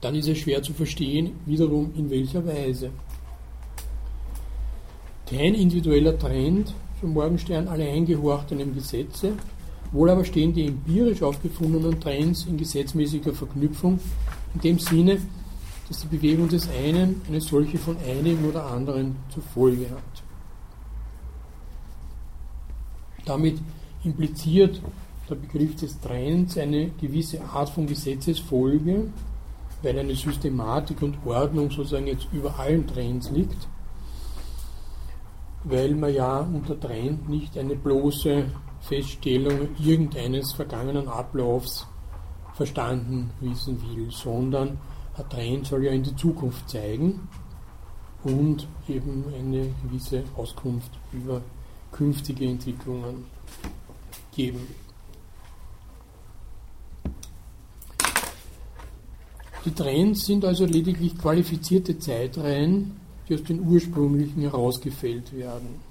dann 0.00 0.14
ist 0.14 0.28
es 0.28 0.38
schwer 0.38 0.62
zu 0.62 0.72
verstehen, 0.72 1.32
wiederum 1.46 1.92
in 1.96 2.10
welcher 2.10 2.46
Weise. 2.46 2.90
Kein 5.28 5.54
individueller 5.54 6.18
Trend 6.18 6.72
zum 7.00 7.12
Morgenstern 7.12 7.68
alle 7.68 7.88
eingehorchtenen 7.88 8.74
Gesetze, 8.74 9.32
wohl 9.92 10.10
aber 10.10 10.24
stehen 10.24 10.52
die 10.52 10.66
empirisch 10.66 11.22
aufgefundenen 11.22 12.00
Trends 12.00 12.46
in 12.46 12.56
gesetzmäßiger 12.56 13.32
Verknüpfung, 13.32 13.98
in 14.54 14.60
dem 14.60 14.78
Sinne, 14.78 15.18
dass 15.88 16.00
die 16.00 16.08
Bewegung 16.08 16.48
des 16.48 16.68
einen 16.68 17.22
eine 17.28 17.40
solche 17.40 17.78
von 17.78 17.96
einem 17.98 18.44
oder 18.44 18.66
anderen 18.66 19.16
zur 19.32 19.42
Folge 19.42 19.90
hat. 19.90 20.22
Damit 23.24 23.58
impliziert 24.04 24.80
der 25.28 25.34
Begriff 25.34 25.76
des 25.76 25.98
Trends 26.00 26.58
eine 26.58 26.90
gewisse 27.00 27.42
Art 27.42 27.68
von 27.68 27.86
Gesetzesfolge, 27.86 29.08
weil 29.82 29.98
eine 29.98 30.14
Systematik 30.14 31.02
und 31.02 31.16
Ordnung 31.24 31.70
sozusagen 31.70 32.06
jetzt 32.06 32.28
über 32.32 32.58
allen 32.58 32.86
Trends 32.86 33.30
liegt, 33.30 33.68
weil 35.64 35.94
man 35.94 36.14
ja 36.14 36.38
unter 36.40 36.78
Trend 36.78 37.28
nicht 37.28 37.56
eine 37.58 37.76
bloße 37.76 38.44
Feststellung 38.80 39.68
irgendeines 39.78 40.52
vergangenen 40.52 41.08
Ablaufs 41.08 41.86
verstanden 42.54 43.30
wissen 43.40 43.80
will, 43.82 44.10
sondern 44.10 44.78
ein 45.16 45.28
Trend 45.28 45.66
soll 45.66 45.84
ja 45.84 45.92
in 45.92 46.02
die 46.02 46.16
Zukunft 46.16 46.68
zeigen 46.68 47.28
und 48.24 48.66
eben 48.88 49.24
eine 49.34 49.74
gewisse 49.82 50.24
Auskunft 50.36 50.90
über 51.12 51.40
künftige 51.92 52.46
Entwicklungen 52.46 53.24
geben. 54.34 54.66
Die 59.64 59.74
Trends 59.74 60.24
sind 60.26 60.44
also 60.44 60.64
lediglich 60.64 61.18
qualifizierte 61.18 61.98
Zeitreihen, 61.98 62.96
die 63.28 63.34
aus 63.34 63.42
den 63.42 63.60
ursprünglichen 63.60 64.42
herausgefällt 64.42 65.36
werden. 65.36 65.88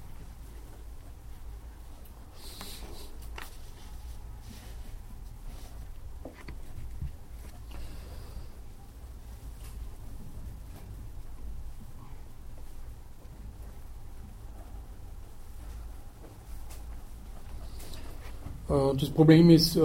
Äh, 18.70 18.96
das 18.98 19.10
Problem 19.10 19.50
ist, 19.50 19.76
äh, 19.76 19.82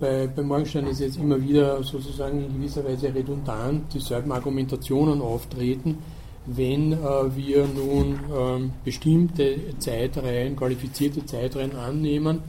bei, 0.00 0.26
bei 0.26 0.42
Morgenstern 0.42 0.86
ist 0.86 1.00
jetzt 1.00 1.18
immer 1.18 1.40
wieder 1.40 1.82
sozusagen 1.82 2.44
in 2.44 2.54
gewisser 2.54 2.84
Weise 2.84 3.14
redundant 3.14 3.92
dieselben 3.92 4.32
Argumentationen 4.32 5.20
auftreten, 5.20 5.98
wenn 6.46 6.92
äh, 6.92 7.36
wir 7.36 7.66
nun 7.66 8.20
ähm, 8.34 8.72
bestimmte 8.84 9.78
Zeitreihen, 9.78 10.56
qualifizierte 10.56 11.24
Zeitreihen 11.24 11.74
annehmen 11.76 12.40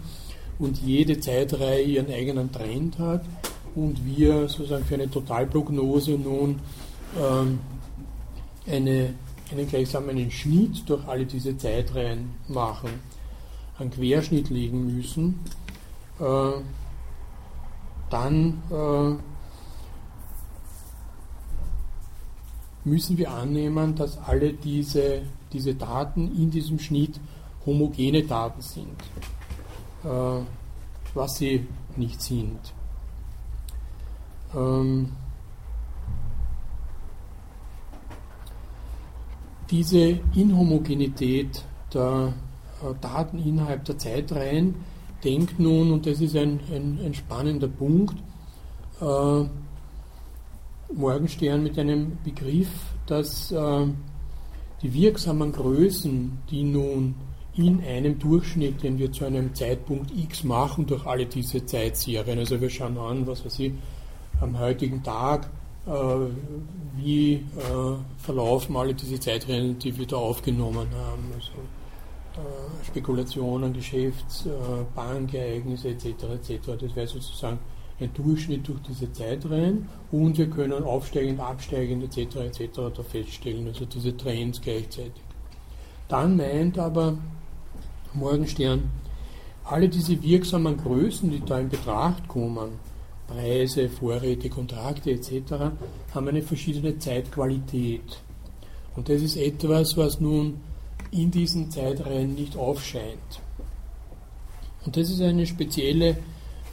und 0.60 0.78
jede 0.80 1.20
Zeitreihe 1.20 1.84
ihren 1.84 2.12
eigenen 2.12 2.52
Trend 2.52 3.00
hat 3.00 3.26
und 3.76 4.06
wir 4.06 4.48
sozusagen 4.48 4.86
für 4.86 4.96
eine 4.96 5.10
Totalprognose 5.10 6.12
nun 6.12 6.60
ähm, 7.18 7.60
eine, 8.68 9.14
einen 9.52 9.68
gleichsam 9.68 10.10
einen 10.10 10.32
Schnitt 10.32 10.90
durch 10.90 11.06
alle 11.08 11.26
diese 11.26 11.58
Zeitreihen 11.58 12.32
machen, 12.48 12.90
einen 13.78 13.92
Querschnitt 13.92 14.50
legen 14.50 14.96
müssen 14.96 15.40
äh, 16.20 16.52
dann 18.10 18.62
äh, 18.72 19.35
müssen 22.86 23.18
wir 23.18 23.32
annehmen, 23.32 23.96
dass 23.96 24.18
alle 24.18 24.54
diese, 24.54 25.24
diese 25.52 25.76
Daten 25.76 26.32
in 26.36 26.52
diesem 26.52 26.80
Schnitt 26.80 27.20
homogene 27.66 28.24
Daten 28.24 28.62
sind, 28.62 29.02
äh, 30.04 30.42
was 31.14 31.38
sie 31.38 31.68
nicht 31.96 32.22
sind. 32.22 32.60
Ähm, 34.56 35.12
diese 39.72 40.20
Inhomogenität 40.36 41.66
der 41.94 42.34
äh, 42.84 42.94
Daten 43.02 43.40
innerhalb 43.40 43.84
der 43.86 43.98
Zeitreihen 43.98 44.76
denkt 45.24 45.60
nun, 45.60 45.92
und 45.92 46.06
das 46.06 46.22
ist 46.22 46.36
ein, 46.36 46.60
ein, 46.72 47.00
ein 47.04 47.14
spannender 47.16 47.68
Punkt, 47.68 48.16
äh, 49.02 49.46
Morgenstern 50.96 51.64
mit 51.64 51.78
einem 51.78 52.18
Begriff, 52.24 52.70
dass 53.06 53.52
äh, 53.52 53.88
die 54.82 54.94
wirksamen 54.94 55.52
Größen, 55.52 56.40
die 56.50 56.64
nun 56.64 57.16
in 57.56 57.82
einem 57.84 58.20
Durchschnitt, 58.20 58.84
den 58.84 58.98
wir 58.98 59.12
zu 59.12 59.26
einem 59.26 59.54
Zeitpunkt 59.54 60.12
x 60.16 60.44
machen, 60.44 60.86
durch 60.86 61.06
alle 61.06 61.26
diese 61.26 61.66
Zeitserien, 61.66 62.40
also 62.40 62.60
wir 62.60 62.70
schauen 62.70 62.98
an, 62.98 63.26
was 63.26 63.46
weiß 63.46 63.60
ich, 63.60 63.72
am 64.42 64.60
heutigen 64.60 65.02
Tag, 65.02 65.50
äh, 65.86 65.92
wie 66.98 67.34
äh, 67.34 67.42
verlaufen 68.18 68.76
alle 68.76 68.94
diese 68.94 69.20
Zeitrennen, 69.20 69.80
die 69.80 69.98
wir 69.98 70.06
da 70.06 70.18
aufgenommen 70.18 70.88
haben. 70.94 71.32
Also, 71.34 71.52
äh, 72.36 72.86
Spekulationen, 72.86 73.74
Geschäfts-, 73.74 74.46
äh, 74.46 74.50
Bankereignisse 74.94 75.90
etc. 75.90 76.06
etc. 76.06 76.60
Das 76.80 76.96
wäre 76.96 77.08
sozusagen 77.08 77.60
ein 78.00 78.14
Durchschnitt 78.14 78.68
durch 78.68 78.80
diese 78.82 79.12
Zeitreihen 79.12 79.88
und 80.12 80.38
wir 80.38 80.50
können 80.50 80.84
aufsteigend, 80.84 81.40
absteigend 81.40 82.04
etc. 82.04 82.36
etc. 82.38 82.70
da 82.96 83.04
feststellen, 83.04 83.68
also 83.68 83.86
diese 83.86 84.16
Trends 84.18 84.62
gleichzeitig. 84.62 85.24
Dann 86.10 86.36
meint 86.36 86.78
aber 86.78 87.18
Morgenstern, 88.14 88.90
alle 89.64 89.90
diese 89.90 90.22
wirksamen 90.22 90.78
Größen, 90.78 91.32
die 91.32 91.44
da 91.44 91.60
in 91.60 91.70
Betracht 91.70 92.28
kommen, 92.28 92.74
Preise, 93.28 93.90
Vorräte, 93.90 94.50
Kontrakte 94.50 95.12
etc., 95.12 95.32
haben 96.14 96.28
eine 96.28 96.42
verschiedene 96.42 97.00
Zeitqualität. 97.00 98.22
Und 98.96 99.10
das 99.10 99.22
ist 99.22 99.38
etwas, 99.38 99.98
was 99.98 100.20
nun 100.20 100.62
in 101.12 101.32
diesen 101.32 101.72
Zeitreihen 101.72 102.36
nicht 102.36 102.56
aufscheint. 102.56 103.42
Und 104.86 104.96
das 104.96 105.10
ist 105.10 105.22
eine 105.22 105.48
spezielle 105.48 106.18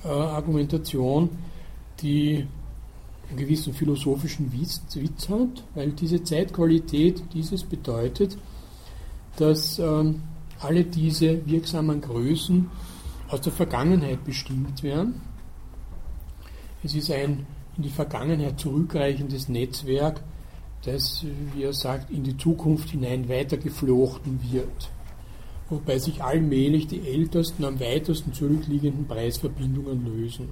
äh, 0.05 0.09
Argumentation, 0.09 1.31
die 2.01 2.47
einen 3.29 3.39
gewissen 3.39 3.73
philosophischen 3.73 4.53
Witz, 4.53 4.83
Witz, 4.95 5.29
hat, 5.29 5.65
weil 5.75 5.93
diese 5.93 6.23
Zeitqualität 6.23 7.23
dieses 7.33 7.65
bedeutet, 7.65 8.37
dass 9.37 9.79
ähm, 9.79 10.23
alle 10.61 10.85
diese 10.85 11.47
wirksamen 11.47 12.01
Größen 12.01 12.71
aus 13.29 13.41
der 13.41 13.53
Vergangenheit 13.53 14.25
bestimmt 14.25 14.83
werden. 14.83 15.21
Es 16.83 16.95
ist 16.95 17.11
ein 17.11 17.47
in 17.77 17.85
die 17.85 17.91
Vergangenheit 17.91 18.61
zurückreichendes 18.61 19.49
Netzwerk, 19.49 20.23
das, 20.85 21.25
wie 21.55 21.63
er 21.63 21.73
sagt, 21.73 22.11
in 22.11 22.25
die 22.25 22.37
Zukunft 22.37 22.91
hinein 22.91 23.29
weitergeflochten 23.29 24.41
wird, 24.51 24.91
wobei 25.73 25.99
sich 25.99 26.23
allmählich 26.23 26.87
die 26.87 27.09
ältesten, 27.09 27.65
am 27.65 27.81
weitesten 27.81 28.35
zurückliegenden 28.35 29.07
Preisverbindungen 29.07 30.05
lösen. 30.05 30.51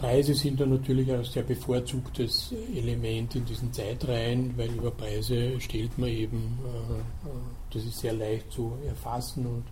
Preise 0.00 0.34
sind 0.34 0.58
dann 0.58 0.70
natürlich 0.70 1.12
ein 1.12 1.22
sehr 1.24 1.42
bevorzugtes 1.42 2.54
Element 2.74 3.36
in 3.36 3.44
diesen 3.44 3.72
Zeitreihen, 3.72 4.56
weil 4.56 4.70
über 4.70 4.90
Preise 4.90 5.60
stellt 5.60 5.96
man 5.98 6.08
eben, 6.08 6.58
äh, 6.64 7.28
äh, 7.28 7.32
das 7.72 7.84
ist 7.84 7.98
sehr 7.98 8.14
leicht 8.14 8.50
zu 8.50 8.72
erfassen 8.88 9.46
und 9.46 9.64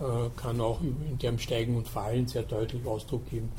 äh, 0.00 0.30
kann 0.36 0.60
auch 0.60 0.80
in 0.80 1.18
dem 1.18 1.38
Steigen 1.38 1.76
und 1.76 1.86
Fallen 1.86 2.26
sehr 2.26 2.42
deutlich 2.42 2.84
Ausdruck 2.84 3.30
geben, 3.30 3.50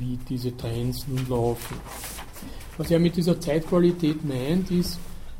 wie 0.00 0.18
diese 0.28 0.56
Trends 0.56 1.06
nun 1.06 1.24
laufen. 1.28 1.76
Was 2.78 2.90
er 2.90 2.98
mit 2.98 3.16
dieser 3.16 3.40
Zeitqualität 3.40 4.24
meint, 4.24 4.72
ist, 4.72 4.98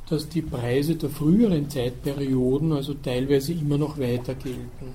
dass 0.08 0.28
die 0.28 0.42
Preise 0.42 0.94
der 0.94 1.10
früheren 1.10 1.68
Zeitperioden 1.68 2.72
also 2.72 2.94
teilweise 2.94 3.52
immer 3.52 3.76
noch 3.76 3.98
weiter 3.98 4.34
gelten. 4.34 4.94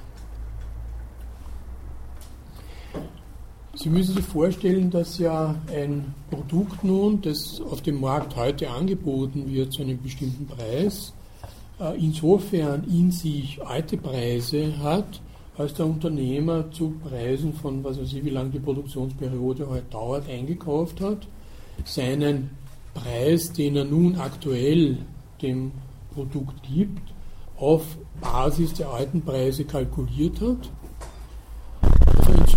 Sie 3.74 3.90
müssen 3.90 4.16
sich 4.16 4.26
vorstellen, 4.26 4.92
dass 4.92 5.18
ja 5.18 5.56
ein 5.74 6.14
Produkt 6.30 6.84
nun, 6.84 7.22
das 7.22 7.60
auf 7.62 7.82
dem 7.82 8.00
Markt 8.00 8.36
heute 8.36 8.70
angeboten 8.70 9.52
wird 9.52 9.74
zu 9.74 9.82
einem 9.82 10.02
bestimmten 10.02 10.46
Preis, 10.46 11.14
äh, 11.80 11.98
insofern 11.98 12.84
in 12.84 13.12
sich 13.12 13.60
alte 13.66 13.98
Preise 13.98 14.78
hat, 14.80 15.22
als 15.58 15.74
der 15.74 15.86
Unternehmer 15.86 16.70
zu 16.72 16.92
Preisen 17.04 17.54
von, 17.54 17.84
was 17.84 18.00
weiß 18.00 18.14
ich, 18.14 18.24
wie 18.24 18.30
lange 18.30 18.52
die 18.52 18.60
Produktionsperiode 18.60 19.68
heute 19.68 19.86
dauert, 19.90 20.30
eingekauft 20.30 21.02
hat, 21.02 21.28
seinen 21.84 22.52
Preis, 22.94 23.54
den 23.54 23.76
er 23.76 23.86
nun 23.86 24.18
aktuell 24.18 24.98
dem 25.42 25.72
Produkt 26.14 26.64
gibt, 26.64 27.02
auf 27.58 27.98
Basis 28.20 28.74
der 28.74 28.90
alten 28.90 29.22
Preise 29.22 29.66
kalkuliert 29.66 30.42
hat 30.42 30.70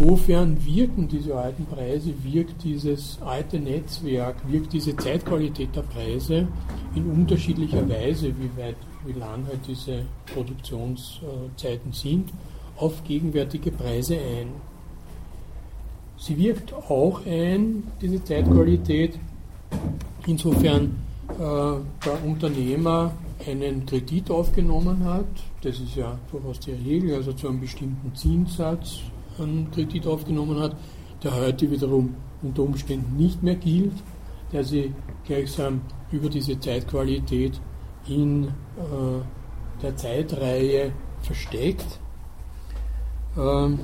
insofern 0.04 0.64
wirken 0.64 1.08
diese 1.08 1.36
alten 1.36 1.66
Preise, 1.66 2.12
wirkt 2.22 2.62
dieses 2.64 3.18
alte 3.22 3.58
Netzwerk, 3.58 4.36
wirkt 4.50 4.72
diese 4.72 4.96
Zeitqualität 4.96 5.74
der 5.74 5.82
Preise 5.82 6.48
in 6.94 7.06
unterschiedlicher 7.06 7.88
Weise, 7.88 8.28
wie 8.28 8.60
weit, 8.60 8.76
wie 9.06 9.12
lang 9.12 9.46
halt 9.46 9.60
diese 9.66 10.04
Produktionszeiten 10.32 11.92
sind, 11.92 12.30
auf 12.76 13.04
gegenwärtige 13.04 13.70
Preise 13.70 14.14
ein. 14.14 14.48
Sie 16.16 16.36
wirkt 16.38 16.72
auch 16.72 17.24
ein, 17.26 17.84
diese 18.00 18.22
Zeitqualität, 18.22 19.18
insofern 20.26 20.96
äh, 21.28 21.36
der 21.36 22.24
Unternehmer 22.24 23.12
einen 23.46 23.84
Kredit 23.86 24.30
aufgenommen 24.30 25.04
hat, 25.04 25.26
das 25.62 25.80
ist 25.80 25.96
ja 25.96 26.18
durchaus 26.30 26.60
die 26.60 26.72
Regel, 26.72 27.14
also 27.14 27.32
zu 27.32 27.48
einem 27.48 27.60
bestimmten 27.60 28.14
Zinssatz 28.14 29.00
einen 29.38 29.70
Kredit 29.70 30.06
aufgenommen 30.06 30.58
hat, 30.60 30.76
der 31.22 31.34
heute 31.34 31.70
wiederum 31.70 32.14
unter 32.42 32.62
Umständen 32.62 33.16
nicht 33.16 33.42
mehr 33.42 33.56
gilt, 33.56 33.94
der 34.52 34.64
sie 34.64 34.92
gleichsam 35.24 35.80
über 36.12 36.28
diese 36.28 36.58
Zeitqualität 36.60 37.60
in 38.06 38.44
äh, 38.44 38.50
der 39.82 39.96
Zeitreihe 39.96 40.92
versteckt. 41.22 41.98
Ähm, 43.36 43.80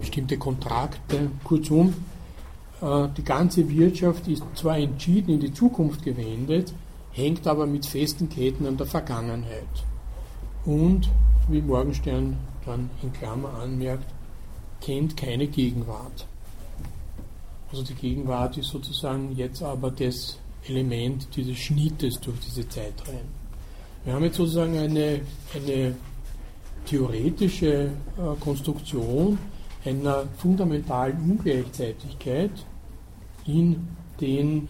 bestimmte 0.00 0.36
Kontrakte, 0.38 1.30
kurzum, 1.44 1.94
die 2.82 3.22
ganze 3.22 3.68
Wirtschaft 3.68 4.26
ist 4.26 4.42
zwar 4.54 4.76
entschieden 4.76 5.34
in 5.34 5.40
die 5.40 5.52
Zukunft 5.52 6.02
gewendet, 6.02 6.74
hängt 7.12 7.46
aber 7.46 7.64
mit 7.64 7.86
festen 7.86 8.28
Ketten 8.28 8.66
an 8.66 8.76
der 8.76 8.86
Vergangenheit. 8.86 9.84
Und, 10.64 11.08
wie 11.48 11.62
Morgenstern 11.62 12.36
dann 12.66 12.90
in 13.02 13.12
Klammer 13.12 13.54
anmerkt, 13.54 14.06
kennt 14.80 15.16
keine 15.16 15.46
Gegenwart. 15.46 16.26
Also 17.70 17.84
die 17.84 17.94
Gegenwart 17.94 18.58
ist 18.58 18.70
sozusagen 18.70 19.32
jetzt 19.36 19.62
aber 19.62 19.90
das 19.90 20.38
Element 20.66 21.28
dieses 21.36 21.58
Schnittes 21.58 22.20
durch 22.20 22.38
diese 22.40 22.68
Zeitreihen. 22.68 23.42
Wir 24.04 24.14
haben 24.14 24.24
jetzt 24.24 24.36
sozusagen 24.36 24.76
eine, 24.76 25.20
eine 25.54 25.94
theoretische 26.86 27.84
äh, 27.84 27.90
Konstruktion 28.40 29.38
einer 29.84 30.24
fundamentalen 30.38 31.18
Ungleichzeitigkeit 31.30 32.50
in 33.46 33.88
den 34.20 34.68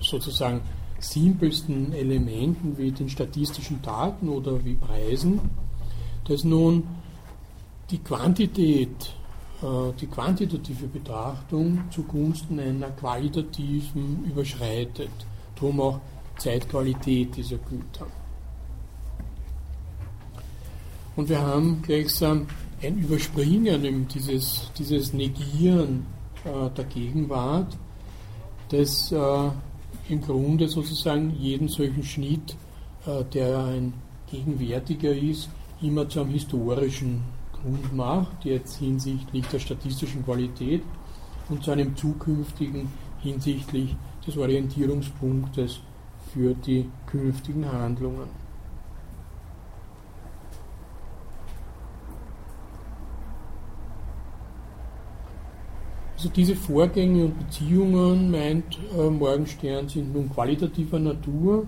sozusagen 0.00 0.60
simpelsten 0.98 1.92
Elementen 1.92 2.78
wie 2.78 2.92
den 2.92 3.08
statistischen 3.08 3.82
Daten 3.82 4.28
oder 4.28 4.64
wie 4.64 4.74
Preisen 4.74 5.40
dass 6.24 6.44
nun 6.44 6.84
die 7.90 7.98
Quantität, 7.98 9.14
äh, 9.62 9.92
die 10.00 10.06
quantitative 10.06 10.86
Betrachtung 10.86 11.84
zugunsten 11.90 12.58
einer 12.58 12.90
qualitativen 12.90 14.24
überschreitet. 14.24 15.10
Darum 15.54 15.80
auch 15.80 16.00
Zeitqualität 16.38 17.36
dieser 17.36 17.58
Güter. 17.58 18.06
Und 21.14 21.28
wir 21.28 21.40
haben 21.40 21.82
gleichsam 21.82 22.46
ein 22.82 22.96
Überspringen, 22.96 24.08
dieses, 24.08 24.70
dieses 24.78 25.12
Negieren 25.12 26.06
der 26.44 26.84
Gegenwart, 26.84 27.76
das 28.68 29.12
äh, 29.12 29.50
im 30.08 30.20
Grunde 30.20 30.68
sozusagen 30.68 31.34
jeden 31.38 31.68
solchen 31.68 32.02
Schnitt, 32.02 32.56
äh, 33.06 33.24
der 33.32 33.64
ein 33.64 33.94
gegenwärtiger 34.30 35.12
ist, 35.14 35.50
immer 35.80 36.08
zu 36.08 36.20
einem 36.20 36.30
historischen 36.30 37.22
Grund 37.52 37.94
macht, 37.94 38.44
jetzt 38.44 38.76
hinsichtlich 38.76 39.46
der 39.48 39.58
statistischen 39.58 40.24
Qualität 40.24 40.82
und 41.48 41.62
zu 41.62 41.70
einem 41.70 41.94
zukünftigen 41.96 42.88
hinsichtlich 43.20 43.94
des 44.26 44.36
Orientierungspunktes 44.36 45.80
für 46.32 46.54
die 46.54 46.88
künftigen 47.06 47.70
Handlungen. 47.70 48.41
Also 56.22 56.34
diese 56.36 56.54
Vorgänge 56.54 57.24
und 57.24 57.36
Beziehungen, 57.36 58.30
meint 58.30 58.78
äh, 58.96 59.10
Morgenstern, 59.10 59.88
sind 59.88 60.14
nun 60.14 60.30
qualitativer 60.30 61.00
Natur 61.00 61.66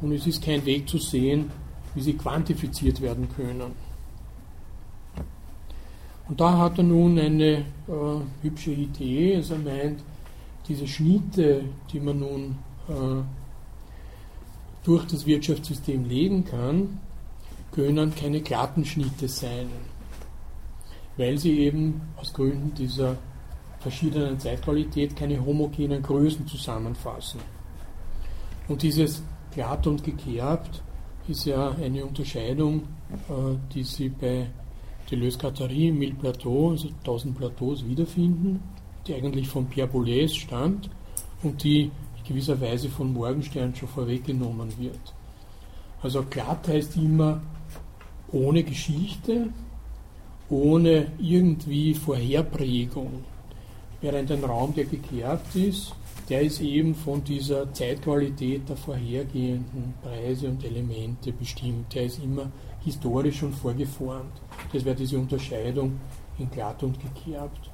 und 0.00 0.10
es 0.10 0.26
ist 0.26 0.42
kein 0.42 0.66
Weg 0.66 0.88
zu 0.88 0.98
sehen, 0.98 1.52
wie 1.94 2.00
sie 2.00 2.14
quantifiziert 2.14 3.00
werden 3.00 3.28
können. 3.28 3.70
Und 6.28 6.40
da 6.40 6.58
hat 6.58 6.78
er 6.78 6.82
nun 6.82 7.16
eine 7.16 7.58
äh, 7.58 7.62
hübsche 8.42 8.72
Idee. 8.72 9.36
Also 9.36 9.54
er 9.54 9.60
meint, 9.60 10.02
diese 10.66 10.88
Schnitte, 10.88 11.66
die 11.92 12.00
man 12.00 12.18
nun 12.18 12.58
äh, 12.88 13.22
durch 14.82 15.04
das 15.04 15.26
Wirtschaftssystem 15.26 16.08
legen 16.08 16.44
kann, 16.44 16.98
können 17.70 18.12
keine 18.16 18.40
glatten 18.40 18.84
Schnitte 18.84 19.28
sein, 19.28 19.68
weil 21.16 21.38
sie 21.38 21.60
eben 21.60 22.00
aus 22.16 22.32
Gründen 22.32 22.74
dieser 22.74 23.16
verschiedenen 23.82 24.38
Zeitqualität 24.38 25.16
keine 25.16 25.44
homogenen 25.44 26.02
Größen 26.02 26.46
zusammenfassen. 26.46 27.40
Und 28.68 28.82
dieses 28.82 29.22
glatt 29.52 29.86
und 29.86 30.04
gekerbt 30.04 30.82
ist 31.28 31.44
ja 31.44 31.70
eine 31.70 32.04
Unterscheidung, 32.04 32.82
äh, 33.28 33.56
die 33.74 33.82
Sie 33.82 34.08
bei 34.08 34.46
Deleuze-Guattari, 35.10 35.92
Mille 35.92 36.14
Plateau, 36.14 36.70
also 36.70 36.88
1000 36.88 37.36
Plateaus 37.36 37.86
wiederfinden, 37.86 38.62
die 39.06 39.14
eigentlich 39.14 39.48
von 39.48 39.66
Pierre 39.66 39.88
Boulez 39.88 40.34
stammt 40.34 40.88
und 41.42 41.62
die 41.64 41.90
gewisserweise 42.26 42.88
von 42.88 43.12
Morgenstern 43.12 43.74
schon 43.74 43.88
vorweggenommen 43.88 44.72
wird. 44.78 45.14
Also 46.02 46.24
glatt 46.28 46.68
heißt 46.68 46.96
immer 46.96 47.42
ohne 48.30 48.62
Geschichte, 48.62 49.48
ohne 50.48 51.12
irgendwie 51.18 51.94
Vorherprägung. 51.94 53.24
Während 54.02 54.32
ein 54.32 54.44
Raum, 54.44 54.74
der 54.74 54.84
gekerbt 54.84 55.54
ist, 55.54 55.94
der 56.28 56.42
ist 56.42 56.60
eben 56.60 56.94
von 56.94 57.22
dieser 57.22 57.72
Zeitqualität 57.72 58.68
der 58.68 58.76
vorhergehenden 58.76 59.94
Preise 60.02 60.48
und 60.48 60.64
Elemente 60.64 61.32
bestimmt. 61.32 61.94
Der 61.94 62.04
ist 62.04 62.22
immer 62.22 62.50
historisch 62.84 63.38
schon 63.38 63.52
vorgeformt. 63.52 64.32
Das 64.72 64.84
wäre 64.84 64.96
diese 64.96 65.18
Unterscheidung 65.18 66.00
in 66.38 66.50
glatt 66.50 66.82
und 66.82 66.98
gekerbt. 67.00 67.70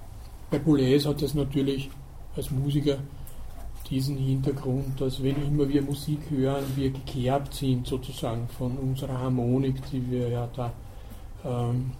Bei 0.50 0.58
Boulez 0.58 1.06
hat 1.06 1.22
das 1.22 1.34
natürlich 1.34 1.88
als 2.36 2.50
Musiker 2.50 2.98
diesen 3.88 4.18
Hintergrund, 4.18 5.00
dass 5.00 5.22
wenn 5.22 5.42
immer 5.46 5.68
wir 5.68 5.82
Musik 5.82 6.20
hören, 6.30 6.64
wir 6.76 6.90
gekerbt 6.90 7.54
sind 7.54 7.86
sozusagen 7.86 8.48
von 8.48 8.76
unserer 8.76 9.18
Harmonik, 9.18 9.76
die 9.90 10.10
wir 10.10 10.28
ja 10.28 10.48
da 10.54 10.72
ähm, 11.44 11.92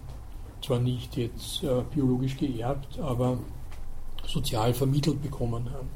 zwar 0.61 0.79
nicht 0.79 1.17
jetzt 1.17 1.63
äh, 1.63 1.81
biologisch 1.93 2.37
geerbt, 2.37 2.99
aber 2.99 3.39
sozial 4.27 4.73
vermittelt 4.73 5.21
bekommen 5.21 5.69
haben 5.71 5.89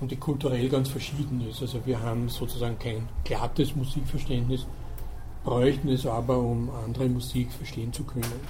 und 0.00 0.10
die 0.10 0.16
kulturell 0.16 0.68
ganz 0.68 0.88
verschieden 0.88 1.40
ist. 1.48 1.62
Also 1.62 1.84
wir 1.84 2.00
haben 2.00 2.28
sozusagen 2.28 2.78
kein 2.78 3.08
glattes 3.24 3.74
Musikverständnis, 3.74 4.66
bräuchten 5.44 5.88
es 5.88 6.06
aber, 6.06 6.38
um 6.38 6.70
andere 6.84 7.08
Musik 7.08 7.52
verstehen 7.52 7.92
zu 7.92 8.04
können. 8.04 8.40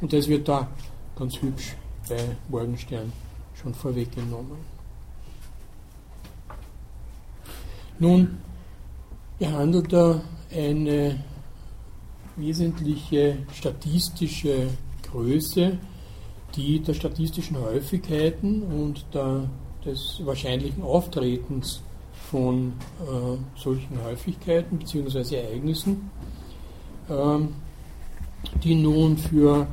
Und 0.00 0.12
das 0.12 0.28
wird 0.28 0.48
da 0.48 0.68
ganz 1.16 1.40
hübsch 1.42 1.76
bei 2.08 2.36
Morgenstern 2.48 3.12
schon 3.54 3.74
vorweggenommen. 3.74 4.56
Nun 7.98 8.38
behandelt 9.38 9.92
er 9.92 10.22
eine 10.50 11.22
wesentliche 12.36 13.38
statistische 13.52 14.68
Größe, 15.02 15.78
die 16.56 16.80
der 16.80 16.94
statistischen 16.94 17.58
Häufigkeiten 17.58 18.62
und 18.62 19.04
der, 19.14 19.48
des 19.84 20.20
wahrscheinlichen 20.24 20.82
Auftretens 20.82 21.82
von 22.30 22.74
äh, 23.00 23.58
solchen 23.58 24.02
Häufigkeiten 24.04 24.78
bzw. 24.78 25.36
Ereignissen, 25.36 26.10
äh, 27.08 27.38
die 28.62 28.74
nun 28.74 29.16
für 29.16 29.66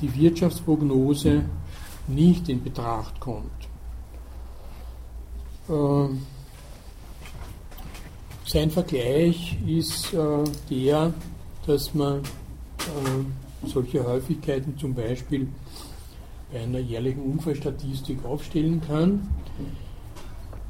die 0.00 0.14
Wirtschaftsprognose 0.14 1.42
nicht 2.08 2.48
in 2.48 2.62
Betracht 2.62 3.18
kommt. 3.18 3.50
Äh, 5.68 6.08
sein 8.44 8.70
Vergleich 8.70 9.56
ist 9.66 10.12
äh, 10.12 10.44
der, 10.70 11.12
dass 11.66 11.94
man 11.94 12.18
äh, 12.18 13.66
solche 13.66 14.06
Häufigkeiten 14.06 14.78
zum 14.78 14.94
Beispiel 14.94 15.48
bei 16.52 16.60
einer 16.60 16.78
jährlichen 16.78 17.22
Unfallstatistik 17.22 18.24
aufstellen 18.24 18.80
kann. 18.80 19.28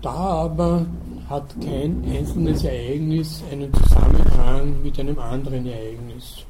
Da 0.02 0.10
aber 0.10 0.86
hat 1.28 1.54
kein 1.60 2.04
einzelnes 2.04 2.64
Ereignis 2.64 3.42
einen 3.50 3.72
Zusammenhang 3.72 4.82
mit 4.82 4.98
einem 5.00 5.18
anderen 5.18 5.66
Ereignis. 5.66 6.44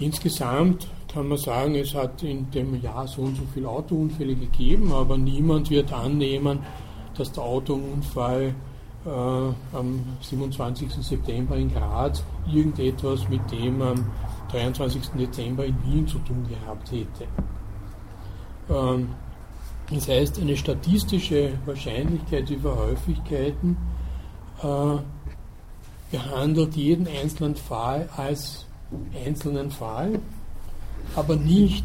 Insgesamt 0.00 0.86
kann 1.12 1.28
man 1.28 1.38
sagen, 1.38 1.74
es 1.74 1.94
hat 1.94 2.22
in 2.22 2.50
dem 2.50 2.80
Jahr 2.80 3.08
so 3.08 3.22
und 3.22 3.36
so 3.36 3.42
viele 3.52 3.68
Autounfälle 3.68 4.34
gegeben, 4.34 4.92
aber 4.92 5.18
niemand 5.18 5.70
wird 5.70 5.92
annehmen, 5.92 6.60
dass 7.16 7.32
der 7.32 7.42
Autounfall 7.42 8.54
äh, 9.04 9.08
am 9.08 10.04
27. 10.20 10.90
September 11.00 11.56
in 11.56 11.72
Graz 11.72 12.22
irgendetwas 12.46 13.28
mit 13.28 13.40
dem 13.50 13.82
am 13.82 14.06
23. 14.52 15.02
Dezember 15.18 15.64
in 15.64 15.76
Wien 15.84 16.06
zu 16.06 16.18
tun 16.20 16.46
gehabt 16.48 16.92
hätte. 16.92 17.26
Ähm, 18.70 19.08
das 19.90 20.08
heißt, 20.08 20.38
eine 20.40 20.56
statistische 20.56 21.52
Wahrscheinlichkeit 21.64 22.50
über 22.50 22.76
Häufigkeiten 22.76 23.76
äh, 24.62 24.96
behandelt 26.10 26.76
jeden 26.76 27.06
einzelnen 27.06 27.56
Fall 27.56 28.08
als 28.16 28.66
einzelnen 29.24 29.70
Fall, 29.70 30.20
aber 31.16 31.36
nicht 31.36 31.84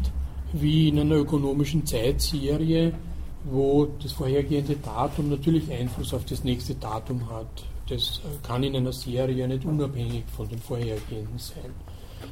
wie 0.52 0.88
in 0.88 0.98
einer 0.98 1.16
ökonomischen 1.16 1.84
Zeitserie 1.86 2.92
wo 3.44 3.86
das 4.02 4.12
vorhergehende 4.12 4.76
Datum 4.76 5.28
natürlich 5.28 5.70
Einfluss 5.70 6.14
auf 6.14 6.24
das 6.24 6.44
nächste 6.44 6.74
Datum 6.74 7.28
hat. 7.30 7.66
Das 7.88 8.20
kann 8.42 8.62
in 8.62 8.74
einer 8.74 8.92
Serie 8.92 9.46
nicht 9.46 9.66
unabhängig 9.66 10.24
von 10.34 10.48
dem 10.48 10.58
vorhergehenden 10.58 11.38
sein. 11.38 11.70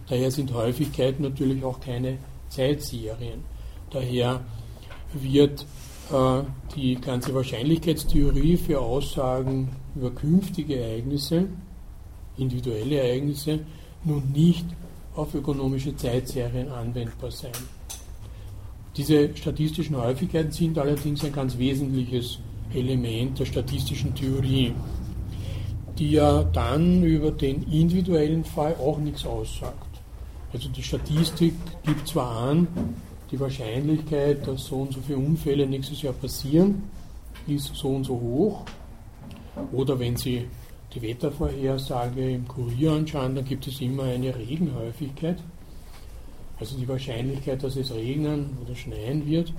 Daher 0.08 0.30
sind 0.30 0.52
Häufigkeiten 0.54 1.22
natürlich 1.22 1.62
auch 1.62 1.78
keine 1.78 2.16
Zeitserien. 2.48 3.44
Daher 3.92 4.40
wird 5.12 5.66
äh, 6.10 6.42
die 6.74 6.94
ganze 6.96 7.34
Wahrscheinlichkeitstheorie 7.34 8.56
für 8.56 8.80
Aussagen 8.80 9.68
über 9.94 10.10
künftige 10.10 10.80
Ereignisse, 10.80 11.48
individuelle 12.38 12.96
Ereignisse, 12.96 13.60
nun 14.04 14.32
nicht 14.32 14.66
auf 15.14 15.34
ökonomische 15.34 15.94
Zeitserien 15.94 16.70
anwendbar 16.70 17.30
sein. 17.30 17.52
Diese 18.96 19.34
statistischen 19.36 19.96
Häufigkeiten 19.96 20.50
sind 20.50 20.78
allerdings 20.78 21.24
ein 21.24 21.32
ganz 21.32 21.56
wesentliches 21.56 22.38
Element 22.74 23.38
der 23.38 23.46
statistischen 23.46 24.14
Theorie, 24.14 24.72
die 25.98 26.12
ja 26.12 26.42
dann 26.44 27.02
über 27.02 27.30
den 27.30 27.62
individuellen 27.70 28.44
Fall 28.44 28.74
auch 28.76 28.98
nichts 28.98 29.26
aussagt. 29.26 30.00
Also 30.52 30.68
die 30.68 30.82
Statistik 30.82 31.54
gibt 31.84 32.08
zwar 32.08 32.30
an, 32.48 32.66
die 33.32 33.40
Wahrscheinlichkeit, 33.40 34.46
dass 34.46 34.66
so 34.66 34.76
und 34.76 34.92
so 34.92 35.00
viele 35.00 35.18
Unfälle 35.18 35.66
nächstes 35.66 36.02
Jahr 36.02 36.12
passieren, 36.12 36.84
ist 37.46 37.74
so 37.74 37.88
und 37.88 38.04
so 38.04 38.14
hoch. 38.14 38.62
Oder 39.72 39.98
wenn 39.98 40.16
Sie 40.16 40.46
die 40.94 41.02
Wettervorhersage 41.02 42.30
im 42.32 42.46
Kurier 42.46 42.92
anschauen, 42.92 43.34
dann 43.34 43.44
gibt 43.44 43.66
es 43.66 43.80
immer 43.80 44.04
eine 44.04 44.36
Regenhäufigkeit. 44.36 45.38
Also 46.60 46.76
die 46.76 46.86
Wahrscheinlichkeit, 46.86 47.62
dass 47.62 47.76
es 47.76 47.92
regnen 47.92 48.58
oder 48.62 48.74
schneien 48.74 49.26
wird. 49.26 49.52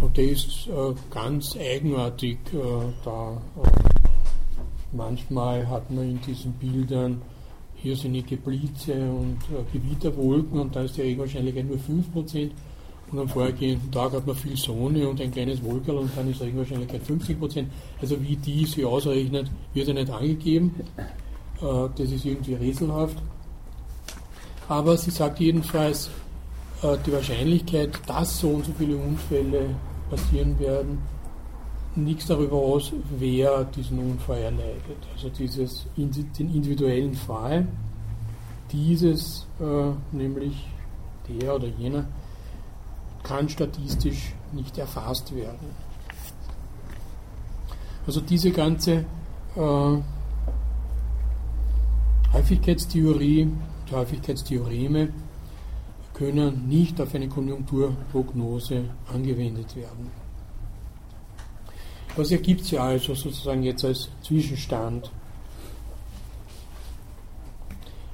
Und 0.00 0.16
der 0.16 0.30
ist 0.30 0.68
äh, 0.68 0.94
ganz 1.10 1.56
eigenartig 1.56 2.38
äh, 2.52 2.92
da. 3.04 3.42
Äh, 3.62 3.68
manchmal 4.92 5.68
hat 5.68 5.90
man 5.90 6.10
in 6.10 6.20
diesen 6.20 6.52
Bildern 6.52 7.20
irrsinnige 7.82 8.36
Blitze 8.36 8.92
und 8.94 9.38
äh, 9.52 9.64
Gewitterwolken 9.72 10.60
und 10.60 10.74
da 10.74 10.82
ist 10.82 10.96
die 10.96 11.02
Regenwahrscheinlichkeit 11.02 11.66
nur 11.66 11.78
5%. 11.78 12.50
Und 13.10 13.18
am 13.18 13.28
vorhergehenden 13.28 13.90
Tag 13.90 14.12
hat 14.12 14.26
man 14.26 14.36
viel 14.36 14.56
Sonne 14.56 15.08
und 15.08 15.20
ein 15.20 15.30
kleines 15.30 15.62
Wolkerl 15.62 15.96
und 15.98 16.10
dann 16.14 16.30
ist 16.30 16.42
Regenwahrscheinlichkeit 16.42 17.02
50%. 17.02 17.64
Also 18.00 18.20
wie 18.22 18.36
die 18.36 18.66
sich 18.66 18.84
ausrechnet, 18.84 19.50
wird 19.72 19.88
ja 19.88 19.94
nicht 19.94 20.10
angegeben. 20.10 20.74
Äh, 21.60 21.88
das 21.96 22.10
ist 22.10 22.24
irgendwie 22.24 22.54
rätselhaft. 22.54 23.16
Aber 24.68 24.96
sie 24.98 25.10
sagt 25.10 25.40
jedenfalls, 25.40 26.10
äh, 26.82 26.96
die 27.06 27.12
Wahrscheinlichkeit, 27.12 27.98
dass 28.06 28.40
so 28.40 28.50
und 28.50 28.66
so 28.66 28.72
viele 28.76 28.96
Unfälle 28.96 29.70
passieren 30.10 30.58
werden, 30.58 30.98
nichts 31.96 32.26
darüber 32.26 32.56
aus, 32.56 32.92
wer 33.18 33.64
diesen 33.64 33.98
Unfall 33.98 34.38
erleidet. 34.38 34.98
Also 35.14 35.30
dieses, 35.30 35.86
den 35.96 36.54
individuellen 36.54 37.14
Fall, 37.14 37.66
dieses, 38.70 39.46
äh, 39.60 40.16
nämlich 40.16 40.66
der 41.28 41.56
oder 41.56 41.68
jener, 41.68 42.06
kann 43.28 43.48
statistisch 43.48 44.32
nicht 44.52 44.78
erfasst 44.78 45.34
werden. 45.34 45.68
Also 48.06 48.22
diese 48.22 48.50
ganze 48.50 49.04
äh, 49.54 49.98
Häufigkeitstheorie, 52.32 53.48
die 53.88 53.94
Häufigkeitstheoreme, 53.94 55.10
können 56.14 56.68
nicht 56.68 57.00
auf 57.00 57.14
eine 57.14 57.28
Konjunkturprognose 57.28 58.84
angewendet 59.12 59.76
werden. 59.76 60.10
Was 62.16 62.30
ergibt 62.30 62.64
sich 62.64 62.80
also 62.80 63.14
sozusagen 63.14 63.62
jetzt 63.62 63.84
als 63.84 64.08
Zwischenstand? 64.22 65.10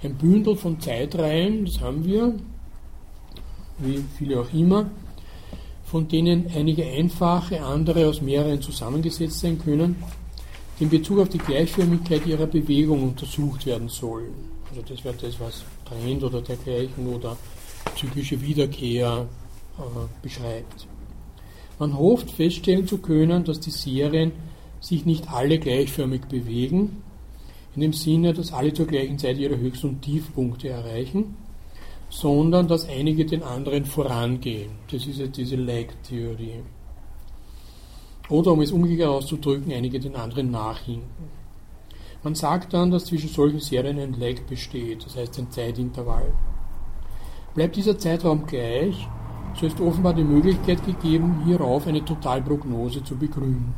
Ein 0.02 0.16
Bündel 0.16 0.56
von 0.56 0.78
Zeitreihen, 0.80 1.64
das 1.64 1.80
haben 1.80 2.04
wir, 2.04 2.34
wie 3.78 4.04
viele 4.18 4.40
auch 4.40 4.52
immer, 4.52 4.90
von 5.94 6.08
denen 6.08 6.50
einige 6.52 6.84
einfache, 6.84 7.62
andere 7.62 8.08
aus 8.08 8.20
mehreren 8.20 8.60
zusammengesetzt 8.60 9.38
sein 9.38 9.60
können, 9.60 9.94
in 10.80 10.90
Bezug 10.90 11.20
auf 11.20 11.28
die 11.28 11.38
Gleichförmigkeit 11.38 12.26
ihrer 12.26 12.48
Bewegung 12.48 13.04
untersucht 13.04 13.64
werden 13.64 13.88
sollen. 13.88 14.34
Also 14.68 14.82
das 14.82 15.04
wäre 15.04 15.14
das, 15.14 15.38
was 15.38 15.64
Trend 15.84 16.24
oder 16.24 16.42
dergleichen 16.42 17.06
oder 17.06 17.36
zyklische 17.94 18.42
Wiederkehr 18.42 19.28
äh, 19.78 19.82
beschreibt. 20.20 20.88
Man 21.78 21.96
hofft 21.96 22.28
feststellen 22.28 22.88
zu 22.88 22.98
können, 22.98 23.44
dass 23.44 23.60
die 23.60 23.70
Serien 23.70 24.32
sich 24.80 25.06
nicht 25.06 25.30
alle 25.30 25.60
gleichförmig 25.60 26.22
bewegen, 26.22 27.04
in 27.76 27.82
dem 27.82 27.92
Sinne, 27.92 28.34
dass 28.34 28.52
alle 28.52 28.72
zur 28.72 28.88
gleichen 28.88 29.20
Zeit 29.20 29.38
ihre 29.38 29.58
Höchst- 29.58 29.84
und 29.84 30.02
Tiefpunkte 30.02 30.70
erreichen, 30.70 31.36
sondern 32.08 32.68
dass 32.68 32.88
einige 32.88 33.24
den 33.24 33.42
anderen 33.42 33.84
vorangehen. 33.84 34.72
Das 34.90 35.06
ist 35.06 35.18
jetzt 35.18 35.36
diese 35.36 35.56
Lag-Theorie. 35.56 36.62
Oder 38.28 38.52
um 38.52 38.60
es 38.60 38.72
umgekehrt 38.72 39.10
auszudrücken, 39.10 39.72
einige 39.72 40.00
den 40.00 40.16
anderen 40.16 40.50
nachhinken. 40.50 41.44
Man 42.22 42.34
sagt 42.34 42.72
dann, 42.72 42.90
dass 42.90 43.04
zwischen 43.04 43.28
solchen 43.28 43.60
Serien 43.60 43.98
ein 43.98 44.18
Lag 44.18 44.40
besteht, 44.48 45.04
das 45.04 45.16
heißt 45.16 45.38
ein 45.38 45.50
Zeitintervall. 45.50 46.32
Bleibt 47.54 47.76
dieser 47.76 47.98
Zeitraum 47.98 48.46
gleich, 48.46 49.06
so 49.60 49.66
ist 49.66 49.80
offenbar 49.80 50.14
die 50.14 50.24
Möglichkeit 50.24 50.84
gegeben, 50.86 51.44
hierauf 51.44 51.86
eine 51.86 52.04
Totalprognose 52.04 53.04
zu 53.04 53.16
begründen. 53.16 53.74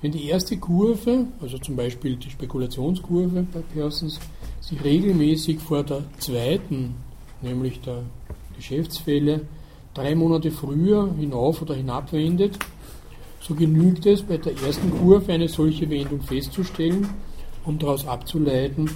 Wenn 0.00 0.12
die 0.12 0.26
erste 0.26 0.58
Kurve, 0.58 1.26
also 1.40 1.58
zum 1.58 1.74
Beispiel 1.74 2.16
die 2.16 2.30
Spekulationskurve 2.30 3.46
bei 3.52 3.60
Pearsons, 3.60 4.20
sich 4.60 4.82
regelmäßig 4.82 5.60
vor 5.60 5.82
der 5.82 6.04
zweiten, 6.18 6.94
nämlich 7.42 7.80
der 7.80 8.02
Geschäftsfälle, 8.56 9.42
drei 9.94 10.14
Monate 10.14 10.50
früher 10.50 11.12
hinauf 11.18 11.62
oder 11.62 11.74
hinabwendet, 11.74 12.58
so 13.40 13.54
genügt 13.54 14.06
es 14.06 14.22
bei 14.22 14.36
der 14.36 14.52
ersten 14.60 14.90
Kurve 14.98 15.32
eine 15.32 15.48
solche 15.48 15.88
Wendung 15.88 16.20
festzustellen, 16.20 17.08
um 17.64 17.78
daraus 17.78 18.06
abzuleiten, 18.06 18.90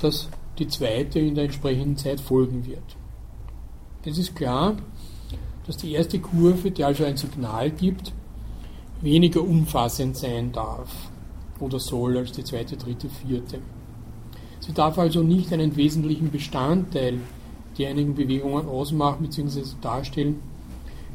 dass 0.00 0.28
die 0.58 0.68
zweite 0.68 1.18
in 1.18 1.34
der 1.34 1.44
entsprechenden 1.44 1.96
Zeit 1.96 2.20
folgen 2.20 2.66
wird. 2.66 2.96
Es 4.04 4.18
ist 4.18 4.34
klar, 4.34 4.76
dass 5.66 5.76
die 5.76 5.92
erste 5.92 6.18
Kurve, 6.18 6.70
die 6.70 6.84
also 6.84 7.04
ein 7.04 7.16
Signal 7.16 7.70
gibt, 7.70 8.12
weniger 9.00 9.42
umfassend 9.42 10.16
sein 10.16 10.50
darf 10.52 10.90
oder 11.60 11.78
soll 11.78 12.16
als 12.16 12.32
die 12.32 12.44
zweite, 12.44 12.76
dritte, 12.76 13.08
vierte. 13.08 13.60
Sie 14.68 14.74
darf 14.74 14.98
also 14.98 15.22
nicht 15.22 15.50
einen 15.50 15.74
wesentlichen 15.76 16.30
Bestandteil 16.30 17.18
der 17.78 17.88
einigen 17.88 18.14
Bewegungen 18.14 18.68
ausmachen 18.68 19.26
bzw. 19.26 19.62
darstellen, 19.80 20.40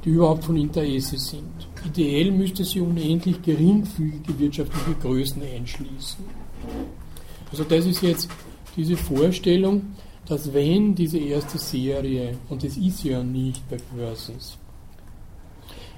die 0.04 0.10
überhaupt 0.10 0.46
von 0.46 0.58
Interesse 0.58 1.20
sind. 1.20 1.68
Ideell 1.86 2.32
müsste 2.32 2.66
sie 2.66 2.82
unendlich 2.82 3.44
geringfügige 3.44 4.40
wirtschaftliche 4.40 4.98
Größen 5.00 5.44
einschließen. 5.44 6.26
Also 7.52 7.64
das 7.64 7.86
ist 7.86 8.02
jetzt 8.02 8.28
diese 8.76 8.98
Vorstellung, 8.98 9.84
dass 10.26 10.52
wenn 10.52 10.96
diese 10.96 11.20
erste 11.20 11.60
Serie, 11.60 12.40
und 12.50 12.64
das 12.64 12.76
ist 12.76 13.04
ja 13.04 13.22
nicht 13.22 13.70
bei 13.70 13.78
Persons, 13.96 14.58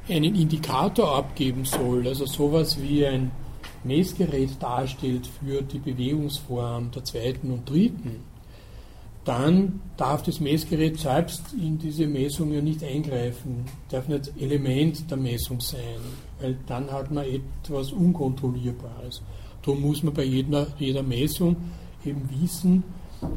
einen 0.09 0.35
Indikator 0.35 1.15
abgeben 1.15 1.63
soll, 1.63 2.05
also 2.05 2.25
sowas 2.25 2.77
wie 2.81 3.05
ein 3.05 3.31
Messgerät 3.85 4.51
darstellt 4.59 5.27
für 5.27 5.61
die 5.61 5.79
Bewegungsform 5.79 6.91
der 6.91 7.03
zweiten 7.03 7.51
und 7.51 7.69
dritten, 7.69 8.23
dann 9.25 9.81
darf 9.97 10.21
das 10.21 10.39
Messgerät 10.39 10.99
selbst 10.99 11.41
in 11.53 11.79
diese 11.79 12.05
Messung 12.05 12.53
ja 12.53 12.61
nicht 12.61 12.83
eingreifen, 12.83 13.65
darf 13.89 14.07
nicht 14.07 14.31
Element 14.39 15.09
der 15.09 15.17
Messung 15.17 15.59
sein, 15.59 15.99
weil 16.39 16.57
dann 16.67 16.91
hat 16.91 17.11
man 17.11 17.25
etwas 17.25 17.91
Unkontrollierbares. 17.91 19.23
Darum 19.63 19.81
muss 19.81 20.03
man 20.03 20.13
bei 20.13 20.23
jeder, 20.23 20.67
jeder 20.77 21.01
Messung 21.01 21.55
eben 22.05 22.29
wissen, 22.39 22.83
äh, 23.23 23.27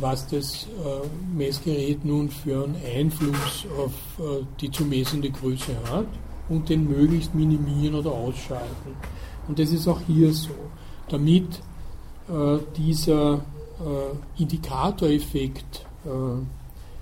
was 0.00 0.26
das 0.28 0.66
äh, 0.66 1.36
Messgerät 1.36 2.04
nun 2.04 2.30
für 2.30 2.64
einen 2.64 2.76
Einfluss 2.96 3.66
auf 3.76 3.92
äh, 4.18 4.44
die 4.60 4.70
zu 4.70 4.84
messende 4.84 5.30
Größe 5.30 5.74
hat 5.90 6.06
und 6.48 6.70
den 6.70 6.88
möglichst 6.88 7.34
minimieren 7.34 7.96
oder 7.96 8.12
ausschalten. 8.12 8.96
Und 9.48 9.58
das 9.58 9.72
ist 9.72 9.88
auch 9.88 10.00
hier 10.06 10.32
so. 10.32 10.50
Damit 11.08 11.62
dieser 12.76 13.40
Indikatoreffekt 14.36 15.86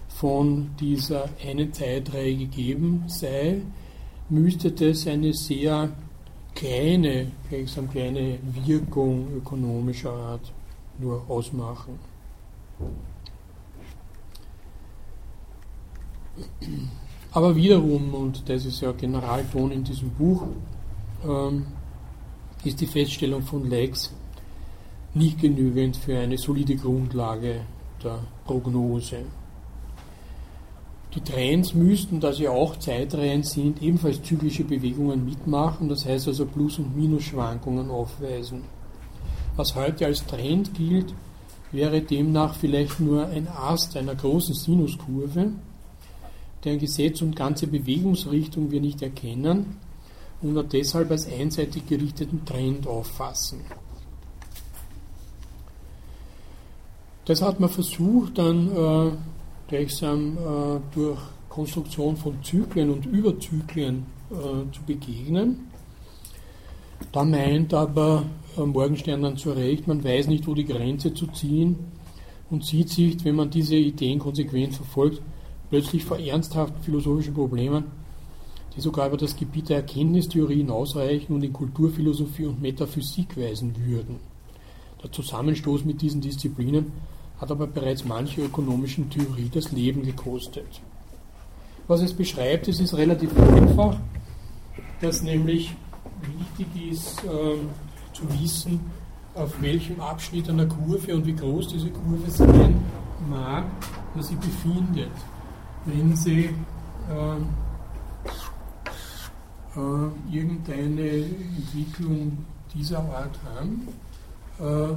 von 0.08 0.70
dieser 0.78 1.28
einen 1.44 1.72
Zeitreihe 1.72 2.36
gegeben 2.36 3.04
sei, 3.08 3.62
müsste 4.28 4.70
das 4.70 5.06
eine 5.06 5.32
sehr 5.32 5.90
kleine, 6.54 7.32
gleichsam 7.48 7.90
kleine 7.90 8.38
Wirkung 8.64 9.26
ökonomischer 9.36 10.12
Art 10.12 10.52
nur 10.98 11.22
ausmachen. 11.28 11.98
Aber 17.32 17.54
wiederum, 17.54 18.14
und 18.14 18.48
das 18.48 18.64
ist 18.64 18.80
ja 18.80 18.92
Generalton 18.92 19.70
in 19.70 19.84
diesem 19.84 20.10
Buch, 20.10 20.44
ähm, 21.26 21.66
ist 22.64 22.80
die 22.80 22.86
Feststellung 22.86 23.42
von 23.42 23.68
Lex 23.68 24.12
nicht 25.14 25.40
genügend 25.40 25.96
für 25.96 26.18
eine 26.18 26.36
solide 26.36 26.76
Grundlage 26.76 27.62
der 28.02 28.18
Prognose. 28.44 29.24
Die 31.14 31.20
Trends 31.22 31.72
müssten, 31.72 32.20
da 32.20 32.32
sie 32.32 32.46
auch 32.46 32.76
Zeitreihen 32.76 33.42
sind, 33.42 33.82
ebenfalls 33.82 34.22
zyklische 34.22 34.64
Bewegungen 34.64 35.24
mitmachen, 35.24 35.88
das 35.88 36.04
heißt 36.04 36.28
also 36.28 36.44
Plus- 36.44 36.78
und 36.78 36.94
Minusschwankungen 36.94 37.90
aufweisen. 37.90 38.64
Was 39.56 39.74
heute 39.74 40.04
als 40.04 40.26
Trend 40.26 40.74
gilt, 40.74 41.14
wäre 41.72 42.02
demnach 42.02 42.54
vielleicht 42.54 43.00
nur 43.00 43.26
ein 43.26 43.48
Ast 43.48 43.96
einer 43.96 44.14
großen 44.14 44.54
Sinuskurve, 44.54 45.52
deren 46.62 46.78
Gesetz 46.78 47.22
und 47.22 47.34
ganze 47.34 47.66
Bewegungsrichtung 47.66 48.70
wir 48.70 48.82
nicht 48.82 49.00
erkennen 49.00 49.76
und 50.46 50.54
nur 50.54 50.64
deshalb 50.64 51.10
als 51.10 51.26
einseitig 51.26 51.86
gerichteten 51.86 52.44
Trend 52.44 52.86
auffassen. 52.86 53.60
Das 57.24 57.42
hat 57.42 57.58
man 57.58 57.68
versucht, 57.68 58.38
dann 58.38 58.70
äh, 58.70 59.10
gleichsam 59.66 60.38
äh, 60.38 60.94
durch 60.94 61.18
Konstruktion 61.48 62.16
von 62.16 62.42
Zyklen 62.44 62.90
und 62.90 63.06
Überzyklen 63.06 64.06
äh, 64.30 64.72
zu 64.72 64.82
begegnen. 64.86 65.66
Da 67.10 67.24
meint 67.24 67.74
aber 67.74 68.22
Morgenstern 68.56 69.22
dann 69.22 69.36
zu 69.36 69.50
Recht, 69.50 69.86
man 69.86 70.02
weiß 70.02 70.28
nicht, 70.28 70.46
wo 70.46 70.54
die 70.54 70.64
Grenze 70.64 71.12
zu 71.12 71.26
ziehen 71.26 71.76
und 72.48 72.64
sieht 72.64 72.88
sich, 72.88 73.22
wenn 73.24 73.34
man 73.34 73.50
diese 73.50 73.76
Ideen 73.76 74.18
konsequent 74.18 74.74
verfolgt, 74.74 75.20
plötzlich 75.68 76.04
vor 76.04 76.18
ernsthaften 76.18 76.82
philosophischen 76.82 77.34
Problemen, 77.34 77.84
die 78.76 78.80
sogar 78.82 79.08
über 79.08 79.16
das 79.16 79.36
Gebiet 79.36 79.70
der 79.70 79.78
Erkenntnistheorie 79.78 80.58
hinausreichen 80.58 81.34
und 81.34 81.42
in 81.42 81.52
Kulturphilosophie 81.52 82.44
und 82.44 82.60
Metaphysik 82.60 83.36
weisen 83.36 83.74
würden. 83.86 84.20
Der 85.02 85.10
Zusammenstoß 85.10 85.84
mit 85.84 86.02
diesen 86.02 86.20
Disziplinen 86.20 86.92
hat 87.40 87.50
aber 87.50 87.66
bereits 87.66 88.04
manche 88.04 88.42
ökonomischen 88.42 89.08
Theorie 89.10 89.50
das 89.52 89.72
Leben 89.72 90.02
gekostet. 90.02 90.80
Was 91.86 92.02
es 92.02 92.12
beschreibt, 92.12 92.68
es 92.68 92.80
ist 92.80 92.94
relativ 92.94 93.36
einfach, 93.38 93.96
dass 95.00 95.22
nämlich 95.22 95.74
wichtig 96.22 96.92
ist, 96.92 97.24
äh, 97.24 97.56
zu 98.12 98.40
wissen, 98.40 98.80
auf 99.34 99.60
welchem 99.60 100.00
Abschnitt 100.00 100.48
einer 100.48 100.66
Kurve 100.66 101.14
und 101.14 101.26
wie 101.26 101.34
groß 101.34 101.68
diese 101.68 101.90
Kurve 101.90 102.30
sein 102.30 102.82
mag, 103.28 103.66
man 104.14 104.24
sie 104.24 104.36
befindet. 104.36 105.10
Wenn 105.84 106.16
Sie 106.16 106.44
äh, 106.44 107.36
äh, 109.76 110.36
irgendeine 110.36 111.24
Entwicklung 111.56 112.44
dieser 112.74 112.98
Art 112.98 113.38
haben 113.54 113.88
äh, 114.58 114.94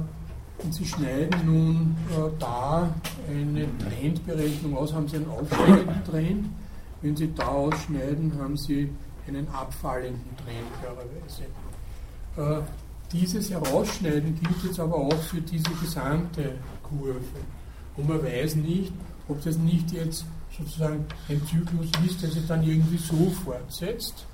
und 0.62 0.74
Sie 0.74 0.84
schneiden 0.84 1.46
nun 1.46 1.96
äh, 2.10 2.30
da 2.38 2.94
eine 3.28 3.66
Trendberechnung 3.78 4.76
aus, 4.76 4.92
haben 4.92 5.08
Sie 5.08 5.16
einen 5.16 5.30
aufsteigenden 5.30 6.04
Trend. 6.04 6.46
Wenn 7.00 7.16
Sie 7.16 7.32
da 7.34 7.46
ausschneiden, 7.46 8.32
haben 8.38 8.56
Sie 8.56 8.90
einen 9.26 9.48
abfallenden 9.48 10.36
Trend 10.36 10.68
klarerweise. 10.80 11.44
Äh, 12.36 12.62
dieses 13.12 13.50
Herausschneiden 13.50 14.38
gilt 14.38 14.64
jetzt 14.64 14.80
aber 14.80 14.96
auch 14.96 15.22
für 15.22 15.40
diese 15.40 15.70
gesamte 15.82 16.54
Kurve. 16.82 17.20
Und 17.96 18.08
man 18.08 18.22
weiß 18.22 18.56
nicht, 18.56 18.92
ob 19.28 19.42
das 19.42 19.56
nicht 19.56 19.90
jetzt 19.92 20.24
sozusagen 20.56 21.06
ein 21.28 21.40
Zyklus 21.46 21.88
ist, 22.06 22.22
der 22.22 22.30
sich 22.30 22.46
dann 22.46 22.62
irgendwie 22.62 22.98
so 22.98 23.30
fortsetzt. 23.44 24.26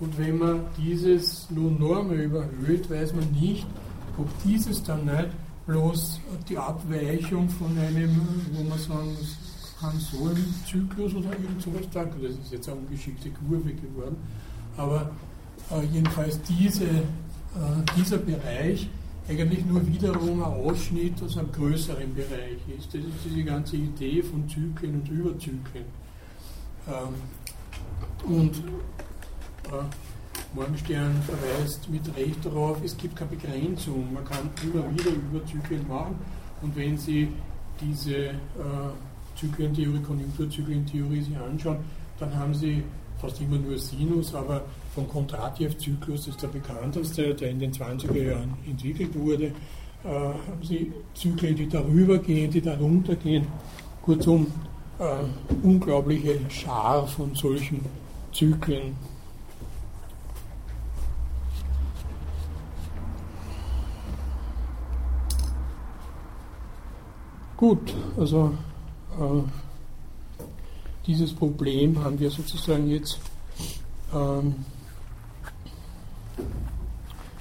Und 0.00 0.16
wenn 0.18 0.38
man 0.38 0.60
dieses 0.76 1.50
nun 1.50 1.78
Norme 1.78 2.14
überhöht, 2.14 2.88
weiß 2.88 3.14
man 3.14 3.30
nicht, 3.32 3.66
ob 4.16 4.28
dieses 4.44 4.82
dann 4.82 5.04
nicht 5.04 5.28
bloß 5.66 6.20
die 6.48 6.56
Abweichung 6.56 7.48
von 7.48 7.76
einem, 7.78 8.20
wo 8.52 8.62
man 8.62 8.78
sagen 8.78 9.16
kann, 9.80 9.98
so 9.98 10.26
ein 10.28 10.54
Zyklus 10.66 11.14
oder 11.14 11.30
irgend 11.32 11.62
sowas 11.62 11.82
sagt. 11.92 12.14
Das 12.22 12.32
ist 12.32 12.52
jetzt 12.52 12.68
eine 12.68 12.78
ungeschickte 12.78 13.30
Kurve 13.30 13.72
geworden. 13.72 14.16
Aber 14.76 15.10
äh, 15.70 15.84
jedenfalls 15.92 16.40
diese 16.42 16.84
äh, 16.84 17.82
dieser 17.96 18.18
Bereich 18.18 18.88
eigentlich 19.28 19.64
nur 19.66 19.86
wiederum 19.86 20.42
ein 20.42 20.52
Ausschnitt 20.52 21.22
aus 21.22 21.36
einem 21.36 21.52
größeren 21.52 22.14
Bereich 22.14 22.58
ist. 22.78 22.94
Das 22.94 23.02
ist 23.02 23.24
diese 23.24 23.44
ganze 23.44 23.76
Idee 23.76 24.22
von 24.22 24.48
Zyklen 24.48 25.00
und 25.00 25.08
Überzyklen. 25.08 25.84
Ähm, 26.86 27.14
und 28.26 28.62
Morgenstern 30.54 31.14
verweist 31.22 31.88
mit 31.90 32.02
Recht 32.16 32.44
darauf, 32.44 32.78
es 32.82 32.96
gibt 32.96 33.16
keine 33.16 33.30
Begrenzung. 33.30 34.12
Man 34.12 34.24
kann 34.24 34.50
immer 34.62 34.84
wieder 34.92 35.10
Überzyklen 35.10 35.86
machen 35.86 36.16
und 36.62 36.74
wenn 36.76 36.96
Sie 36.96 37.28
diese 37.80 38.16
äh, 38.16 38.32
Zyklentheorie, 39.36 40.00
Konjunkturzyklentheorie 40.00 41.22
sich 41.22 41.36
anschauen, 41.36 41.78
dann 42.18 42.34
haben 42.34 42.54
Sie 42.54 42.82
fast 43.20 43.40
immer 43.40 43.58
nur 43.58 43.78
Sinus, 43.78 44.34
aber 44.34 44.64
von 44.94 45.08
Kondratjew-Zyklus 45.08 46.28
ist 46.28 46.42
der 46.42 46.48
bekannteste, 46.48 47.34
der 47.34 47.50
in 47.50 47.58
den 47.58 47.72
20er 47.72 48.30
Jahren 48.30 48.54
entwickelt 48.66 49.14
wurde. 49.14 49.44
Äh, 49.44 50.08
haben 50.08 50.62
Sie 50.62 50.92
Zyklen, 51.14 51.56
die 51.56 51.68
darüber 51.68 52.18
gehen, 52.18 52.50
die 52.50 52.60
darunter 52.60 53.16
gehen. 53.16 53.46
Kurzum, 54.02 54.46
äh, 54.98 55.04
unglaubliche 55.62 56.38
Schar 56.48 57.06
von 57.06 57.34
solchen 57.34 57.84
Zyklen. 58.32 58.96
Gut, 67.58 67.92
also 68.16 68.54
äh, 69.18 69.42
dieses 71.04 71.32
Problem 71.32 71.98
haben 72.04 72.16
wir 72.20 72.30
sozusagen 72.30 72.88
jetzt 72.88 73.18
ähm, 74.14 74.54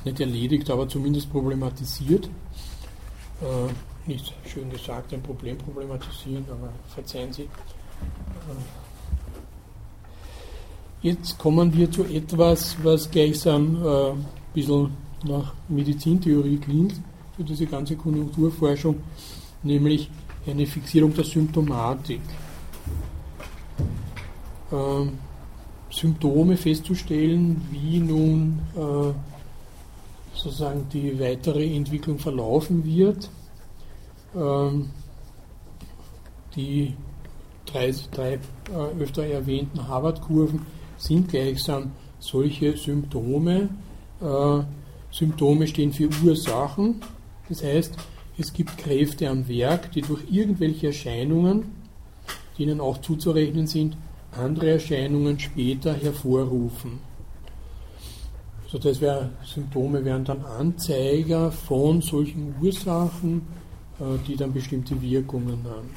nicht 0.03 0.19
erledigt, 0.19 0.71
aber 0.71 0.89
zumindest 0.89 1.31
problematisiert. 1.31 2.31
Äh, 3.41 4.09
nicht 4.09 4.33
schön 4.47 4.71
gesagt, 4.71 5.13
ein 5.13 5.21
Problem 5.21 5.55
problematisieren, 5.55 6.45
aber 6.49 6.73
verzeihen 6.87 7.31
Sie. 7.31 7.43
Äh, 7.43 7.47
jetzt 11.03 11.37
kommen 11.37 11.71
wir 11.77 11.91
zu 11.91 12.05
etwas, 12.05 12.75
was 12.81 13.11
gleichsam 13.11 13.85
äh, 13.85 14.09
ein 14.13 14.25
bisschen 14.51 14.97
nach 15.25 15.53
Medizintheorie 15.69 16.57
klingt 16.57 16.95
für 17.35 17.43
diese 17.43 17.67
ganze 17.67 17.95
Konjunkturforschung, 17.95 18.95
nämlich 19.63 20.09
eine 20.45 20.65
Fixierung 20.65 21.13
der 21.13 21.23
Symptomatik. 21.23 22.21
Ähm, 24.71 25.19
Symptome 25.89 26.57
festzustellen, 26.57 27.61
wie 27.71 27.99
nun 27.99 28.59
äh, 28.75 29.13
sozusagen 30.37 30.87
die 30.91 31.19
weitere 31.19 31.75
Entwicklung 31.75 32.19
verlaufen 32.19 32.83
wird. 32.85 33.29
Ähm, 34.35 34.89
die 36.55 36.93
drei, 37.65 37.93
drei 38.11 38.33
äh, 38.33 39.01
öfter 39.01 39.23
erwähnten 39.23 39.87
Harvard-Kurven 39.87 40.61
sind 40.97 41.29
gleichsam 41.29 41.91
solche 42.19 42.75
Symptome. 42.75 43.69
Äh, 44.21 44.63
Symptome 45.11 45.67
stehen 45.67 45.93
für 45.93 46.09
Ursachen. 46.23 47.01
Das 47.49 47.63
heißt, 47.63 47.95
es 48.37 48.53
gibt 48.53 48.77
Kräfte 48.77 49.29
am 49.29 49.47
Werk, 49.47 49.91
die 49.91 50.01
durch 50.01 50.21
irgendwelche 50.29 50.87
Erscheinungen, 50.87 51.71
die 52.57 52.63
ihnen 52.63 52.79
auch 52.79 52.99
zuzurechnen 52.99 53.65
sind, 53.65 53.97
andere 54.31 54.71
Erscheinungen 54.71 55.39
später 55.39 55.93
hervorrufen. 55.93 56.99
Also 58.65 58.77
das 58.77 59.01
wär, 59.01 59.31
Symptome 59.43 60.03
wären 60.05 60.25
dann 60.25 60.43
Anzeiger 60.43 61.51
von 61.51 62.01
solchen 62.01 62.53
Ursachen, 62.61 63.43
äh, 63.99 64.03
die 64.27 64.35
dann 64.35 64.53
bestimmte 64.53 65.01
Wirkungen 65.01 65.63
haben. 65.63 65.89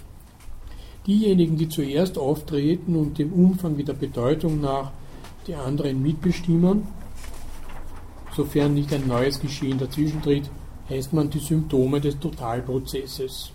Diejenigen, 1.07 1.57
die 1.57 1.69
zuerst 1.69 2.17
auftreten 2.17 2.95
und 2.95 3.19
dem 3.19 3.33
Umfang 3.33 3.77
wie 3.77 3.85
der 3.85 3.95
Bedeutung 3.95 4.61
nach 4.61 4.93
die 5.47 5.55
anderen 5.55 6.03
mitbestimmen, 6.03 6.87
sofern 8.37 8.75
nicht 8.75 8.93
ein 8.95 9.09
neues 9.09 9.41
Geschehen 9.41 9.79
dazwischentritt, 9.79 10.49
heißt 10.91 11.13
man 11.13 11.31
die 11.31 11.39
Symptome 11.39 12.01
des 12.01 12.19
Totalprozesses. 12.19 13.53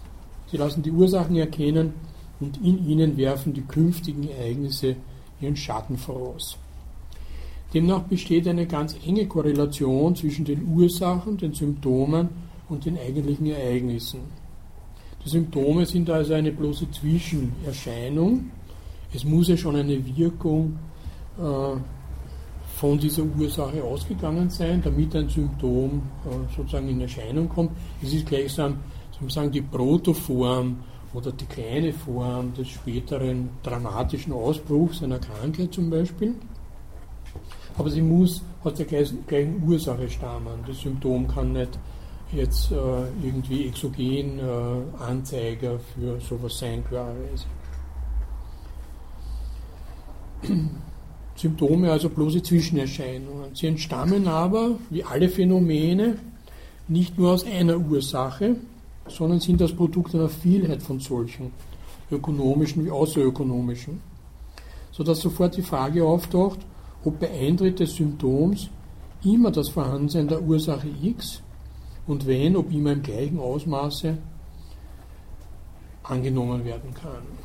Sie 0.48 0.58
lassen 0.58 0.82
die 0.82 0.92
Ursachen 0.92 1.36
erkennen 1.36 1.94
und 2.40 2.58
in 2.64 2.88
ihnen 2.88 3.18
werfen 3.18 3.54
die 3.54 3.62
künftigen 3.62 4.30
Ereignisse 4.30 4.96
ihren 5.42 5.56
Schatten 5.56 5.98
voraus. 5.98 6.58
Demnach 7.74 8.04
besteht 8.04 8.48
eine 8.48 8.66
ganz 8.66 8.96
enge 9.06 9.28
Korrelation 9.28 10.16
zwischen 10.16 10.46
den 10.46 10.66
Ursachen, 10.66 11.38
den 11.38 11.54
Symptomen 11.54 12.30
und 12.70 12.86
den 12.86 12.98
eigentlichen 12.98 13.48
Ereignissen. 13.48 14.22
Die 15.26 15.30
Symptome 15.30 15.86
sind 15.86 16.10
also 16.10 16.36
eine 16.36 16.52
bloße 16.52 16.90
Zwischenerscheinung. 16.92 18.52
Es 19.14 19.26
muss 19.26 19.48
ja 19.48 19.58
schon 19.58 19.76
eine 19.76 20.06
Wirkung 20.16 20.78
äh, 21.38 21.78
von 22.86 23.00
dieser 23.00 23.24
Ursache 23.24 23.84
ausgegangen 23.84 24.48
sein, 24.48 24.80
damit 24.80 25.16
ein 25.16 25.28
Symptom 25.28 26.04
äh, 26.24 26.56
sozusagen 26.56 26.88
in 26.88 27.02
Erscheinung 27.02 27.50
kommt. 27.50 27.72
Es 28.04 28.14
ist 28.14 28.28
gleichsam 28.28 28.78
sozusagen 29.20 29.52
die 29.52 29.64
Protoform 29.64 30.78
oder 31.12 31.32
die 31.32 31.46
kleine 31.46 31.92
Form 31.94 32.54
des 32.54 32.68
späteren 32.68 33.50
dramatischen 33.64 34.34
Ausbruchs 34.34 35.02
einer 35.02 35.18
Krankheit 35.18 35.74
zum 35.74 35.90
Beispiel. 35.90 36.36
Aber 37.76 37.90
sie 37.90 38.04
muss 38.04 38.44
aus 38.64 38.76
der 38.76 38.86
gleichen 38.86 39.64
Ursache 39.68 40.08
stammen. 40.08 40.60
Das 40.68 40.80
Symptom 40.80 41.28
kann 41.28 41.54
nicht 41.54 41.80
jetzt 42.32 42.72
äh, 42.72 42.76
irgendwie 43.24 43.68
exogen 43.68 44.38
äh, 44.38 45.04
Anzeiger 45.04 45.80
für 45.80 46.22
sowas 46.22 46.60
sein, 46.60 46.84
klarerweise. 46.86 47.46
Symptome, 51.36 51.92
also 51.92 52.10
bloße 52.10 52.42
Zwischenerscheinungen. 52.42 53.54
Sie 53.56 53.68
entstammen 53.68 54.28
aber, 54.28 54.80
wie 54.90 55.04
alle 55.04 55.30
Phänomene, 55.30 56.18
nicht 56.88 57.18
nur 57.18 57.34
aus 57.34 57.46
einer 57.46 57.78
Ursache, 57.78 58.56
sondern 59.08 59.40
sind 59.40 59.60
das 59.60 59.74
Produkt 59.74 60.16
einer 60.16 60.30
Vielheit 60.30 60.82
von 60.82 61.00
solchen, 61.00 61.52
ökonomischen 62.12 62.86
wie 62.86 62.92
außerökonomischen, 62.92 64.00
sodass 64.92 65.20
sofort 65.20 65.58
die 65.58 65.62
Frage 65.62 66.04
auftaucht, 66.06 66.60
ob 67.04 67.20
bei 67.20 67.30
Eintritt 67.30 67.80
des 67.80 67.96
Symptoms 67.96 68.70
immer 69.24 69.52
das 69.52 69.70
Vorhandensein 69.70 70.28
der 70.28 70.42
Ursache 70.42 70.88
X 71.02 71.42
und 72.08 72.26
wenn, 72.28 72.56
ob 72.56 72.72
immer 72.72 72.94
im 72.94 73.02
gleichen 73.02 73.40
Ausmaße 73.40 74.18
angenommen 76.04 76.64
werden 76.64 76.94
kann. 76.94 77.45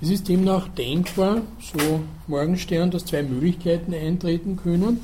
Es 0.00 0.10
ist 0.10 0.28
demnach 0.28 0.68
denkbar, 0.68 1.42
so 1.60 2.00
Morgenstern, 2.28 2.92
dass 2.92 3.04
zwei 3.04 3.24
Möglichkeiten 3.24 3.92
eintreten 3.92 4.56
können. 4.56 5.00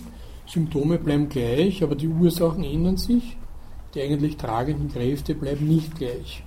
Symptome 0.47 0.99
bleiben 0.99 1.29
gleich, 1.29 1.83
aber 1.83 1.97
die 1.97 2.07
Ursachen 2.07 2.63
ändern 2.63 2.97
sich. 2.97 3.37
Die 3.95 4.03
eigentlich 4.03 4.37
tragenden 4.37 4.93
Kräfte 4.93 5.35
bleiben 5.35 5.67
nicht 5.67 5.97
gleich. 5.97 6.45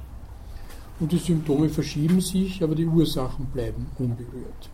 Und 1.00 1.12
die 1.12 1.18
Symptome 1.18 1.68
verschieben 1.68 2.22
sich, 2.22 2.64
aber 2.64 2.74
die 2.74 2.86
Ursachen 2.86 3.48
bleiben 3.48 3.88
unberührt. 4.00 4.70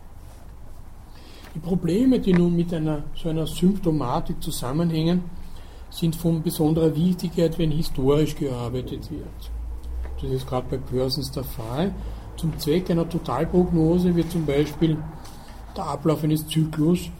Die 1.54 1.58
Probleme, 1.58 2.20
die 2.20 2.32
nun 2.32 2.54
mit 2.54 2.72
einer, 2.72 3.04
so 3.14 3.28
einer 3.28 3.46
Symptomatik 3.46 4.40
zusammenhängen, 4.40 5.24
sind 5.90 6.14
von 6.14 6.42
besonderer 6.42 6.94
Wichtigkeit, 6.94 7.58
wenn 7.58 7.72
historisch 7.72 8.36
gearbeitet 8.36 9.10
wird. 9.10 9.50
Das 10.20 10.30
ist 10.30 10.46
gerade 10.46 10.66
bei 10.70 10.78
Persons 10.78 11.30
der 11.32 11.44
Fall. 11.44 11.92
Zum 12.36 12.58
Zweck 12.58 12.90
einer 12.90 13.08
Totalprognose 13.08 14.14
wird 14.14 14.30
zum 14.30 14.44
Beispiel 14.44 14.96
der 15.76 15.86
Ablauf 15.86 16.24
eines 16.24 16.46
Zyklus, 16.46 17.10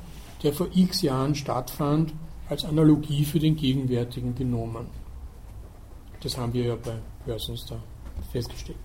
der 0.43 0.52
vor 0.52 0.68
x 0.74 1.02
Jahren 1.02 1.34
stattfand, 1.34 2.12
als 2.48 2.64
Analogie 2.64 3.24
für 3.24 3.38
den 3.38 3.56
gegenwärtigen 3.56 4.34
genommen. 4.34 4.86
Das 6.20 6.36
haben 6.36 6.52
wir 6.52 6.64
ja 6.64 6.76
bei 6.76 6.97
Persons 7.24 7.66
da 7.66 7.76
festgestellt. 8.32 8.78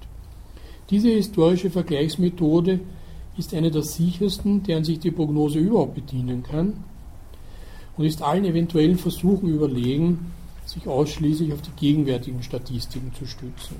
Diese 0.89 1.09
historische 1.09 1.69
Vergleichsmethode 1.69 2.79
ist 3.37 3.53
eine 3.53 3.71
der 3.71 3.83
sichersten, 3.83 4.63
deren 4.63 4.83
sich 4.83 4.99
die 4.99 5.11
Prognose 5.11 5.59
überhaupt 5.59 5.95
bedienen 5.95 6.43
kann 6.43 6.83
und 7.97 8.05
ist 8.05 8.21
allen 8.21 8.45
eventuellen 8.45 8.97
Versuchen 8.97 9.49
überlegen, 9.49 10.31
sich 10.65 10.87
ausschließlich 10.87 11.53
auf 11.53 11.61
die 11.61 11.71
gegenwärtigen 11.77 12.43
Statistiken 12.43 13.13
zu 13.13 13.25
stützen. 13.25 13.75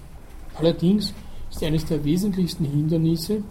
Allerdings 0.56 1.14
ist 1.50 1.64
eines 1.64 1.86
der 1.86 2.04
wesentlichsten 2.04 2.66
Hindernisse, 2.66 3.44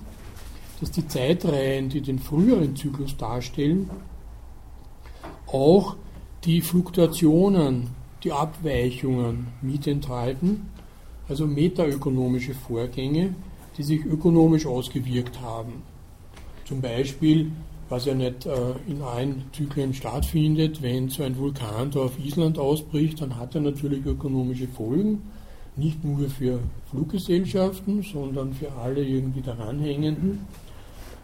dass 0.81 0.91
die 0.91 1.07
Zeitreihen, 1.07 1.89
die 1.89 2.01
den 2.01 2.19
früheren 2.19 2.77
Zyklus 2.77 3.17
darstellen, 3.17 3.91
auch 5.47 5.97
die 6.45 6.61
Fluktuationen, 6.61 7.89
die 8.23 8.33
Abweichungen 8.33 9.49
mit 9.63 9.87
enthalten, 9.87 10.69
also 11.29 11.47
metaökonomische 11.47 12.55
Vorgänge, 12.55 13.35
die 13.77 13.83
sich 13.83 14.05
ökonomisch 14.05 14.67
ausgewirkt 14.67 15.41
haben. 15.41 15.83
Zum 16.65 16.81
Beispiel, 16.81 17.53
was 17.89 18.05
ja 18.05 18.15
nicht 18.15 18.47
äh, 18.47 18.75
in 18.87 19.03
allen 19.03 19.45
Zyklen 19.53 19.95
stattfindet, 19.95 20.83
wenn 20.83 21.09
so 21.09 21.23
ein 21.23 21.39
Vulkan 21.39 21.91
da 21.91 22.01
auf 22.01 22.19
Island 22.19 22.59
ausbricht, 22.59 23.21
dann 23.21 23.37
hat 23.37 23.55
er 23.55 23.63
natürlich 23.63 24.05
ökonomische 24.05 24.69
Folgen 24.69 25.23
nicht 25.77 26.05
nur 26.05 26.29
für 26.29 26.61
Fluggesellschaften, 26.91 28.03
sondern 28.03 28.53
für 28.55 28.73
alle 28.73 29.05
irgendwie 29.05 29.43
daranhängenden. 29.43 30.47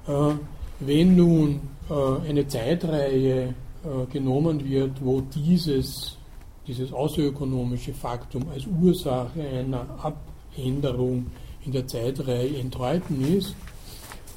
Äh, 0.07 0.35
wenn 0.81 1.17
nun 1.17 1.61
äh, 1.89 2.29
eine 2.29 2.47
Zeitreihe 2.47 3.43
äh, 3.85 4.13
genommen 4.13 4.65
wird, 4.65 4.93
wo 5.03 5.21
dieses, 5.21 6.19
dieses 6.67 6.93
außerökonomische 6.93 7.95
Faktum 7.95 8.47
als 8.53 8.67
Ursache 8.67 9.41
einer 9.43 9.87
Abänderung 10.03 11.27
in 11.65 11.73
der 11.73 11.87
Zeitreihe 11.87 12.59
enthalten 12.59 13.25
ist, 13.37 13.55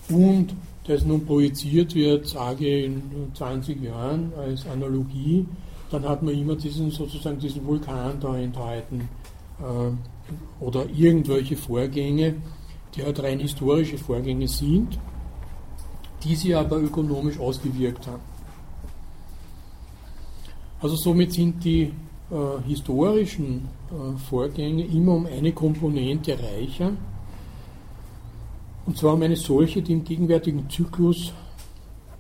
und 0.10 0.56
das 0.86 1.04
nun 1.04 1.26
projiziert 1.26 1.94
wird, 1.94 2.28
sage 2.28 2.86
in 2.86 3.02
20 3.34 3.84
Jahren 3.84 4.32
als 4.38 4.66
Analogie, 4.68 5.46
dann 5.92 6.08
hat 6.08 6.24
man 6.24 6.34
immer 6.34 6.56
diesen 6.56 6.92
sozusagen 6.92 7.40
diesen 7.40 7.66
Vulkan 7.66 8.18
da 8.22 8.38
enthalten 8.38 9.10
oder 10.60 10.86
irgendwelche 10.90 11.56
Vorgänge, 11.58 12.36
die 12.96 13.04
halt 13.04 13.22
rein 13.22 13.40
historische 13.40 13.98
Vorgänge 13.98 14.48
sind, 14.48 15.00
die 16.24 16.36
sie 16.36 16.56
aber 16.56 16.78
ökonomisch 16.78 17.40
ausgewirkt 17.40 18.08
haben. 18.08 18.24
Also 20.80 20.96
somit 20.96 21.34
sind 21.34 21.64
die 21.64 21.84
äh, 21.84 22.62
historischen 22.68 23.68
äh, 23.90 24.18
Vorgänge 24.30 24.86
immer 24.86 25.16
um 25.16 25.26
eine 25.26 25.52
Komponente 25.52 26.38
reicher, 26.38 26.92
und 28.86 28.98
zwar 28.98 29.16
um 29.16 29.22
eine 29.22 29.36
solche, 29.36 29.82
die 29.82 29.94
im 29.94 30.04
gegenwärtigen 30.04 30.70
Zyklus, 30.70 31.34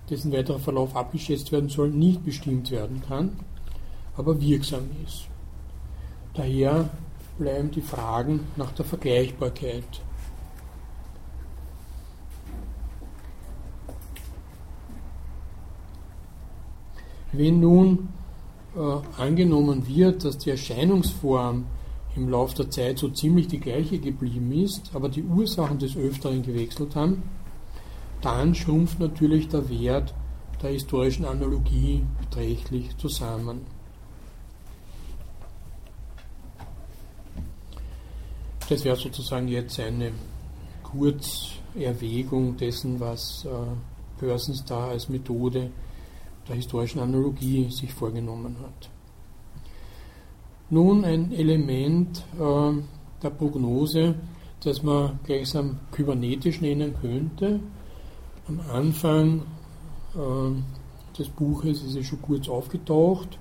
dessen 0.10 0.32
weiterer 0.32 0.60
Verlauf 0.60 0.96
abgeschätzt 0.96 1.52
werden 1.52 1.70
soll, 1.70 1.90
nicht 1.90 2.24
bestimmt 2.26 2.72
werden 2.72 3.02
kann, 3.08 3.40
aber 4.16 4.40
wirksam 4.42 4.84
ist. 5.06 5.28
Daher 6.34 6.90
bleiben 7.38 7.72
die 7.72 7.82
Fragen 7.82 8.48
nach 8.56 8.72
der 8.72 8.86
Vergleichbarkeit. 8.86 10.02
Wenn 17.32 17.60
nun 17.60 18.10
äh, 18.76 19.22
angenommen 19.22 19.88
wird, 19.88 20.24
dass 20.24 20.38
die 20.38 20.50
Erscheinungsform 20.50 21.66
im 22.16 22.30
Laufe 22.30 22.56
der 22.56 22.72
Zeit 22.72 22.98
so 22.98 23.10
ziemlich 23.10 23.48
die 23.48 23.60
gleiche 23.60 24.00
geblieben 24.00 24.52
ist, 24.52 24.92
aber 24.94 25.10
die 25.10 25.24
Ursachen 25.24 25.78
des 25.78 25.96
Öfteren 25.96 26.42
gewechselt 26.42 26.96
haben, 26.96 27.22
dann 28.22 28.56
schrumpft 28.56 29.00
natürlich 29.00 29.48
der 29.50 29.70
Wert 29.70 30.16
der 30.62 30.72
historischen 30.72 31.26
Analogie 31.26 32.04
beträchtlich 32.20 32.98
zusammen. 32.98 33.77
Das 38.70 38.84
wäre 38.84 38.98
sozusagen 38.98 39.48
jetzt 39.48 39.80
eine 39.80 40.12
Kurzerwägung 40.84 42.58
dessen, 42.58 43.00
was 43.00 43.46
äh, 43.46 43.50
Persons 44.20 44.66
da 44.66 44.90
als 44.90 45.08
Methode 45.08 45.72
der 46.48 46.56
historischen 46.56 47.00
Analogie 47.00 47.70
sich 47.72 47.94
vorgenommen 47.94 48.58
hat. 48.62 48.90
Nun 50.70 51.06
ein 51.06 51.32
Element 51.32 52.26
äh, 52.38 52.74
der 53.24 53.30
Prognose, 53.30 54.16
das 54.62 54.84
man 54.84 55.20
gleichsam 55.24 55.80
kybernetisch 55.92 56.60
nennen 56.60 56.94
könnte. 57.00 57.62
Am 58.50 58.60
Anfang 58.70 59.44
äh, 60.14 61.18
des 61.18 61.30
Buches 61.30 61.84
ist 61.84 61.96
es 61.96 62.06
schon 62.06 62.22
kurz 62.22 62.50
aufgetaucht, 62.50 63.40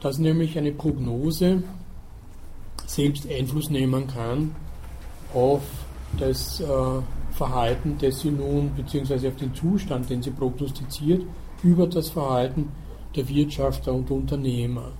dass 0.00 0.18
nämlich 0.18 0.58
eine 0.58 0.72
Prognose 0.72 1.62
selbst 2.86 3.28
Einfluss 3.30 3.70
nehmen 3.70 4.06
kann 4.06 4.54
auf 5.34 5.62
das 6.18 6.60
äh, 6.60 6.66
Verhalten, 7.32 7.96
das 8.00 8.20
sie 8.20 8.30
nun, 8.30 8.70
beziehungsweise 8.74 9.28
auf 9.28 9.36
den 9.36 9.54
Zustand, 9.54 10.08
den 10.08 10.22
sie 10.22 10.30
prognostiziert, 10.30 11.22
über 11.62 11.86
das 11.86 12.08
Verhalten 12.10 12.70
der 13.14 13.28
Wirtschafter 13.28 13.92
und 13.92 14.10
Unternehmer, 14.10 14.92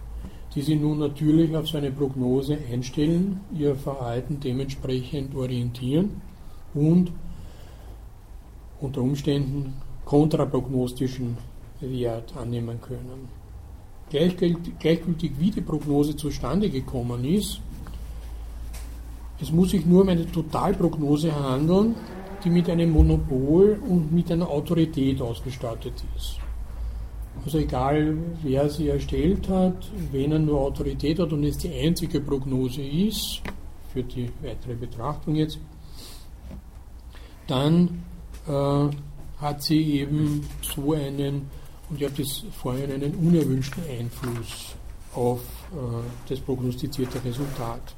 die 0.55 0.63
sie 0.63 0.77
nun 0.77 0.99
natürlich 0.99 1.57
auf 1.57 1.69
so 1.69 1.79
eine 1.79 1.91
Prognose 1.91 2.59
einstellen, 2.71 3.41
ihr 3.55 3.75
Verhalten 3.75 4.41
dementsprechend 4.41 5.35
orientieren 5.35 6.21
und 6.75 7.13
unter 8.81 9.01
Umständen 9.01 9.75
kontraprognostischen 10.05 11.37
Wert 11.81 12.37
annehmen 12.37 12.81
können. 12.81 13.29
Gleichgültig 14.11 15.33
wie 15.39 15.51
die 15.51 15.61
Prognose 15.61 16.15
zustande 16.17 16.71
gekommen 16.71 17.25
ist, 17.25 17.61
es 19.41 19.53
muss 19.53 19.71
sich 19.71 19.85
nur 19.85 20.03
um 20.03 20.09
eine 20.09 20.31
Totalprognose 20.31 21.35
handeln, 21.35 21.95
die 22.45 22.51
mit 22.51 22.71
einem 22.71 22.91
Monopol 22.91 23.81
und 23.89 24.13
mit 24.13 24.31
einer 24.31 24.49
Autorität 24.49 25.21
ausgestattet 25.21 26.05
ist. 26.17 26.39
Also 27.45 27.59
egal, 27.59 28.17
wer 28.43 28.69
sie 28.71 28.89
erstellt 28.89 29.49
hat, 29.49 29.91
wenn 30.11 30.33
er 30.33 30.39
nur 30.39 30.61
Autorität 30.61 31.19
hat 31.19 31.33
und 31.33 31.45
es 31.45 31.59
die 31.59 31.73
einzige 31.73 32.21
Prognose 32.21 32.83
ist, 32.83 33.43
für 33.93 34.03
die 34.03 34.31
weitere 34.43 34.75
Betrachtung 34.75 35.35
jetzt, 35.35 35.59
dann 37.47 38.03
äh, 38.47 38.89
hat 39.41 39.63
sie 39.63 40.01
eben 40.01 40.47
so 40.63 40.93
einen, 40.93 41.51
und 41.89 42.01
ich 42.01 42.05
habe 42.05 42.23
das 42.23 42.45
vorhin, 42.53 42.93
einen 42.93 43.15
unerwünschten 43.15 43.83
Einfluss 43.89 44.75
auf 45.15 45.41
äh, 45.73 46.29
das 46.29 46.41
prognostizierte 46.41 47.25
Resultat. 47.25 47.96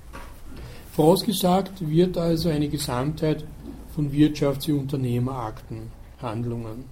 Vorausgesagt 0.99 1.89
wird 1.89 2.19
also 2.19 2.49
eine 2.49 2.69
Gesamtheit 2.69 3.45
von 3.95 4.11
Wirtschafts- 4.11 4.69
und 4.69 4.81
Unternehmerakten, 4.81 5.93
Handlungen. 6.21 6.87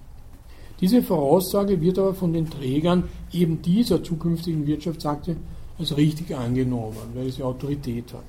Diese 0.79 1.03
Voraussage 1.03 1.81
wird 1.81 1.99
aber 1.99 2.13
von 2.13 2.31
den 2.31 2.49
Trägern 2.49 3.03
eben 3.33 3.61
dieser 3.61 4.01
zukünftigen 4.01 4.65
Wirtschaftsakte 4.65 5.35
als 5.77 5.97
richtig 5.97 6.33
angenommen, 6.33 6.95
weil 7.15 7.29
sie 7.29 7.43
Autorität 7.43 8.13
hat. 8.13 8.23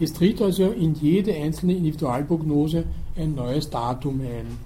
Es 0.00 0.14
tritt 0.14 0.40
also 0.40 0.70
in 0.70 0.94
jede 0.94 1.34
einzelne 1.34 1.74
Individualprognose 1.74 2.84
ein 3.14 3.34
neues 3.34 3.68
Datum 3.68 4.22
ein. 4.22 4.56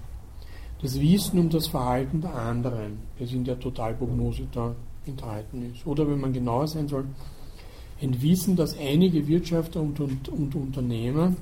Das 0.81 1.01
Wissen 1.01 1.41
um 1.41 1.51
das 1.51 1.67
Verhalten 1.67 2.21
der 2.21 2.37
anderen, 2.37 2.99
das 3.19 3.33
in 3.33 3.43
der 3.43 3.59
Totalprognose 3.59 4.47
da 4.53 4.73
enthalten 5.05 5.73
ist. 5.75 5.85
Oder 5.85 6.09
wenn 6.09 6.21
man 6.21 6.33
genauer 6.33 6.69
sein 6.69 6.87
soll, 6.87 7.07
ein 8.03 8.21
Wissen, 8.21 8.57
dass 8.57 8.77
einige 8.79 9.27
Wirtschafter 9.29 9.81
und, 9.81 9.99
und, 10.01 10.29
und 10.29 10.55
Unternehmer 10.55 11.35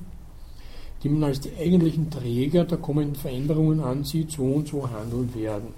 die 1.03 1.09
man 1.09 1.23
als 1.23 1.39
die 1.39 1.51
eigentlichen 1.57 2.09
Träger 2.09 2.63
der 2.63 2.77
kommenden 2.77 3.15
Veränderungen 3.15 3.79
ansieht, 3.79 4.31
so 4.31 4.43
und 4.43 4.67
so 4.67 4.89
handeln 4.89 5.33
werden. 5.33 5.69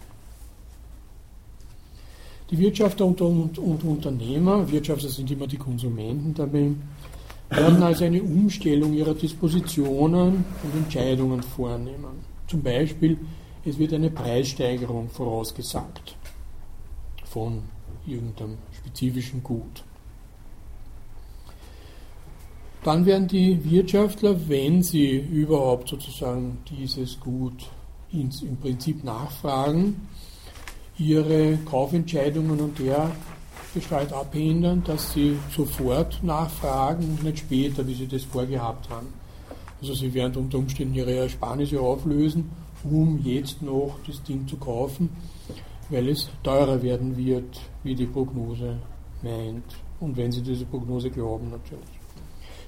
Die 2.50 2.58
Wirtschafter 2.58 3.06
und, 3.06 3.22
und, 3.22 3.58
und 3.58 3.84
Unternehmer, 3.84 4.70
Wirtschafter 4.70 5.08
sind 5.08 5.32
immer 5.32 5.48
die 5.48 5.58
Konsumenten 5.58 6.34
dabei, 6.34 6.72
werden 7.50 7.84
also 7.84 8.04
eine 8.04 8.22
Umstellung 8.22 8.94
ihrer 8.94 9.14
Dispositionen 9.14 10.46
und 10.64 10.76
Entscheidungen 10.76 11.42
vornehmen. 11.42 12.24
Zum 12.48 12.62
Beispiel, 12.62 13.18
es 13.66 13.78
wird 13.78 13.94
eine 13.94 14.10
Preissteigerung 14.10 15.10
vorausgesagt 15.10 16.16
von 17.24 17.62
irgendeinem 18.06 18.58
spezifischen 18.74 19.42
Gut. 19.42 19.84
Dann 22.84 23.06
werden 23.06 23.30
die 23.30 23.64
Wirtschaftler, 23.64 24.36
wenn 24.50 24.84
sie 24.84 25.16
überhaupt 25.18 25.88
sozusagen 25.88 26.58
dieses 26.70 27.18
Gut 27.18 27.70
ins, 28.12 28.42
im 28.42 28.58
Prinzip 28.58 29.06
nachfragen, 29.06 30.08
ihre 30.98 31.58
Kaufentscheidungen 31.66 32.60
und 32.60 32.78
der 32.80 33.10
Gestalt 33.74 34.12
abhindern, 34.12 34.84
dass 34.86 35.14
sie 35.14 35.40
sofort 35.56 36.22
nachfragen 36.24 37.06
und 37.06 37.24
nicht 37.24 37.40
später, 37.40 37.88
wie 37.88 37.94
sie 37.94 38.08
das 38.08 38.24
vorgehabt 38.24 38.90
haben. 38.90 39.08
Also 39.82 39.94
sie 39.94 40.14
werden 40.14 40.36
unter 40.44 40.58
Umständen 40.58 40.94
ihre 40.94 41.14
Ersparnisse 41.14 41.80
auflösen, 41.80 42.50
um 42.84 43.20
jetzt 43.24 43.62
noch 43.62 43.98
das 44.06 44.22
Ding 44.24 44.46
zu 44.46 44.58
kaufen, 44.58 45.10
weil 45.90 46.10
es 46.10 46.30
teurer 46.44 46.82
werden 46.84 47.16
wird, 47.16 47.62
wie 47.84 47.96
die 47.96 48.06
Prognose 48.06 48.78
meint. 49.22 49.64
Und 50.02 50.18
wenn 50.18 50.34
sie 50.34 50.42
diese 50.42 50.66
Prognose 50.66 51.10
glauben 51.10 51.50
natürlich. 51.50 51.93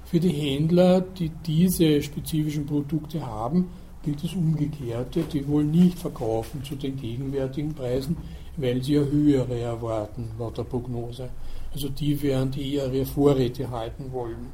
Für 0.06 0.20
die 0.20 0.30
Händler, 0.30 1.02
die 1.02 1.30
diese 1.30 2.02
spezifischen 2.02 2.66
Produkte 2.66 3.26
haben, 3.26 3.70
gilt 4.04 4.24
das 4.24 4.34
Umgekehrte. 4.34 5.24
Die 5.24 5.48
wollen 5.48 5.72
nicht 5.72 5.98
verkaufen 5.98 6.64
zu 6.64 6.76
den 6.76 6.96
gegenwärtigen 6.96 7.74
Preisen, 7.74 8.16
weil 8.56 8.82
sie 8.84 8.94
ja 8.94 9.02
höhere 9.02 9.60
erwarten, 9.60 10.30
laut 10.38 10.58
der 10.58 10.64
Prognose. 10.64 11.30
Also 11.74 11.90
die 11.90 12.22
werden 12.22 12.52
die 12.52 12.76
eher 12.76 12.94
ihre 12.94 13.06
Vorräte 13.06 13.70
halten 13.70 14.12
wollen. 14.12 14.48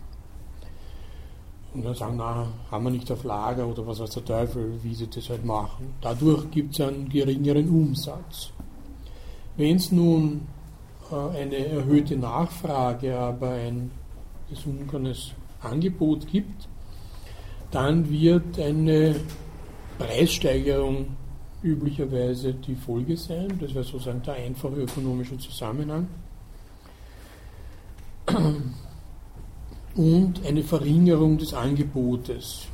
Und 1.73 1.86
dann 1.86 1.95
sagen, 1.95 2.15
na, 2.18 2.48
haben 2.69 2.84
wir 2.86 2.91
nicht 2.91 3.11
auf 3.11 3.23
Lager 3.23 3.68
oder 3.68 3.86
was 3.86 3.99
weiß 3.99 4.10
der 4.11 4.26
Teufel, 4.26 4.80
wie 4.82 4.94
sie 4.94 5.07
das 5.07 5.30
halt 5.30 5.45
machen. 5.45 5.94
Dadurch 6.02 6.49
gibt 6.49 6.73
es 6.73 6.82
einen 6.86 7.07
geringeren 7.07 7.69
Umsatz. 7.69 8.52
Wenn 9.56 9.78
es 9.78 9.91
nun 9.91 10.48
äh, 11.11 11.38
eine 11.38 11.65
erhöhte 11.68 12.18
Nachfrage, 12.18 13.18
aber 13.18 13.52
ein 13.52 13.91
gesunkenes 14.49 15.32
Angebot 15.61 16.27
gibt, 16.27 16.67
dann 17.71 18.09
wird 18.09 18.59
eine 18.59 19.15
Preissteigerung 19.97 21.15
üblicherweise 21.63 22.53
die 22.53 22.75
Folge 22.75 23.15
sein. 23.15 23.57
Das 23.59 23.73
wäre 23.73 23.83
sozusagen 23.83 24.21
der 24.23 24.33
einfache 24.33 24.81
ökonomische 24.81 25.38
Zusammenhang. 25.38 26.07
Und 29.95 30.45
eine 30.45 30.63
Verringerung 30.63 31.38
des 31.38 31.53
Angebotes. 31.53 32.67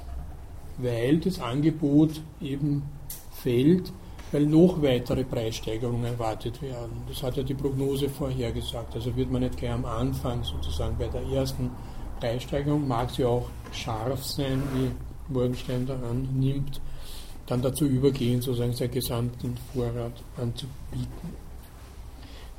weil 0.77 1.17
das 1.17 1.39
Angebot 1.39 2.21
eben 2.41 2.83
fällt, 3.31 3.91
weil 4.31 4.45
noch 4.45 4.81
weitere 4.81 5.23
Preissteigerungen 5.23 6.05
erwartet 6.05 6.61
werden. 6.61 7.01
Das 7.07 7.23
hat 7.23 7.37
ja 7.37 7.43
die 7.43 7.53
Prognose 7.53 8.09
vorhergesagt. 8.09 8.95
Also 8.95 9.15
wird 9.15 9.31
man 9.31 9.41
nicht 9.41 9.57
gleich 9.57 9.71
am 9.71 9.85
Anfang 9.85 10.43
sozusagen 10.43 10.97
bei 10.97 11.07
der 11.07 11.23
ersten 11.23 11.71
Preissteigerung, 12.19 12.87
mag 12.87 13.09
sie 13.11 13.25
auch 13.25 13.49
scharf 13.71 14.23
sein, 14.23 14.61
wie 14.73 15.33
Morgenstein 15.33 15.85
da 15.85 15.95
annimmt, 15.95 16.81
dann 17.45 17.61
dazu 17.61 17.85
übergehen, 17.85 18.41
sozusagen 18.41 18.73
seinen 18.73 18.91
gesamten 18.91 19.55
Vorrat 19.73 20.23
anzubieten. 20.37 21.47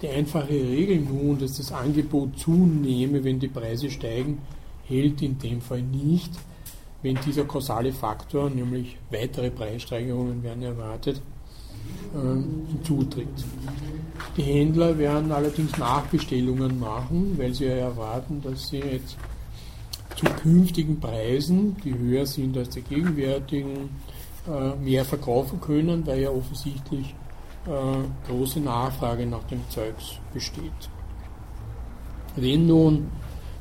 Die 0.01 0.09
einfache 0.09 0.49
Regel 0.49 1.01
nun, 1.01 1.39
dass 1.39 1.57
das 1.57 1.73
Angebot 1.73 2.39
zunehme, 2.39 3.23
wenn 3.25 3.41
die 3.41 3.49
Preise 3.49 3.91
steigen, 3.91 4.39
hält 4.85 5.21
in 5.23 5.39
dem 5.39 5.61
Fall 5.61 5.83
nicht, 5.83 6.31
wenn 7.03 7.19
dieser 7.27 7.45
kausale 7.45 7.93
Faktor, 7.93 8.49
nämlich 8.49 8.97
weitere 9.11 9.51
Preissteigerungen 9.51 10.43
werden 10.43 10.63
erwartet, 10.63 11.21
äh, 12.15 12.71
hinzutritt. 12.71 13.29
Die 14.37 14.43
Händler 14.43 14.97
werden 14.99 15.33
allerdings 15.33 15.77
Nachbestellungen 15.79 16.79
machen, 16.79 17.35
weil 17.37 17.53
sie 17.55 17.67
ja 17.67 17.75
erwarten, 17.75 18.41
dass 18.43 18.69
sie 18.69 18.79
jetzt 18.79 19.17
zu 20.19 20.25
künftigen 20.43 20.99
Preisen, 20.99 21.77
die 21.85 21.97
höher 21.97 22.27
sind 22.27 22.57
als 22.57 22.71
die 22.71 22.83
gegenwärtigen, 22.83 23.91
äh, 24.49 24.75
mehr 24.77 25.05
verkaufen 25.05 25.61
können, 25.61 26.05
weil 26.07 26.23
ja 26.23 26.31
offensichtlich 26.31 27.15
äh, 27.67 28.29
große 28.29 28.59
Nachfrage 28.59 29.27
nach 29.27 29.45
dem 29.45 29.61
Zeugs 29.69 30.19
besteht. 30.35 30.91
Wenn 32.35 32.67
nun 32.67 33.09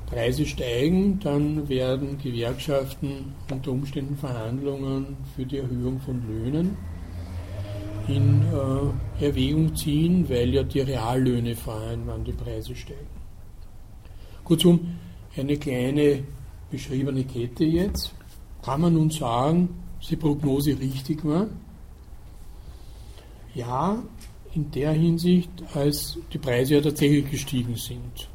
Preise 0.07 0.45
steigen, 0.45 1.19
dann 1.19 1.69
werden 1.69 2.17
Gewerkschaften 2.17 3.35
unter 3.51 3.71
Umständen 3.71 4.15
Verhandlungen 4.17 5.17
für 5.35 5.45
die 5.45 5.57
Erhöhung 5.57 5.99
von 5.99 6.23
Löhnen 6.27 6.75
in 8.07 8.41
äh, 8.41 9.25
Erwägung 9.25 9.75
ziehen, 9.75 10.27
weil 10.29 10.53
ja 10.53 10.63
die 10.63 10.79
Reallöhne 10.79 11.55
fallen, 11.55 12.03
wann 12.05 12.23
die 12.23 12.31
Preise 12.31 12.75
steigen. 12.75 13.17
Kurzum, 14.43 14.95
eine 15.35 15.57
kleine 15.57 16.23
beschriebene 16.69 17.23
Kette 17.23 17.63
jetzt. 17.63 18.13
Kann 18.61 18.81
man 18.81 18.93
nun 18.93 19.09
sagen, 19.09 19.69
dass 19.99 20.09
die 20.09 20.15
Prognose 20.15 20.77
richtig 20.79 21.23
war? 21.25 21.47
Ja, 23.53 24.03
in 24.53 24.71
der 24.71 24.91
Hinsicht, 24.91 25.49
als 25.73 26.17
die 26.33 26.37
Preise 26.37 26.75
ja 26.75 26.81
tatsächlich 26.81 27.29
gestiegen 27.29 27.75
sind. 27.75 28.29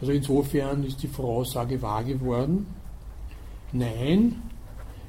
Also 0.00 0.12
insofern 0.12 0.84
ist 0.84 1.02
die 1.02 1.08
Voraussage 1.08 1.80
wahr 1.80 2.02
geworden. 2.02 2.66
Nein, 3.72 4.42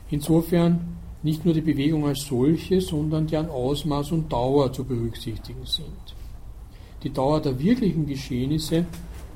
insofern 0.10 0.98
nicht 1.24 1.46
nur 1.46 1.54
die 1.54 1.62
Bewegung 1.62 2.06
als 2.06 2.26
solche, 2.26 2.80
sondern 2.80 3.28
deren 3.28 3.50
Ausmaß 3.50 4.12
und 4.12 4.32
Dauer 4.32 4.72
zu 4.72 4.84
berücksichtigen 4.84 5.66
sind. 5.66 6.16
Die 7.02 7.10
Dauer 7.10 7.42
der 7.42 7.58
wirklichen 7.60 8.06
Geschehnisse 8.06 8.86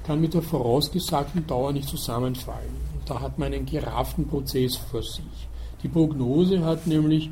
kann 0.07 0.21
mit 0.21 0.33
der 0.33 0.41
vorausgesagten 0.41 1.45
Dauer 1.45 1.73
nicht 1.73 1.89
zusammenfallen. 1.89 2.71
Da 3.05 3.19
hat 3.19 3.37
man 3.37 3.53
einen 3.53 3.65
gerafften 3.65 4.25
Prozess 4.25 4.77
vor 4.77 5.03
sich. 5.03 5.49
Die 5.83 5.89
Prognose 5.89 6.63
hat 6.63 6.87
nämlich 6.87 7.29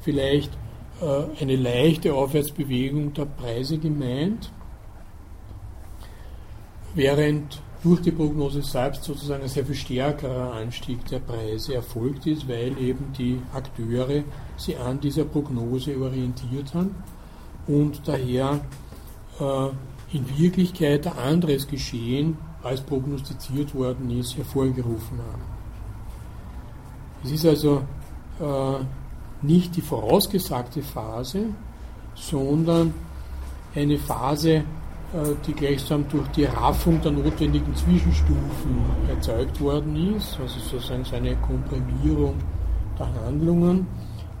vielleicht 0.00 0.50
äh, 1.02 1.42
eine 1.42 1.56
leichte 1.56 2.14
Aufwärtsbewegung 2.14 3.12
der 3.12 3.26
Preise 3.26 3.76
gemeint, 3.76 4.50
während 6.94 7.60
durch 7.82 8.00
die 8.00 8.10
Prognose 8.10 8.62
selbst 8.62 9.04
sozusagen 9.04 9.42
ein 9.42 9.48
sehr 9.48 9.66
viel 9.66 9.74
stärkerer 9.74 10.54
Anstieg 10.54 11.04
der 11.06 11.18
Preise 11.18 11.74
erfolgt 11.74 12.26
ist, 12.26 12.48
weil 12.48 12.78
eben 12.78 13.12
die 13.18 13.38
Akteure 13.52 14.24
sie 14.56 14.76
an 14.76 14.98
dieser 14.98 15.24
Prognose 15.24 15.98
orientiert 16.00 16.72
haben 16.72 16.94
und 17.66 18.00
daher 18.06 18.60
äh, 19.40 19.68
in 20.12 20.38
Wirklichkeit 20.38 21.06
ein 21.06 21.18
anderes 21.18 21.66
Geschehen, 21.66 22.36
als 22.62 22.80
prognostiziert 22.80 23.74
worden 23.74 24.10
ist, 24.18 24.36
hervorgerufen 24.36 25.18
haben. 25.18 25.42
Es 27.24 27.32
ist 27.32 27.46
also 27.46 27.82
äh, 28.40 28.84
nicht 29.42 29.74
die 29.76 29.80
vorausgesagte 29.80 30.82
Phase, 30.82 31.46
sondern 32.14 32.94
eine 33.74 33.98
Phase, 33.98 34.50
äh, 34.50 34.64
die 35.46 35.54
gleichsam 35.54 36.06
durch 36.08 36.28
die 36.28 36.44
Raffung 36.44 37.00
der 37.00 37.12
notwendigen 37.12 37.74
Zwischenstufen 37.74 38.76
erzeugt 39.08 39.60
worden 39.60 40.14
ist, 40.16 40.38
also 40.40 40.58
sozusagen 40.60 41.04
eine 41.14 41.36
Komprimierung 41.36 42.34
der 42.98 43.12
Handlungen, 43.24 43.86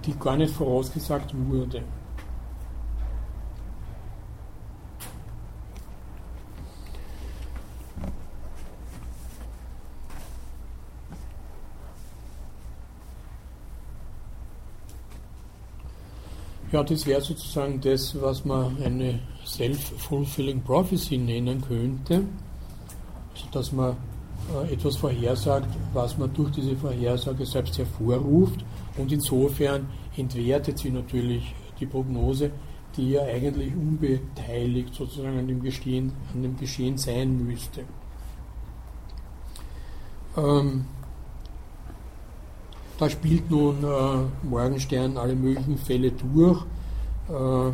die 0.04 0.14
gar 0.18 0.36
nicht 0.36 0.54
vorausgesagt 0.54 1.34
wurde. 1.48 1.82
Ja, 16.72 16.82
das 16.82 17.06
wäre 17.06 17.20
sozusagen 17.20 17.78
das, 17.82 18.18
was 18.18 18.46
man 18.46 18.82
eine 18.82 19.18
Self-Fulfilling 19.44 20.62
Prophecy 20.62 21.18
nennen 21.18 21.60
könnte. 21.60 22.24
Also, 23.34 23.46
dass 23.52 23.72
man 23.72 23.94
äh, 24.54 24.72
etwas 24.72 24.96
vorhersagt, 24.96 25.68
was 25.92 26.16
man 26.16 26.32
durch 26.32 26.50
diese 26.52 26.74
Vorhersage 26.74 27.44
selbst 27.44 27.76
hervorruft 27.76 28.64
und 28.96 29.12
insofern 29.12 29.86
entwertet 30.16 30.78
sie 30.78 30.90
natürlich 30.90 31.54
die 31.78 31.86
Prognose, 31.86 32.50
die 32.96 33.10
ja 33.10 33.22
eigentlich 33.22 33.74
unbeteiligt 33.74 34.94
sozusagen 34.94 35.38
an 35.38 35.48
dem 35.48 35.62
Geschehen, 35.62 36.12
an 36.32 36.42
dem 36.42 36.56
Geschehen 36.56 36.96
sein 36.96 37.46
müsste. 37.46 37.84
Ähm, 40.38 40.86
da 43.02 43.10
spielt 43.10 43.50
nun 43.50 43.82
äh, 43.82 44.46
Morgenstern 44.46 45.16
alle 45.16 45.34
möglichen 45.34 45.76
Fälle 45.76 46.12
durch. 46.12 46.64
Äh, 47.28 47.72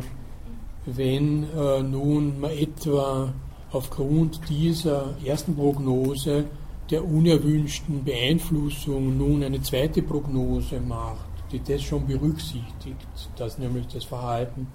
wenn 0.87 1.43
äh, 1.55 1.83
nun 1.83 2.39
man 2.39 2.49
etwa 2.49 3.31
aufgrund 3.71 4.41
dieser 4.49 5.13
ersten 5.23 5.55
Prognose 5.55 6.45
der 6.89 7.05
unerwünschten 7.05 8.03
Beeinflussung 8.03 9.19
nun 9.19 9.43
eine 9.43 9.61
zweite 9.61 10.01
Prognose 10.01 10.81
macht, 10.81 11.29
die 11.51 11.59
das 11.59 11.83
schon 11.83 12.07
berücksichtigt, 12.07 13.29
dass 13.35 13.59
nämlich 13.59 13.85
das 13.85 14.05
Verhalten 14.05 14.65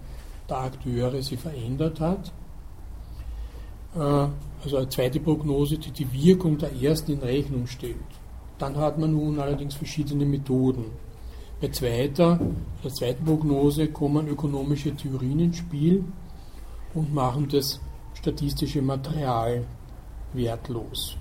der 0.48 0.58
Akteure 0.58 1.20
sich 1.20 1.40
verändert 1.40 1.98
hat. 1.98 2.32
Äh, 3.96 4.28
also 4.62 4.76
eine 4.76 4.88
zweite 4.88 5.18
Prognose, 5.18 5.78
die 5.78 5.90
die 5.90 6.12
Wirkung 6.12 6.58
der 6.58 6.80
ersten 6.80 7.14
in 7.14 7.18
Rechnung 7.18 7.66
stellt. 7.66 7.96
Dann 8.58 8.76
hat 8.76 8.98
man 8.98 9.12
nun 9.12 9.38
allerdings 9.38 9.74
verschiedene 9.74 10.24
Methoden. 10.24 10.86
Bei 11.60 11.68
zweiter, 11.68 12.38
der 12.82 12.92
zweiten 12.92 13.24
Prognose 13.24 13.88
kommen 13.88 14.28
ökonomische 14.28 14.94
Theorien 14.94 15.40
ins 15.40 15.58
Spiel 15.58 16.04
und 16.94 17.12
machen 17.12 17.48
das 17.48 17.80
statistische 18.14 18.82
Material 18.82 19.64
wertlos. 20.32 21.16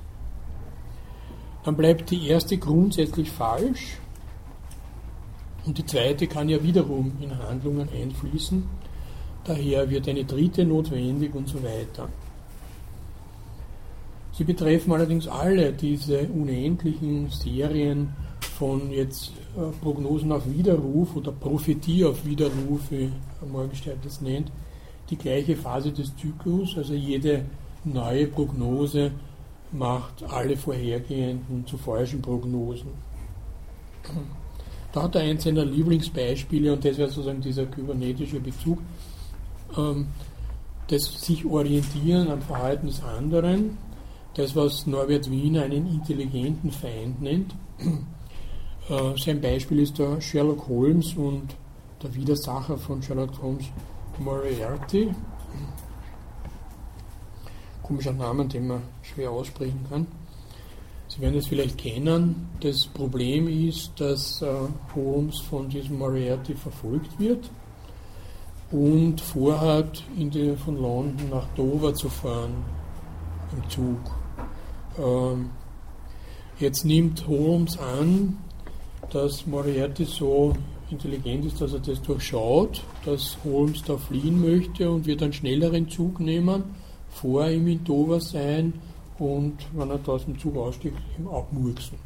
Dann 1.63 1.75
bleibt 1.77 2.11
die 2.11 2.27
erste 2.27 2.57
grundsätzlich 2.57 3.31
falsch 3.31 3.97
und 5.65 5.77
die 5.77 5.85
zweite 5.85 6.27
kann 6.27 6.49
ja 6.49 6.61
wiederum 6.61 7.13
in 7.21 7.37
Handlungen 7.37 7.87
einfließen. 7.89 8.67
Daher 9.45 9.89
wird 9.89 10.07
eine 10.07 10.25
dritte 10.25 10.65
notwendig 10.65 11.33
und 11.33 11.47
so 11.47 11.61
weiter. 11.63 12.09
Sie 14.33 14.43
betreffen 14.43 14.91
allerdings 14.91 15.27
alle 15.27 15.71
diese 15.71 16.21
unendlichen 16.21 17.29
Serien 17.29 18.09
von 18.57 18.91
jetzt 18.91 19.31
äh, 19.55 19.71
Prognosen 19.81 20.31
auf 20.31 20.49
Widerruf 20.49 21.15
oder 21.15 21.31
Prophetie 21.31 22.03
auf 22.03 22.25
Widerruf, 22.25 22.81
wie 22.89 23.11
Morgenstern 23.51 23.97
das 24.03 24.21
nennt, 24.21 24.51
die 25.09 25.17
gleiche 25.17 25.55
Phase 25.55 25.91
des 25.91 26.15
Zyklus. 26.17 26.75
Also 26.75 26.95
jede 26.95 27.45
neue 27.83 28.27
Prognose 28.27 29.11
macht 29.71 30.23
alle 30.23 30.57
vorhergehenden 30.57 31.65
zu 31.67 31.77
falschen 31.77 32.21
Prognosen. 32.21 32.89
Da 34.91 35.03
hat 35.03 35.15
er 35.15 35.21
eins 35.21 35.43
seiner 35.43 35.65
Lieblingsbeispiele, 35.65 36.73
und 36.73 36.83
das 36.83 36.97
wäre 36.97 37.09
sozusagen 37.09 37.41
dieser 37.41 37.65
kybernetische 37.65 38.39
Bezug, 38.39 38.79
ähm, 39.77 40.07
das 40.87 41.21
sich 41.21 41.45
orientieren 41.45 42.29
am 42.29 42.41
Verhalten 42.41 42.87
des 42.87 43.01
anderen 43.03 43.77
das, 44.35 44.55
was 44.55 44.87
Norbert 44.87 45.29
Wiener 45.29 45.63
einen 45.63 45.87
intelligenten 45.87 46.71
Feind 46.71 47.21
nennt. 47.21 47.55
Äh, 48.89 49.17
sein 49.17 49.39
Beispiel 49.39 49.79
ist 49.79 49.97
der 49.97 50.19
Sherlock 50.19 50.67
Holmes 50.67 51.13
und 51.13 51.55
der 52.03 52.13
Widersacher 52.13 52.77
von 52.77 53.01
Sherlock 53.01 53.41
Holmes, 53.41 53.63
Moriarty. 54.19 55.09
Komischer 57.81 58.11
Name, 58.11 58.45
den 58.45 58.67
man 58.67 58.81
schwer 59.01 59.31
aussprechen 59.31 59.85
kann. 59.89 60.05
Sie 61.07 61.21
werden 61.21 61.37
es 61.37 61.47
vielleicht 61.47 61.77
kennen. 61.77 62.49
Das 62.59 62.85
Problem 62.87 63.47
ist, 63.47 63.93
dass 64.01 64.41
äh, 64.41 64.47
Holmes 64.93 65.39
von 65.39 65.69
diesem 65.69 65.97
Moriarty 65.97 66.53
verfolgt 66.53 67.17
wird 67.17 67.49
und 68.71 69.21
vorhat, 69.21 70.03
die, 70.17 70.57
von 70.57 70.75
London 70.75 71.29
nach 71.29 71.47
Dover 71.55 71.93
zu 71.93 72.09
fahren 72.09 72.53
im 73.51 73.69
Zug. 73.69 74.22
Ähm, 74.97 75.49
jetzt 76.59 76.85
nimmt 76.85 77.27
Holmes 77.27 77.77
an, 77.77 78.37
dass 79.09 79.45
Moriarty 79.45 80.05
so 80.05 80.53
intelligent 80.89 81.45
ist, 81.45 81.61
dass 81.61 81.73
er 81.73 81.79
das 81.79 82.01
durchschaut, 82.01 82.83
dass 83.05 83.37
Holmes 83.43 83.83
da 83.83 83.97
fliehen 83.97 84.41
möchte 84.41 84.89
und 84.89 85.05
wird 85.05 85.23
einen 85.23 85.33
schnelleren 85.33 85.89
Zug 85.89 86.19
nehmen, 86.19 86.63
vor 87.09 87.47
ihm 87.47 87.67
in 87.67 87.83
Dover 87.83 88.19
sein 88.19 88.73
und, 89.19 89.57
wenn 89.73 89.89
er 89.89 89.99
da 89.99 90.13
aus 90.13 90.25
dem 90.25 90.39
Zug 90.39 90.57
aussteigt, 90.57 90.97
ihm 91.17 91.27
abmurksen. 91.27 91.97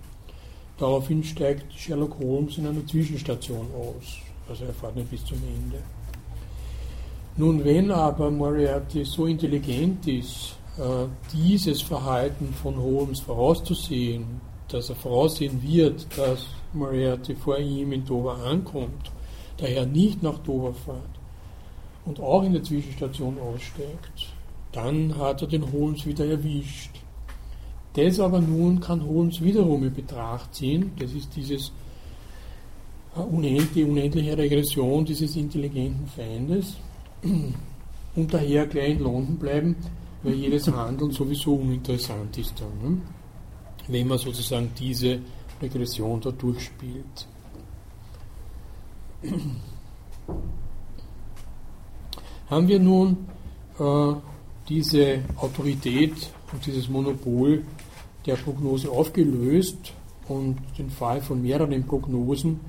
Daraufhin 0.78 1.24
steigt 1.24 1.74
Sherlock 1.74 2.20
Holmes 2.20 2.58
in 2.58 2.68
einer 2.68 2.86
Zwischenstation 2.86 3.68
aus. 3.76 4.18
Also 4.48 4.66
er 4.66 4.74
fährt 4.74 4.96
nicht 4.96 5.10
bis 5.10 5.26
zum 5.26 5.38
Ende. 5.38 5.82
Nun, 7.38 7.64
wenn 7.64 7.92
aber 7.92 8.30
Moriarty 8.32 9.06
so 9.06 9.26
intelligent 9.26 10.08
ist, 10.08 10.57
dieses 11.34 11.82
Verhalten 11.82 12.54
von 12.54 12.78
Holmes 12.78 13.20
vorauszusehen, 13.20 14.42
dass 14.68 14.90
er 14.90 14.96
voraussehen 14.96 15.62
wird, 15.64 16.06
dass 16.18 16.46
Moriarty 16.74 17.36
vor 17.36 17.58
ihm 17.58 17.92
in 17.94 18.06
Dover 18.06 18.38
ankommt, 18.38 19.12
daher 19.58 19.86
nicht 19.86 20.22
nach 20.22 20.38
Dover 20.40 20.74
fährt 20.74 21.02
und 22.06 22.20
auch 22.20 22.44
in 22.44 22.54
der 22.54 22.64
Zwischenstation 22.64 23.38
aussteigt, 23.40 24.34
dann 24.72 25.18
hat 25.18 25.42
er 25.42 25.48
den 25.48 25.72
Holmes 25.72 26.06
wieder 26.06 26.26
erwischt. 26.26 26.92
Das 27.94 28.20
aber 28.20 28.40
nun 28.40 28.80
kann 28.80 29.04
Holmes 29.04 29.42
wiederum 29.42 29.84
in 29.84 29.94
Betracht 29.94 30.54
ziehen, 30.54 30.92
das 31.00 31.14
ist 31.14 31.36
dieses 31.36 31.72
äh, 33.16 33.62
die 33.74 33.84
unendliche 33.84 34.38
Regression 34.38 35.06
dieses 35.06 35.36
intelligenten 35.36 36.08
Feindes. 36.08 36.76
Und 37.24 38.34
daher 38.34 38.68
gleich 38.68 38.92
in 38.92 39.00
London 39.00 39.38
bleiben, 39.38 39.76
weil 40.28 40.36
jedes 40.36 40.68
Handeln 40.68 41.12
sowieso 41.12 41.56
uninteressant 41.56 42.38
ist 42.38 42.60
dann, 42.60 42.92
ne? 42.92 43.02
wenn 43.88 44.08
man 44.10 44.18
sozusagen 44.18 44.70
diese 44.78 45.20
Regression 45.62 46.20
da 46.20 46.32
durchspielt. 46.32 47.28
Haben 52.50 52.68
wir 52.68 52.80
nun 52.80 53.30
äh, 53.80 54.14
diese 54.68 55.22
Autorität 55.38 56.30
und 56.52 56.66
dieses 56.66 56.90
Monopol 56.90 57.64
der 58.26 58.36
Prognose 58.36 58.92
aufgelöst 58.92 59.94
und 60.28 60.58
den 60.78 60.90
Fall 60.90 61.22
von 61.22 61.42
mehreren 61.42 61.86
Prognosen, 61.86 62.60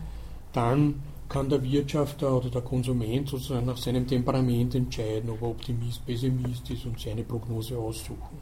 dann 0.53 1.03
kann 1.29 1.49
der 1.49 1.63
Wirtschafter 1.63 2.37
oder 2.37 2.49
der 2.49 2.63
Konsument 2.63 3.29
sozusagen 3.29 3.67
nach 3.67 3.77
seinem 3.77 4.07
Temperament 4.07 4.75
entscheiden, 4.75 5.31
ob 5.31 5.43
er 5.43 5.49
Optimist, 5.49 6.05
Pessimist 6.07 6.71
ist 6.71 6.87
und 6.87 6.99
seine 6.99 7.23
Prognose 7.23 7.77
aussuchen. 7.77 8.39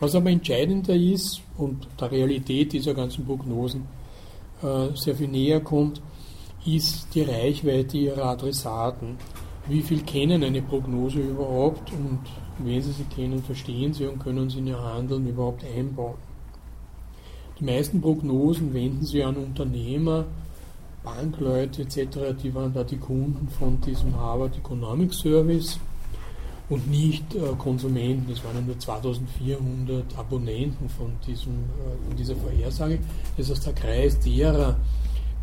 Was 0.00 0.14
aber 0.14 0.30
entscheidender 0.30 0.94
ist 0.94 1.40
und 1.56 1.86
der 2.00 2.10
Realität 2.10 2.72
dieser 2.72 2.94
ganzen 2.94 3.24
Prognosen 3.24 3.86
äh, 4.62 4.94
sehr 4.94 5.14
viel 5.14 5.28
näher 5.28 5.60
kommt, 5.60 6.00
ist 6.66 7.14
die 7.14 7.22
Reichweite 7.22 7.96
ihrer 7.96 8.24
Adressaten. 8.26 9.16
Wie 9.68 9.82
viel 9.82 10.02
kennen 10.02 10.42
eine 10.42 10.62
Prognose 10.62 11.20
überhaupt 11.20 11.92
und 11.92 12.20
wenn 12.58 12.82
sie 12.82 12.92
sie 12.92 13.04
kennen, 13.04 13.42
verstehen 13.42 13.92
sie 13.92 14.06
und 14.06 14.18
können 14.18 14.50
sie 14.50 14.58
in 14.58 14.66
ihr 14.66 14.80
Handeln 14.80 15.26
überhaupt 15.26 15.64
einbauen. 15.64 16.16
Die 17.60 17.64
meisten 17.64 18.00
Prognosen 18.00 18.72
wenden 18.72 19.04
sie 19.04 19.22
an 19.22 19.36
Unternehmer, 19.36 20.26
Bankleute 21.08 21.82
etc., 21.82 22.34
die 22.42 22.54
waren 22.54 22.72
da 22.72 22.84
die 22.84 22.98
Kunden 22.98 23.48
von 23.48 23.80
diesem 23.80 24.14
Harvard 24.14 24.56
Economic 24.56 25.14
Service 25.14 25.78
und 26.68 26.88
nicht 26.90 27.34
äh, 27.34 27.54
Konsumenten. 27.56 28.30
Es 28.30 28.44
waren 28.44 28.66
nur 28.66 28.78
2400 28.78 30.18
Abonnenten 30.18 30.88
von, 30.88 31.12
diesem, 31.26 31.54
äh, 31.54 32.14
dieser 32.14 32.36
Vorhersage. 32.36 32.98
Das 33.36 33.50
heißt, 33.50 33.66
der 33.66 33.72
Kreis 33.72 34.18
derer, 34.20 34.76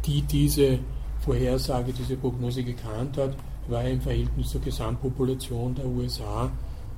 die 0.06 0.22
diese 0.22 0.80
Vorhersage, 1.22 1.92
diese 1.94 2.16
Prognose 2.16 2.64
gekannt 2.64 3.18
hat, 3.18 3.36
war 3.68 3.84
im 3.86 4.00
Verhältnis 4.00 4.50
zur 4.50 4.62
Gesamtpopulation 4.62 5.74
der 5.74 5.88
USA 5.88 6.46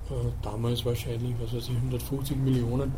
äh, 0.10 0.14
damals 0.42 0.86
wahrscheinlich, 0.86 1.34
was 1.42 1.54
weiß 1.54 1.70
ich, 1.70 1.76
150 1.76 2.36
Millionen, 2.38 2.92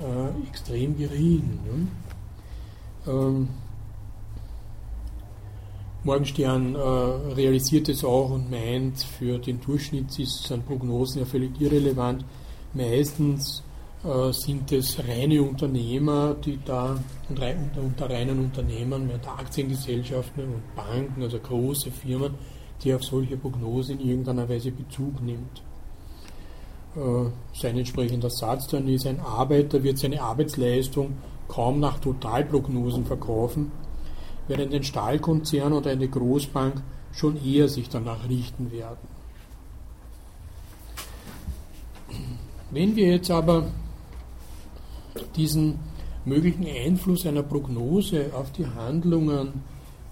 äh, 0.00 0.46
extrem 0.48 0.96
gering. 0.98 1.58
Ne? 1.64 1.88
Ähm, 3.10 3.48
Morgenstern 6.06 6.76
äh, 6.76 6.78
realisiert 7.34 7.88
es 7.88 8.04
auch 8.04 8.30
und 8.30 8.48
meint, 8.48 9.00
für 9.00 9.40
den 9.40 9.60
Durchschnitt 9.60 10.16
ist 10.20 10.44
seine 10.44 10.62
Prognosen 10.62 11.18
ja 11.18 11.26
völlig 11.26 11.60
irrelevant. 11.60 12.24
Meistens 12.74 13.64
äh, 14.04 14.32
sind 14.32 14.70
es 14.70 15.00
reine 15.00 15.42
Unternehmer, 15.42 16.34
die 16.34 16.60
da 16.64 16.96
unter, 17.28 17.52
unter 17.82 18.08
reinen 18.08 18.38
Unternehmern, 18.38 19.08
mehr 19.08 19.18
Aktiengesellschaften 19.26 20.44
und 20.44 20.76
Banken, 20.76 21.22
also 21.22 21.40
große 21.40 21.90
Firmen, 21.90 22.34
die 22.84 22.94
auf 22.94 23.02
solche 23.02 23.36
Prognosen 23.36 23.98
in 23.98 24.08
irgendeiner 24.08 24.48
Weise 24.48 24.70
Bezug 24.70 25.20
nimmt. 25.20 25.60
Äh, 26.94 27.30
sein 27.52 27.78
entsprechender 27.78 28.30
Satz 28.30 28.68
dann 28.68 28.86
ist, 28.86 29.08
ein 29.08 29.18
Arbeiter 29.18 29.82
wird 29.82 29.98
seine 29.98 30.22
Arbeitsleistung 30.22 31.16
kaum 31.48 31.80
nach 31.80 31.98
Totalprognosen 31.98 33.04
verkaufen, 33.04 33.72
während 34.48 34.74
ein 34.74 34.82
Stahlkonzern 34.82 35.72
oder 35.72 35.90
eine 35.90 36.08
Großbank 36.08 36.82
schon 37.12 37.42
eher 37.44 37.68
sich 37.68 37.88
danach 37.88 38.28
richten 38.28 38.70
werden. 38.70 39.08
Wenn 42.70 42.94
wir 42.96 43.08
jetzt 43.08 43.30
aber 43.30 43.68
diesen 45.36 45.78
möglichen 46.24 46.66
Einfluss 46.66 47.26
einer 47.26 47.42
Prognose 47.42 48.30
auf 48.34 48.52
die 48.52 48.66
Handlungen 48.66 49.62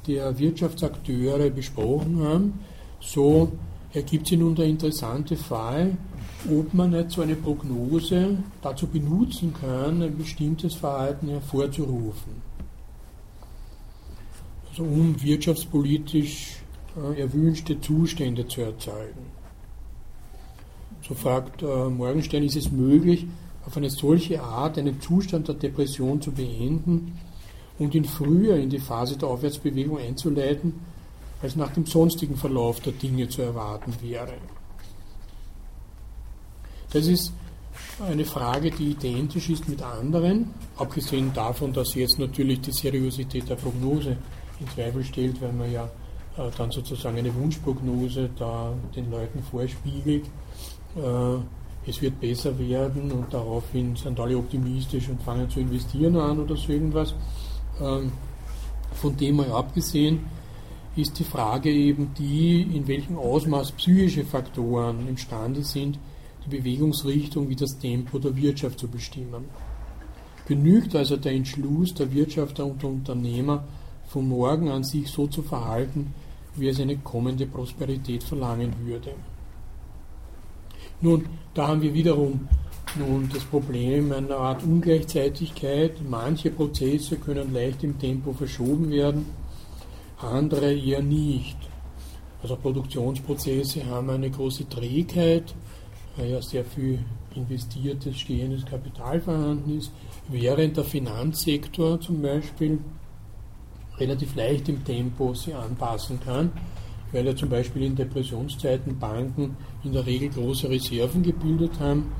der 0.06 0.38
Wirtschaftsakteure 0.38 1.50
besprochen 1.50 2.22
haben, 2.22 2.60
so 3.00 3.52
ergibt 3.92 4.28
sich 4.28 4.38
nun 4.38 4.54
der 4.54 4.66
interessante 4.66 5.36
Fall, 5.36 5.96
ob 6.50 6.72
man 6.74 6.90
nicht 6.90 7.10
so 7.10 7.22
eine 7.22 7.36
Prognose 7.36 8.38
dazu 8.62 8.86
benutzen 8.86 9.52
kann, 9.52 10.02
ein 10.02 10.16
bestimmtes 10.16 10.74
Verhalten 10.74 11.28
hervorzurufen 11.28 12.53
also 14.74 14.82
um 14.82 15.22
wirtschaftspolitisch 15.22 16.56
äh, 16.96 17.20
erwünschte 17.20 17.80
Zustände 17.80 18.48
zu 18.48 18.62
erzeugen. 18.62 19.26
So 21.06 21.14
fragt 21.14 21.62
äh, 21.62 21.88
Morgenstern, 21.88 22.42
ist 22.42 22.56
es 22.56 22.72
möglich, 22.72 23.26
auf 23.64 23.76
eine 23.76 23.88
solche 23.88 24.42
Art 24.42 24.76
einen 24.76 25.00
Zustand 25.00 25.46
der 25.46 25.54
Depression 25.54 26.20
zu 26.20 26.32
beenden 26.32 27.16
und 27.78 27.94
ihn 27.94 28.04
früher 28.04 28.56
in 28.56 28.68
die 28.68 28.80
Phase 28.80 29.16
der 29.16 29.28
Aufwärtsbewegung 29.28 29.98
einzuleiten, 29.98 30.74
als 31.40 31.54
nach 31.54 31.72
dem 31.72 31.86
sonstigen 31.86 32.36
Verlauf 32.36 32.80
der 32.80 32.94
Dinge 32.94 33.28
zu 33.28 33.42
erwarten 33.42 33.94
wäre. 34.00 34.34
Das 36.90 37.06
ist 37.06 37.32
eine 38.04 38.24
Frage, 38.24 38.72
die 38.72 38.90
identisch 38.90 39.50
ist 39.50 39.68
mit 39.68 39.82
anderen, 39.82 40.50
abgesehen 40.76 41.32
davon, 41.32 41.72
dass 41.72 41.94
jetzt 41.94 42.18
natürlich 42.18 42.60
die 42.60 42.72
Seriosität 42.72 43.48
der 43.48 43.56
Prognose 43.56 44.16
in 44.60 44.68
Zweifel 44.68 45.04
stellt, 45.04 45.40
weil 45.40 45.52
man 45.52 45.70
ja 45.70 45.84
äh, 46.36 46.50
dann 46.56 46.70
sozusagen 46.70 47.18
eine 47.18 47.34
Wunschprognose 47.34 48.30
da 48.38 48.72
den 48.94 49.10
Leuten 49.10 49.42
vorspiegelt. 49.42 50.26
Äh, 50.96 51.38
es 51.86 52.00
wird 52.00 52.18
besser 52.20 52.58
werden 52.58 53.12
und 53.12 53.32
daraufhin 53.32 53.94
sind 53.94 54.18
alle 54.18 54.38
optimistisch 54.38 55.08
und 55.08 55.22
fangen 55.22 55.50
zu 55.50 55.60
investieren 55.60 56.16
an 56.16 56.40
oder 56.40 56.56
so 56.56 56.72
irgendwas. 56.72 57.14
Ähm, 57.80 58.12
von 58.94 59.16
dem 59.16 59.36
mal 59.36 59.50
abgesehen 59.52 60.20
ist 60.96 61.18
die 61.18 61.24
Frage 61.24 61.70
eben 61.70 62.14
die, 62.16 62.62
in 62.62 62.86
welchem 62.86 63.18
Ausmaß 63.18 63.72
psychische 63.72 64.24
Faktoren 64.24 65.08
imstande 65.08 65.62
sind, 65.62 65.98
die 66.46 66.56
Bewegungsrichtung 66.56 67.48
wie 67.48 67.56
das 67.56 67.78
Tempo 67.78 68.18
der 68.18 68.36
Wirtschaft 68.36 68.78
zu 68.78 68.88
bestimmen. 68.88 69.44
Genügt 70.46 70.94
also 70.94 71.16
der 71.16 71.32
Entschluss 71.32 71.94
der 71.94 72.12
Wirtschafter 72.12 72.64
und 72.66 72.82
der 72.82 72.90
Unternehmer, 72.90 73.64
vom 74.14 74.28
Morgen 74.28 74.68
an 74.68 74.84
sich 74.84 75.08
so 75.08 75.26
zu 75.26 75.42
verhalten, 75.42 76.14
wie 76.54 76.68
es 76.68 76.78
eine 76.78 76.96
kommende 76.98 77.46
Prosperität 77.46 78.22
verlangen 78.22 78.72
würde. 78.84 79.10
Nun, 81.00 81.26
da 81.52 81.66
haben 81.66 81.82
wir 81.82 81.92
wiederum 81.92 82.48
nun 82.96 83.28
das 83.34 83.42
Problem 83.42 84.12
einer 84.12 84.36
Art 84.36 84.62
Ungleichzeitigkeit. 84.62 85.94
Manche 86.08 86.50
Prozesse 86.50 87.16
können 87.16 87.52
leicht 87.52 87.82
im 87.82 87.98
Tempo 87.98 88.32
verschoben 88.32 88.88
werden, 88.88 89.26
andere 90.18 90.72
eher 90.72 91.02
nicht. 91.02 91.56
Also 92.40 92.54
Produktionsprozesse 92.54 93.84
haben 93.84 94.10
eine 94.10 94.30
große 94.30 94.68
Trägheit, 94.68 95.52
weil 96.16 96.30
ja 96.30 96.40
sehr 96.40 96.64
viel 96.64 97.00
investiertes, 97.34 98.16
stehendes 98.16 98.64
Kapital 98.64 99.20
vorhanden 99.20 99.76
ist, 99.78 99.90
während 100.28 100.76
der 100.76 100.84
Finanzsektor 100.84 102.00
zum 102.00 102.22
Beispiel 102.22 102.78
relativ 103.98 104.34
leicht 104.34 104.68
im 104.68 104.84
Tempo 104.84 105.34
sich 105.34 105.54
anpassen 105.54 106.20
kann, 106.20 106.52
weil 107.12 107.26
ja 107.26 107.36
zum 107.36 107.48
Beispiel 107.48 107.82
in 107.82 107.96
Depressionszeiten 107.96 108.98
Banken 108.98 109.56
in 109.84 109.92
der 109.92 110.04
Regel 110.06 110.30
große 110.30 110.68
Reserven 110.68 111.22
gebildet 111.22 111.78
haben, 111.78 112.12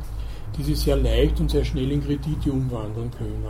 die 0.57 0.63
sie 0.63 0.75
sehr 0.75 0.97
leicht 0.97 1.41
und 1.41 1.51
sehr 1.51 1.65
schnell 1.65 1.91
in 1.91 2.03
Kredite 2.03 2.53
umwandeln 2.53 3.11
können. 3.11 3.45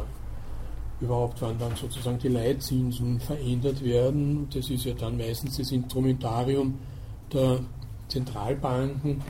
Überhaupt, 1.01 1.43
wann 1.43 1.59
dann 1.59 1.77
sozusagen 1.77 2.19
die 2.19 2.29
Leitzinsen 2.29 3.21
verändert 3.21 3.85
werden, 3.85 4.49
das 4.55 4.71
ist 4.71 4.85
ja 4.85 4.95
dann 4.95 5.19
meistens 5.19 5.59
das 5.59 5.71
Instrumentarium 5.71 6.79
der 7.33 7.61
Zentralbanken, 8.09 9.21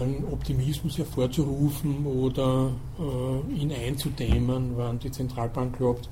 einen 0.00 0.24
Optimismus 0.30 0.98
hervorzurufen 0.98 2.04
oder 2.04 2.72
äh, 2.98 3.54
ihn 3.54 3.72
einzudämmen, 3.72 4.72
wann 4.76 4.98
die 4.98 5.10
Zentralbank 5.10 5.78
glaubt, 5.78 6.10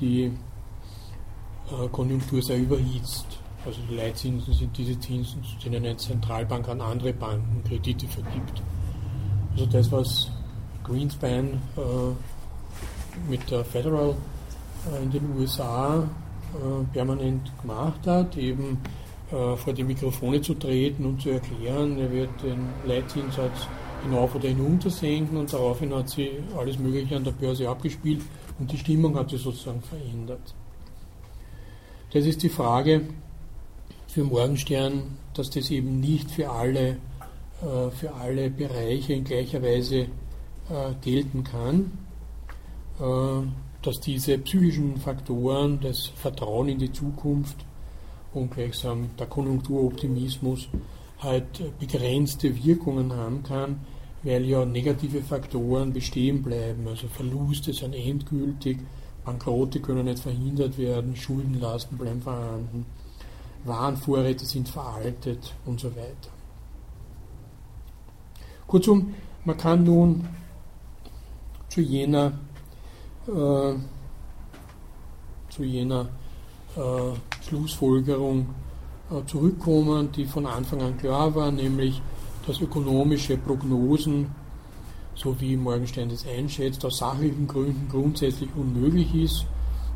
die 0.00 0.32
Konjunktur 1.92 2.42
sei 2.42 2.58
überhitzt. 2.58 3.26
Also 3.64 3.78
die 3.90 3.96
Leitzinsen 3.96 4.54
sind 4.54 4.76
diese 4.76 4.98
Zinsen, 4.98 5.42
zu 5.44 5.56
denen 5.62 5.84
eine 5.84 5.96
Zentralbank 5.96 6.68
an 6.68 6.80
andere 6.80 7.12
Banken 7.12 7.62
Kredite 7.64 8.06
vergibt. 8.08 8.62
Also 9.52 9.66
das, 9.66 9.92
was 9.92 10.30
Greenspan 10.84 11.60
äh, 11.76 13.30
mit 13.30 13.50
der 13.50 13.64
Federal 13.64 14.14
äh, 14.90 15.02
in 15.02 15.10
den 15.10 15.36
USA 15.36 15.98
äh, 15.98 16.84
permanent 16.92 17.52
gemacht 17.60 18.06
hat, 18.06 18.36
eben 18.36 18.78
äh, 19.30 19.56
vor 19.56 19.72
die 19.72 19.84
Mikrofone 19.84 20.40
zu 20.40 20.54
treten 20.54 21.04
und 21.04 21.20
zu 21.20 21.30
erklären, 21.30 21.98
er 21.98 22.10
wird 22.10 22.30
den 22.42 22.66
Leitzinssatz 22.86 23.68
hinauf 24.02 24.34
oder 24.34 24.48
hinunter 24.48 24.88
senken 24.88 25.36
und 25.36 25.52
daraufhin 25.52 25.94
hat 25.94 26.08
sie 26.08 26.30
alles 26.56 26.78
Mögliche 26.78 27.16
an 27.16 27.24
der 27.24 27.32
Börse 27.32 27.68
abgespielt 27.68 28.22
und 28.58 28.72
die 28.72 28.78
Stimmung 28.78 29.14
hat 29.16 29.30
sich 29.30 29.42
sozusagen 29.42 29.82
verändert. 29.82 30.54
Das 32.12 32.26
ist 32.26 32.42
die 32.42 32.48
Frage 32.48 33.02
für 34.08 34.24
Morgenstern, 34.24 35.18
dass 35.34 35.50
das 35.50 35.70
eben 35.70 36.00
nicht 36.00 36.30
für 36.30 36.50
alle, 36.50 36.96
äh, 37.62 37.90
für 37.92 38.14
alle 38.14 38.50
Bereiche 38.50 39.12
in 39.12 39.24
gleicher 39.24 39.62
Weise 39.62 39.98
äh, 39.98 40.06
gelten 41.00 41.44
kann, 41.44 41.92
dass 43.80 43.98
diese 44.00 44.36
psychischen 44.36 44.98
Faktoren, 44.98 45.80
das 45.80 46.08
Vertrauen 46.16 46.68
in 46.68 46.78
die 46.78 46.92
Zukunft, 46.92 47.56
und 48.34 48.50
gleichsam 48.52 49.10
der 49.18 49.26
Konjunkturoptimismus 49.26 50.68
halt 51.20 51.78
begrenzte 51.78 52.62
Wirkungen 52.64 53.12
haben 53.12 53.42
kann, 53.42 53.80
weil 54.22 54.44
ja 54.44 54.64
negative 54.64 55.22
Faktoren 55.22 55.92
bestehen 55.92 56.42
bleiben. 56.42 56.86
Also 56.88 57.08
Verluste 57.08 57.72
sind 57.72 57.94
endgültig, 57.94 58.78
Bankrotte 59.24 59.80
können 59.80 60.04
nicht 60.04 60.20
verhindert 60.20 60.78
werden, 60.78 61.14
Schuldenlasten 61.16 61.98
bleiben 61.98 62.22
vorhanden, 62.22 62.86
Warenvorräte 63.64 64.44
sind 64.44 64.68
veraltet 64.68 65.54
und 65.66 65.80
so 65.80 65.90
weiter. 65.94 66.30
Kurzum, 68.66 69.14
man 69.44 69.56
kann 69.56 69.84
nun 69.84 70.28
zu 71.68 71.80
jener, 71.80 72.32
äh, 73.26 73.74
zu 75.48 75.62
jener 75.62 76.08
äh, 76.76 77.44
Schlussfolgerung 77.46 78.46
äh, 79.10 79.26
zurückkommen, 79.26 80.10
die 80.12 80.24
von 80.24 80.46
Anfang 80.46 80.80
an 80.82 80.96
klar 80.98 81.34
war, 81.34 81.50
nämlich 81.50 82.00
dass 82.46 82.60
ökonomische 82.60 83.36
Prognosen, 83.36 84.28
so 85.20 85.38
wie 85.38 85.56
Morgenstern 85.56 86.08
das 86.08 86.26
einschätzt, 86.26 86.82
aus 86.84 86.98
sachlichen 86.98 87.46
Gründen 87.46 87.88
grundsätzlich 87.90 88.48
unmöglich 88.56 89.14
ist. 89.14 89.44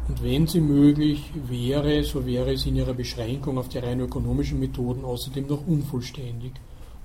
Und 0.06 0.22
wenn 0.22 0.46
sie 0.46 0.60
möglich 0.60 1.32
wäre, 1.48 2.04
so 2.04 2.26
wäre 2.26 2.52
es 2.52 2.66
in 2.66 2.76
ihrer 2.76 2.92
Beschränkung 2.92 3.56
auf 3.56 3.70
die 3.70 3.78
rein 3.78 4.00
ökonomischen 4.00 4.60
Methoden 4.60 5.02
außerdem 5.02 5.46
noch 5.46 5.66
unvollständig. 5.66 6.52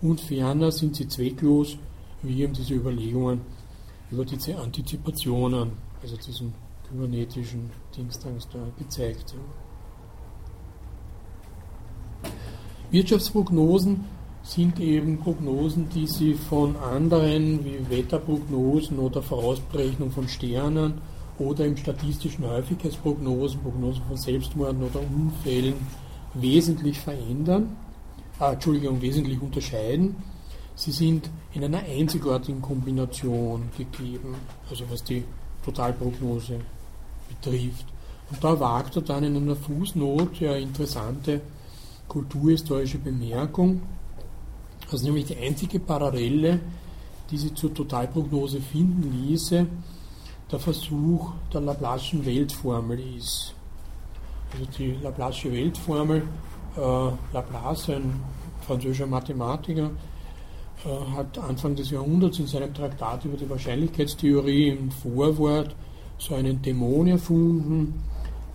Und 0.02 0.20
ferner 0.20 0.72
sind 0.72 0.98
sie 0.98 1.08
zwecklos, 1.08 1.78
wie 2.22 2.41
eben 2.41 2.52
diese 2.52 2.74
Überlegungen 2.74 3.40
über 4.12 4.26
diese 4.26 4.58
Antizipationen, 4.58 5.72
also 6.02 6.18
diesen 6.18 6.54
kybernetischen 6.90 7.70
Dingstangs 7.96 8.50
da 8.52 8.60
gezeigt 8.78 9.34
haben. 9.34 9.70
Wirtschaftsprognosen 12.91 14.04
sind 14.50 14.80
eben 14.80 15.20
Prognosen, 15.20 15.90
die 15.90 16.08
Sie 16.08 16.34
von 16.34 16.76
anderen 16.76 17.64
wie 17.64 17.88
Wetterprognosen 17.88 18.98
oder 18.98 19.22
Vorausberechnung 19.22 20.10
von 20.10 20.28
Sternen 20.28 21.02
oder 21.38 21.66
im 21.68 21.78
statistischen 21.78 22.48
Häufigkeitsprognosen, 22.48 23.62
Prognosen 23.62 24.02
von 24.08 24.18
Selbstmorden 24.18 24.82
oder 24.82 25.02
Unfällen 25.02 25.76
wesentlich 26.34 27.00
verändern, 27.00 27.76
äh, 28.40 28.54
Entschuldigung, 28.54 29.00
wesentlich 29.04 29.40
unterscheiden. 29.40 30.16
Sie 30.74 30.92
sind 30.92 31.30
in 31.54 31.64
einer 31.64 31.84
einzigartigen 31.84 32.62
Kombination 32.62 33.70
gegeben, 33.78 34.34
also 34.68 34.84
was 34.90 35.04
die 35.04 35.24
Totalprognose 35.64 36.60
betrifft. 37.28 37.86
Und 38.32 38.44
da 38.44 38.60
wagt 38.60 38.96
er 38.96 39.04
dann 39.04 39.24
in 39.24 39.36
einer 39.38 39.56
Fußnote 39.56 40.50
eine 40.50 40.62
interessante 40.62 41.42
kulturhistorische 42.08 42.98
Bemerkung, 42.98 43.82
dass 44.90 45.03
nämlich 45.03 45.26
die 45.26 45.38
einzige 45.38 45.80
Parallele, 45.80 46.60
die 47.30 47.38
sie 47.38 47.53
zur 47.53 47.74
Totalprognose 47.74 48.60
finden 48.61 49.28
ließe, 49.28 49.66
der 50.52 50.60
Versuch 50.60 51.32
der 51.53 51.61
Laplace'schen 51.61 52.26
Weltformel 52.26 52.99
ist. 53.18 53.53
Also 54.52 54.66
die 54.78 54.95
Laplace'sche 55.03 55.52
Weltformel, 55.52 56.24
äh, 56.76 57.34
Laplace, 57.34 57.90
ein 57.90 58.20
französischer 58.66 59.06
Mathematiker, 59.06 59.91
äh, 60.86 61.16
hat 61.16 61.38
Anfang 61.38 61.76
des 61.76 61.91
Jahrhunderts 61.91 62.40
in 62.40 62.48
seinem 62.48 62.74
Traktat 62.74 63.26
über 63.26 63.38
die 63.38 63.49
Wahrscheinlichkeitstheorie 63.49 64.70
im 64.70 64.91
Vorwort 64.91 65.76
so 66.18 66.36
einen 66.36 66.61
Dämon 66.61 67.07
erfunden, 67.07 68.02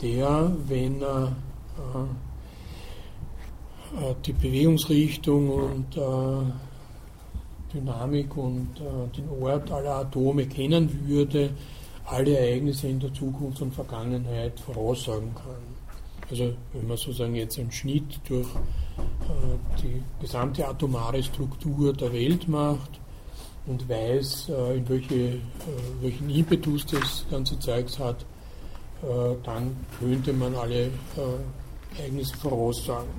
der, 0.03 0.53
wenn 0.67 1.01
er 1.01 1.37
äh, 1.77 2.34
die 4.27 4.33
Bewegungsrichtung 4.33 5.51
und 5.51 5.97
äh, 5.97 6.53
Dynamik 7.75 8.37
und 8.37 8.69
äh, 8.81 9.17
den 9.17 9.29
Ort 9.43 9.71
aller 9.71 9.97
Atome 9.97 10.47
kennen 10.47 11.07
würde, 11.07 11.51
alle 12.07 12.37
Ereignisse 12.37 12.89
in 12.89 13.01
der 13.01 13.13
Zukunft 13.13 13.63
und 13.63 13.75
Vergangenheit 13.75 14.59
voraussagen 14.61 15.35
kann. 15.35 15.75
Also 16.31 16.55
wenn 16.73 16.89
man 16.89 16.97
sozusagen 16.97 17.35
jetzt 17.35 17.59
einen 17.59 17.71
Schnitt 17.71 18.21
durch 18.29 18.49
äh, 18.49 19.83
die 19.83 20.03
gesamte 20.21 20.67
atomare 20.67 21.23
Struktur 21.23 21.93
der 21.93 22.13
Welt 22.13 22.49
macht 22.49 23.01
und 23.67 23.89
weiß, 23.89 24.49
äh, 24.51 24.77
in 24.79 24.89
welche, 24.89 25.15
äh, 25.15 25.39
welchen 26.01 26.31
Impetus 26.31 26.87
das 26.87 27.27
ganze 27.31 27.59
Zeugs 27.59 27.99
hat, 27.99 28.25
dann 29.43 29.77
könnte 30.01 30.33
man 30.33 30.55
alle 30.55 30.89
Ereignisse 31.99 32.35
voraussagen. 32.39 33.11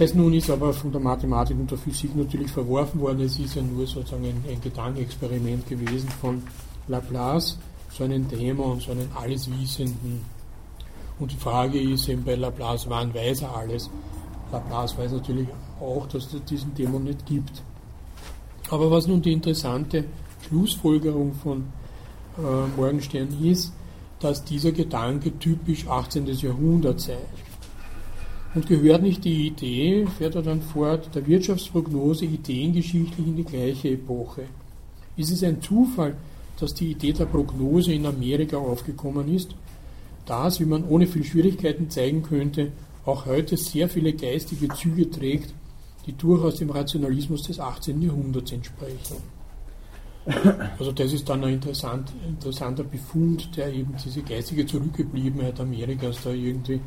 Das 0.00 0.14
nun 0.14 0.32
ist 0.32 0.48
aber 0.48 0.72
von 0.72 0.90
der 0.90 1.00
Mathematik 1.02 1.58
und 1.58 1.70
der 1.70 1.76
Physik 1.76 2.16
natürlich 2.16 2.50
verworfen 2.50 3.02
worden. 3.02 3.20
Es 3.20 3.38
ist 3.38 3.54
ja 3.54 3.60
nur 3.60 3.86
sozusagen 3.86 4.24
ein, 4.24 4.42
ein 4.48 4.58
Gedankenexperiment 4.58 5.68
gewesen 5.68 6.08
von 6.08 6.42
Laplace, 6.88 7.58
so 7.90 8.04
einen 8.04 8.26
Dämon, 8.26 8.80
so 8.80 8.92
einen 8.92 9.10
Alleswissenden. 9.14 10.24
Und 11.18 11.32
die 11.32 11.36
Frage 11.36 11.78
ist 11.78 12.08
eben 12.08 12.24
bei 12.24 12.34
Laplace, 12.34 12.88
wann 12.88 13.12
weiß 13.12 13.42
er 13.42 13.54
alles? 13.54 13.90
Laplace 14.50 14.96
weiß 14.96 15.12
natürlich 15.12 15.48
auch, 15.78 16.06
dass 16.06 16.32
es 16.32 16.44
diesen 16.44 16.74
Dämon 16.74 17.04
nicht 17.04 17.26
gibt. 17.26 17.62
Aber 18.70 18.90
was 18.90 19.06
nun 19.06 19.20
die 19.20 19.34
interessante 19.34 20.04
Schlussfolgerung 20.48 21.34
von 21.34 21.64
äh, 22.38 22.68
Morgenstern 22.74 23.28
ist, 23.44 23.74
dass 24.18 24.44
dieser 24.44 24.72
Gedanke 24.72 25.38
typisch 25.38 25.86
18. 25.86 26.26
Jahrhundert 26.26 27.00
sei. 27.00 27.18
Und 28.52 28.66
gehört 28.66 29.02
nicht 29.02 29.24
die 29.24 29.46
Idee, 29.46 30.06
fährt 30.18 30.34
er 30.34 30.42
dann 30.42 30.60
fort, 30.60 31.14
der 31.14 31.26
Wirtschaftsprognose 31.26 32.24
ideengeschichtlich 32.24 33.26
in 33.26 33.36
die 33.36 33.44
gleiche 33.44 33.90
Epoche? 33.90 34.42
Ist 35.16 35.30
es 35.30 35.44
ein 35.44 35.62
Zufall, 35.62 36.16
dass 36.58 36.74
die 36.74 36.90
Idee 36.90 37.12
der 37.12 37.26
Prognose 37.26 37.92
in 37.92 38.06
Amerika 38.06 38.56
aufgekommen 38.56 39.32
ist? 39.32 39.54
Das, 40.26 40.58
wie 40.58 40.64
man 40.64 40.84
ohne 40.88 41.06
viel 41.06 41.24
Schwierigkeiten 41.24 41.90
zeigen 41.90 42.22
könnte, 42.22 42.72
auch 43.06 43.26
heute 43.26 43.56
sehr 43.56 43.88
viele 43.88 44.12
geistige 44.12 44.68
Züge 44.68 45.08
trägt, 45.08 45.54
die 46.06 46.12
durchaus 46.12 46.56
dem 46.56 46.70
Rationalismus 46.70 47.42
des 47.42 47.60
18. 47.60 48.02
Jahrhunderts 48.02 48.52
entsprechen. 48.52 49.16
Also 50.78 50.92
das 50.92 51.12
ist 51.12 51.28
dann 51.28 51.44
ein 51.44 51.54
interessant, 51.54 52.12
interessanter 52.26 52.84
Befund, 52.84 53.56
der 53.56 53.72
eben 53.72 53.94
diese 54.04 54.22
geistige 54.22 54.66
Zurückgebliebenheit 54.66 55.58
Amerikas 55.60 56.22
da 56.22 56.30
irgendwie 56.30 56.80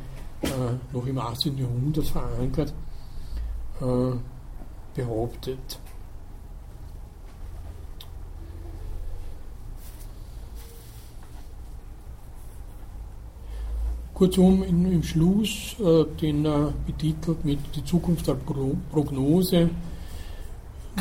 äh, 0.44 0.76
noch 0.92 1.06
im 1.06 1.18
18. 1.18 1.58
Jahrhundert 1.58 2.06
verankert, 2.06 2.72
äh, 3.80 4.16
behauptet. 4.94 5.78
Kurzum, 14.14 14.62
in, 14.62 14.92
im 14.92 15.02
Schluss, 15.02 15.74
äh, 15.80 16.04
den 16.20 16.46
er 16.46 16.72
betitelt 16.86 17.44
mit 17.44 17.58
Die 17.74 17.84
Zukunft 17.84 18.28
der 18.28 18.34
Pro 18.34 18.76
Prognose, 18.92 19.68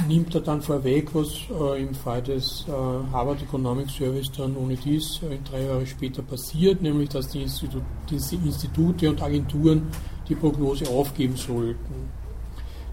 nimmt 0.08 0.34
er 0.36 0.42
dann 0.42 0.62
vorweg, 0.62 1.14
was 1.14 1.30
äh, 1.50 1.82
im 1.82 1.94
Fall 1.94 2.22
des 2.22 2.66
äh, 2.68 2.72
Harvard 2.72 3.42
Economic 3.42 3.90
Service 3.90 4.32
dann 4.32 4.56
ohne 4.58 4.76
dies 4.76 5.22
äh, 5.24 5.38
drei 5.50 5.66
Jahre 5.66 5.86
später 5.86 6.22
passiert, 6.22 6.82
nämlich 6.82 7.10
dass 7.10 7.30
die, 7.30 7.44
Institu 7.44 7.80
die 8.10 8.16
Institute 8.16 9.10
und 9.10 9.22
Agenturen 9.22 9.88
die 10.28 10.36
Prognose 10.36 10.90
aufgeben 10.90 11.36
sollten. 11.36 12.10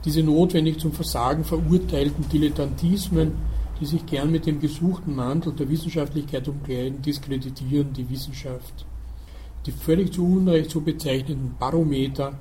Diese 0.04 0.22
notwendig 0.22 0.78
zum 0.78 0.92
Versagen 0.92 1.44
verurteilten 1.44 2.28
Dilettantismen, 2.28 3.32
die 3.80 3.86
sich 3.86 4.04
gern 4.06 4.30
mit 4.30 4.46
dem 4.46 4.60
gesuchten 4.60 5.14
Mantel 5.14 5.52
der 5.52 5.68
Wissenschaftlichkeit 5.68 6.48
umkleiden, 6.48 7.02
diskreditieren 7.02 7.92
die 7.92 8.08
Wissenschaft. 8.08 8.86
Die 9.66 9.72
völlig 9.72 10.12
zu 10.12 10.24
Unrecht 10.24 10.70
so 10.70 10.80
bezeichneten 10.80 11.54
Barometer 11.58 12.38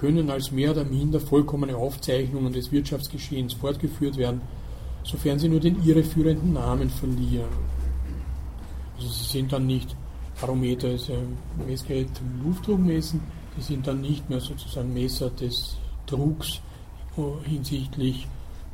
können 0.00 0.30
als 0.30 0.50
mehr 0.50 0.70
oder 0.70 0.84
minder 0.84 1.20
vollkommene 1.20 1.76
Aufzeichnungen 1.76 2.54
des 2.54 2.72
Wirtschaftsgeschehens 2.72 3.52
fortgeführt 3.52 4.16
werden, 4.16 4.40
sofern 5.04 5.38
sie 5.38 5.48
nur 5.48 5.60
den 5.60 5.84
irreführenden 5.84 6.54
Namen 6.54 6.88
verlieren. 6.88 7.50
Also 8.96 9.08
sie 9.08 9.24
sind 9.24 9.52
dann 9.52 9.66
nicht, 9.66 9.94
Barometer 10.40 10.90
ist 10.90 11.10
ein 11.10 11.36
Messgerät 11.66 12.08
zum 12.16 12.42
Luftdruck 12.44 12.80
messen, 12.80 13.20
sie 13.58 13.62
sind 13.74 13.86
dann 13.86 14.00
nicht 14.00 14.28
mehr 14.30 14.40
sozusagen 14.40 14.94
Messer 14.94 15.28
des 15.28 15.76
Drucks 16.06 16.60
hinsichtlich 17.44 18.26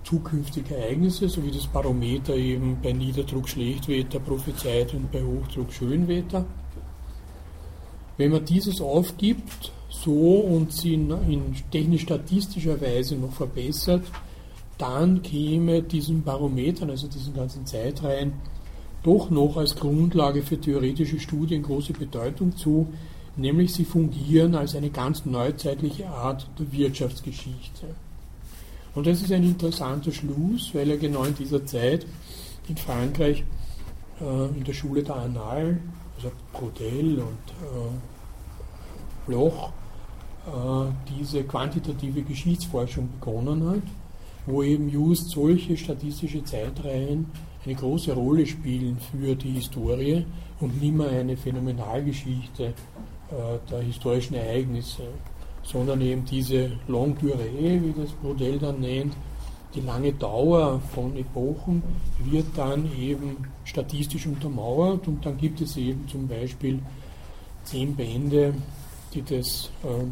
zukünftiger 0.05 0.77
Ereignisse, 0.77 1.29
so 1.29 1.43
wie 1.45 1.51
das 1.51 1.67
Barometer 1.67 2.37
eben 2.37 2.79
bei 2.81 2.93
Niederdruck 2.93 3.49
Schlechtwetter 3.49 4.21
prophezeit 4.21 4.95
und 4.95 5.11
bei 5.11 5.21
Hochdruck 5.21 5.73
Schönwetter. 5.73 6.45
Wenn 8.17 8.31
man 8.31 8.45
dieses 8.45 8.81
aufgibt, 8.81 9.73
so 10.03 10.41
und 10.41 10.73
sie 10.73 10.95
in, 10.95 11.11
in 11.29 11.55
technisch-statistischer 11.71 12.81
Weise 12.81 13.17
noch 13.17 13.33
verbessert, 13.33 14.03
dann 14.79 15.23
käme 15.23 15.83
diesen 15.83 16.23
Barometern, 16.23 16.91
also 16.91 17.09
diesen 17.09 17.35
ganzen 17.35 17.65
Zeitreihen, 17.67 18.35
doch 19.03 19.31
noch 19.31 19.57
als 19.57 19.77
Grundlage 19.77 20.43
für 20.43 20.61
theoretische 20.61 21.21
Studien 21.21 21.63
große 21.63 21.93
Bedeutung 21.93 22.57
zu, 22.57 22.89
nämlich 23.37 23.73
sie 23.73 23.85
fungieren 23.85 24.55
als 24.55 24.75
eine 24.75 24.91
ganz 24.91 25.25
neuzeitliche 25.25 26.09
Art 26.09 26.49
der 26.59 26.73
Wirtschaftsgeschichte. 26.73 27.87
Und 28.95 29.07
das 29.07 29.23
ist 29.23 29.33
ein 29.33 29.45
interessanter 29.45 30.11
Schluss, 30.11 30.71
weil 30.75 30.91
er 30.91 30.97
genau 30.97 31.25
in 31.25 31.35
dieser 31.35 31.65
Zeit 31.67 32.07
in 32.69 32.77
Frankreich 32.77 33.45
äh, 34.21 34.59
in 34.59 34.65
der 34.65 34.73
Schule 34.73 35.03
der 35.03 35.17
Annales, 35.17 35.77
also 36.17 36.33
Brodel 36.53 37.19
und 37.19 37.53
äh, 37.63 37.91
Bloch, 39.27 39.71
diese 41.09 41.43
quantitative 41.45 42.23
Geschichtsforschung 42.23 43.09
begonnen 43.19 43.69
hat, 43.69 43.83
wo 44.47 44.63
eben 44.63 44.89
just 44.89 45.31
solche 45.31 45.77
statistische 45.77 46.43
Zeitreihen 46.45 47.27
eine 47.65 47.75
große 47.75 48.13
Rolle 48.13 48.47
spielen 48.47 48.97
für 48.99 49.35
die 49.35 49.53
Historie 49.53 50.25
und 50.61 50.81
nicht 50.81 50.95
mehr 50.95 51.11
eine 51.11 51.37
Phänomenalgeschichte 51.37 52.65
äh, 52.65 52.73
der 53.69 53.81
historischen 53.81 54.35
Ereignisse, 54.35 55.03
sondern 55.65 56.01
eben 56.01 56.25
diese 56.25 56.71
Longue 56.87 57.19
Durée, 57.21 57.83
wie 57.83 57.95
das 58.01 58.13
Brodel 58.13 58.59
dann 58.59 58.81
nennt, 58.81 59.15
die 59.75 59.81
lange 59.81 60.13
Dauer 60.13 60.81
von 60.95 61.17
Epochen 61.17 61.83
wird 62.25 62.47
dann 62.55 62.89
eben 62.97 63.37
statistisch 63.65 64.27
untermauert 64.27 65.07
und 65.09 65.27
dann 65.27 65.37
gibt 65.37 65.61
es 65.61 65.77
eben 65.77 66.07
zum 66.09 66.29
Beispiel 66.29 66.79
zehn 67.65 67.95
Bände, 67.97 68.55
die 69.13 69.23
das 69.23 69.71
äh, 69.83 70.05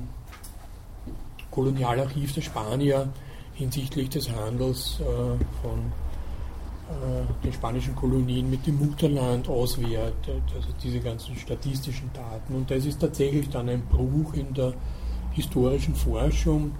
Kolonialarchiv 1.54 2.32
der 2.32 2.42
Spanier 2.42 3.08
hinsichtlich 3.54 4.08
des 4.08 4.30
Handels 4.30 4.98
äh, 5.00 5.04
von 5.62 5.92
äh, 6.88 7.44
den 7.44 7.52
spanischen 7.52 7.94
Kolonien 7.94 8.50
mit 8.50 8.66
dem 8.66 8.78
Mutterland 8.78 9.48
auswertet, 9.48 10.42
also 10.54 10.68
diese 10.82 11.00
ganzen 11.00 11.36
statistischen 11.36 12.10
Daten. 12.12 12.54
Und 12.54 12.70
das 12.70 12.84
ist 12.84 13.00
tatsächlich 13.00 13.48
dann 13.48 13.68
ein 13.68 13.82
Bruch 13.86 14.34
in 14.34 14.52
der 14.52 14.74
historischen 15.32 15.94
Forschung, 15.94 16.72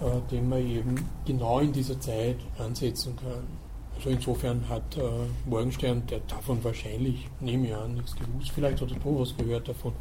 äh, 0.00 0.30
den 0.30 0.48
man 0.48 0.66
eben 0.66 0.94
genau 1.26 1.60
in 1.60 1.72
dieser 1.72 2.00
Zeit 2.00 2.36
ansetzen 2.58 3.14
kann. 3.16 3.44
Also 3.96 4.08
insofern 4.08 4.66
hat 4.68 4.96
äh, 4.96 5.02
Morgenstern, 5.44 6.02
der 6.06 6.20
davon 6.20 6.64
wahrscheinlich, 6.64 7.28
nehme 7.40 7.66
ich 7.66 7.74
an, 7.74 7.94
nichts 7.94 8.16
gewusst, 8.16 8.50
vielleicht 8.54 8.80
hat 8.80 8.90
er 8.90 8.96
doch 8.96 9.20
was 9.20 9.36
gehört 9.36 9.68
davon. 9.68 9.92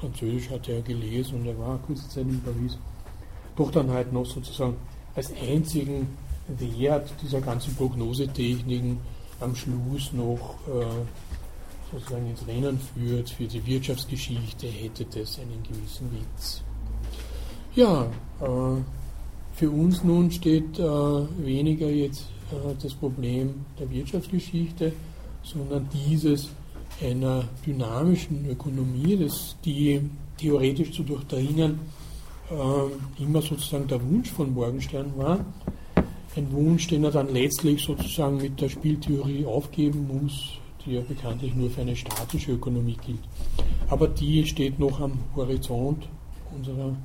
Französisch 0.00 0.50
hat 0.50 0.68
er 0.68 0.80
gelesen 0.80 1.40
und 1.40 1.46
er 1.46 1.58
war 1.58 1.78
kurze 1.86 2.08
Zeit 2.08 2.24
in 2.24 2.42
Paris 2.42 2.78
doch 3.56 3.70
dann 3.70 3.90
halt 3.90 4.12
noch 4.12 4.26
sozusagen 4.26 4.76
als 5.14 5.32
einzigen 5.32 6.08
Wert 6.48 7.12
dieser 7.22 7.40
ganzen 7.40 7.74
Prognosetechniken 7.76 8.98
am 9.40 9.54
Schluss 9.54 10.12
noch 10.12 10.56
äh, 10.68 10.84
sozusagen 11.92 12.30
ins 12.30 12.46
Rennen 12.46 12.78
führt 12.78 13.30
für 13.30 13.46
die 13.46 13.64
Wirtschaftsgeschichte, 13.66 14.66
hätte 14.66 15.04
das 15.04 15.38
einen 15.38 15.62
gewissen 15.62 16.10
Witz. 16.12 16.62
Ja, 17.74 18.04
äh, 18.40 18.46
für 19.54 19.70
uns 19.70 20.02
nun 20.02 20.30
steht 20.30 20.78
äh, 20.78 20.82
weniger 20.82 21.88
jetzt 21.88 22.26
äh, 22.50 22.74
das 22.82 22.94
Problem 22.94 23.66
der 23.78 23.90
Wirtschaftsgeschichte, 23.90 24.92
sondern 25.42 25.88
dieses 25.92 26.48
einer 27.02 27.44
dynamischen 27.66 28.48
Ökonomie, 28.48 29.16
das 29.16 29.56
die 29.64 30.00
theoretisch 30.38 30.92
zu 30.92 31.02
durchdringen 31.02 31.80
äh, 32.52 33.22
immer 33.22 33.40
sozusagen 33.40 33.86
der 33.86 34.02
Wunsch 34.02 34.30
von 34.30 34.52
Morgenstern 34.52 35.12
war. 35.16 35.44
Ein 36.36 36.52
Wunsch, 36.52 36.86
den 36.86 37.04
er 37.04 37.10
dann 37.10 37.32
letztlich 37.32 37.82
sozusagen 37.82 38.38
mit 38.38 38.60
der 38.60 38.68
Spieltheorie 38.68 39.44
aufgeben 39.44 40.06
muss, 40.06 40.58
die 40.84 40.92
ja 40.92 41.00
bekanntlich 41.02 41.54
nur 41.54 41.70
für 41.70 41.82
eine 41.82 41.96
statische 41.96 42.52
Ökonomie 42.52 42.96
gilt. 43.04 43.20
Aber 43.88 44.08
die 44.08 44.46
steht 44.46 44.78
noch 44.78 45.00
am 45.00 45.18
Horizont 45.36 46.08
unserer 46.54 46.96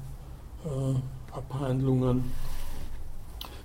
äh, 0.66 1.36
Abhandlungen. 1.36 2.24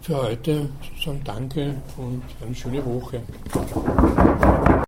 Für 0.00 0.22
heute 0.22 0.68
sozusagen 0.82 1.20
danke 1.24 1.76
und 1.96 2.22
eine 2.40 2.54
schöne 2.54 2.84
Woche. 2.84 3.22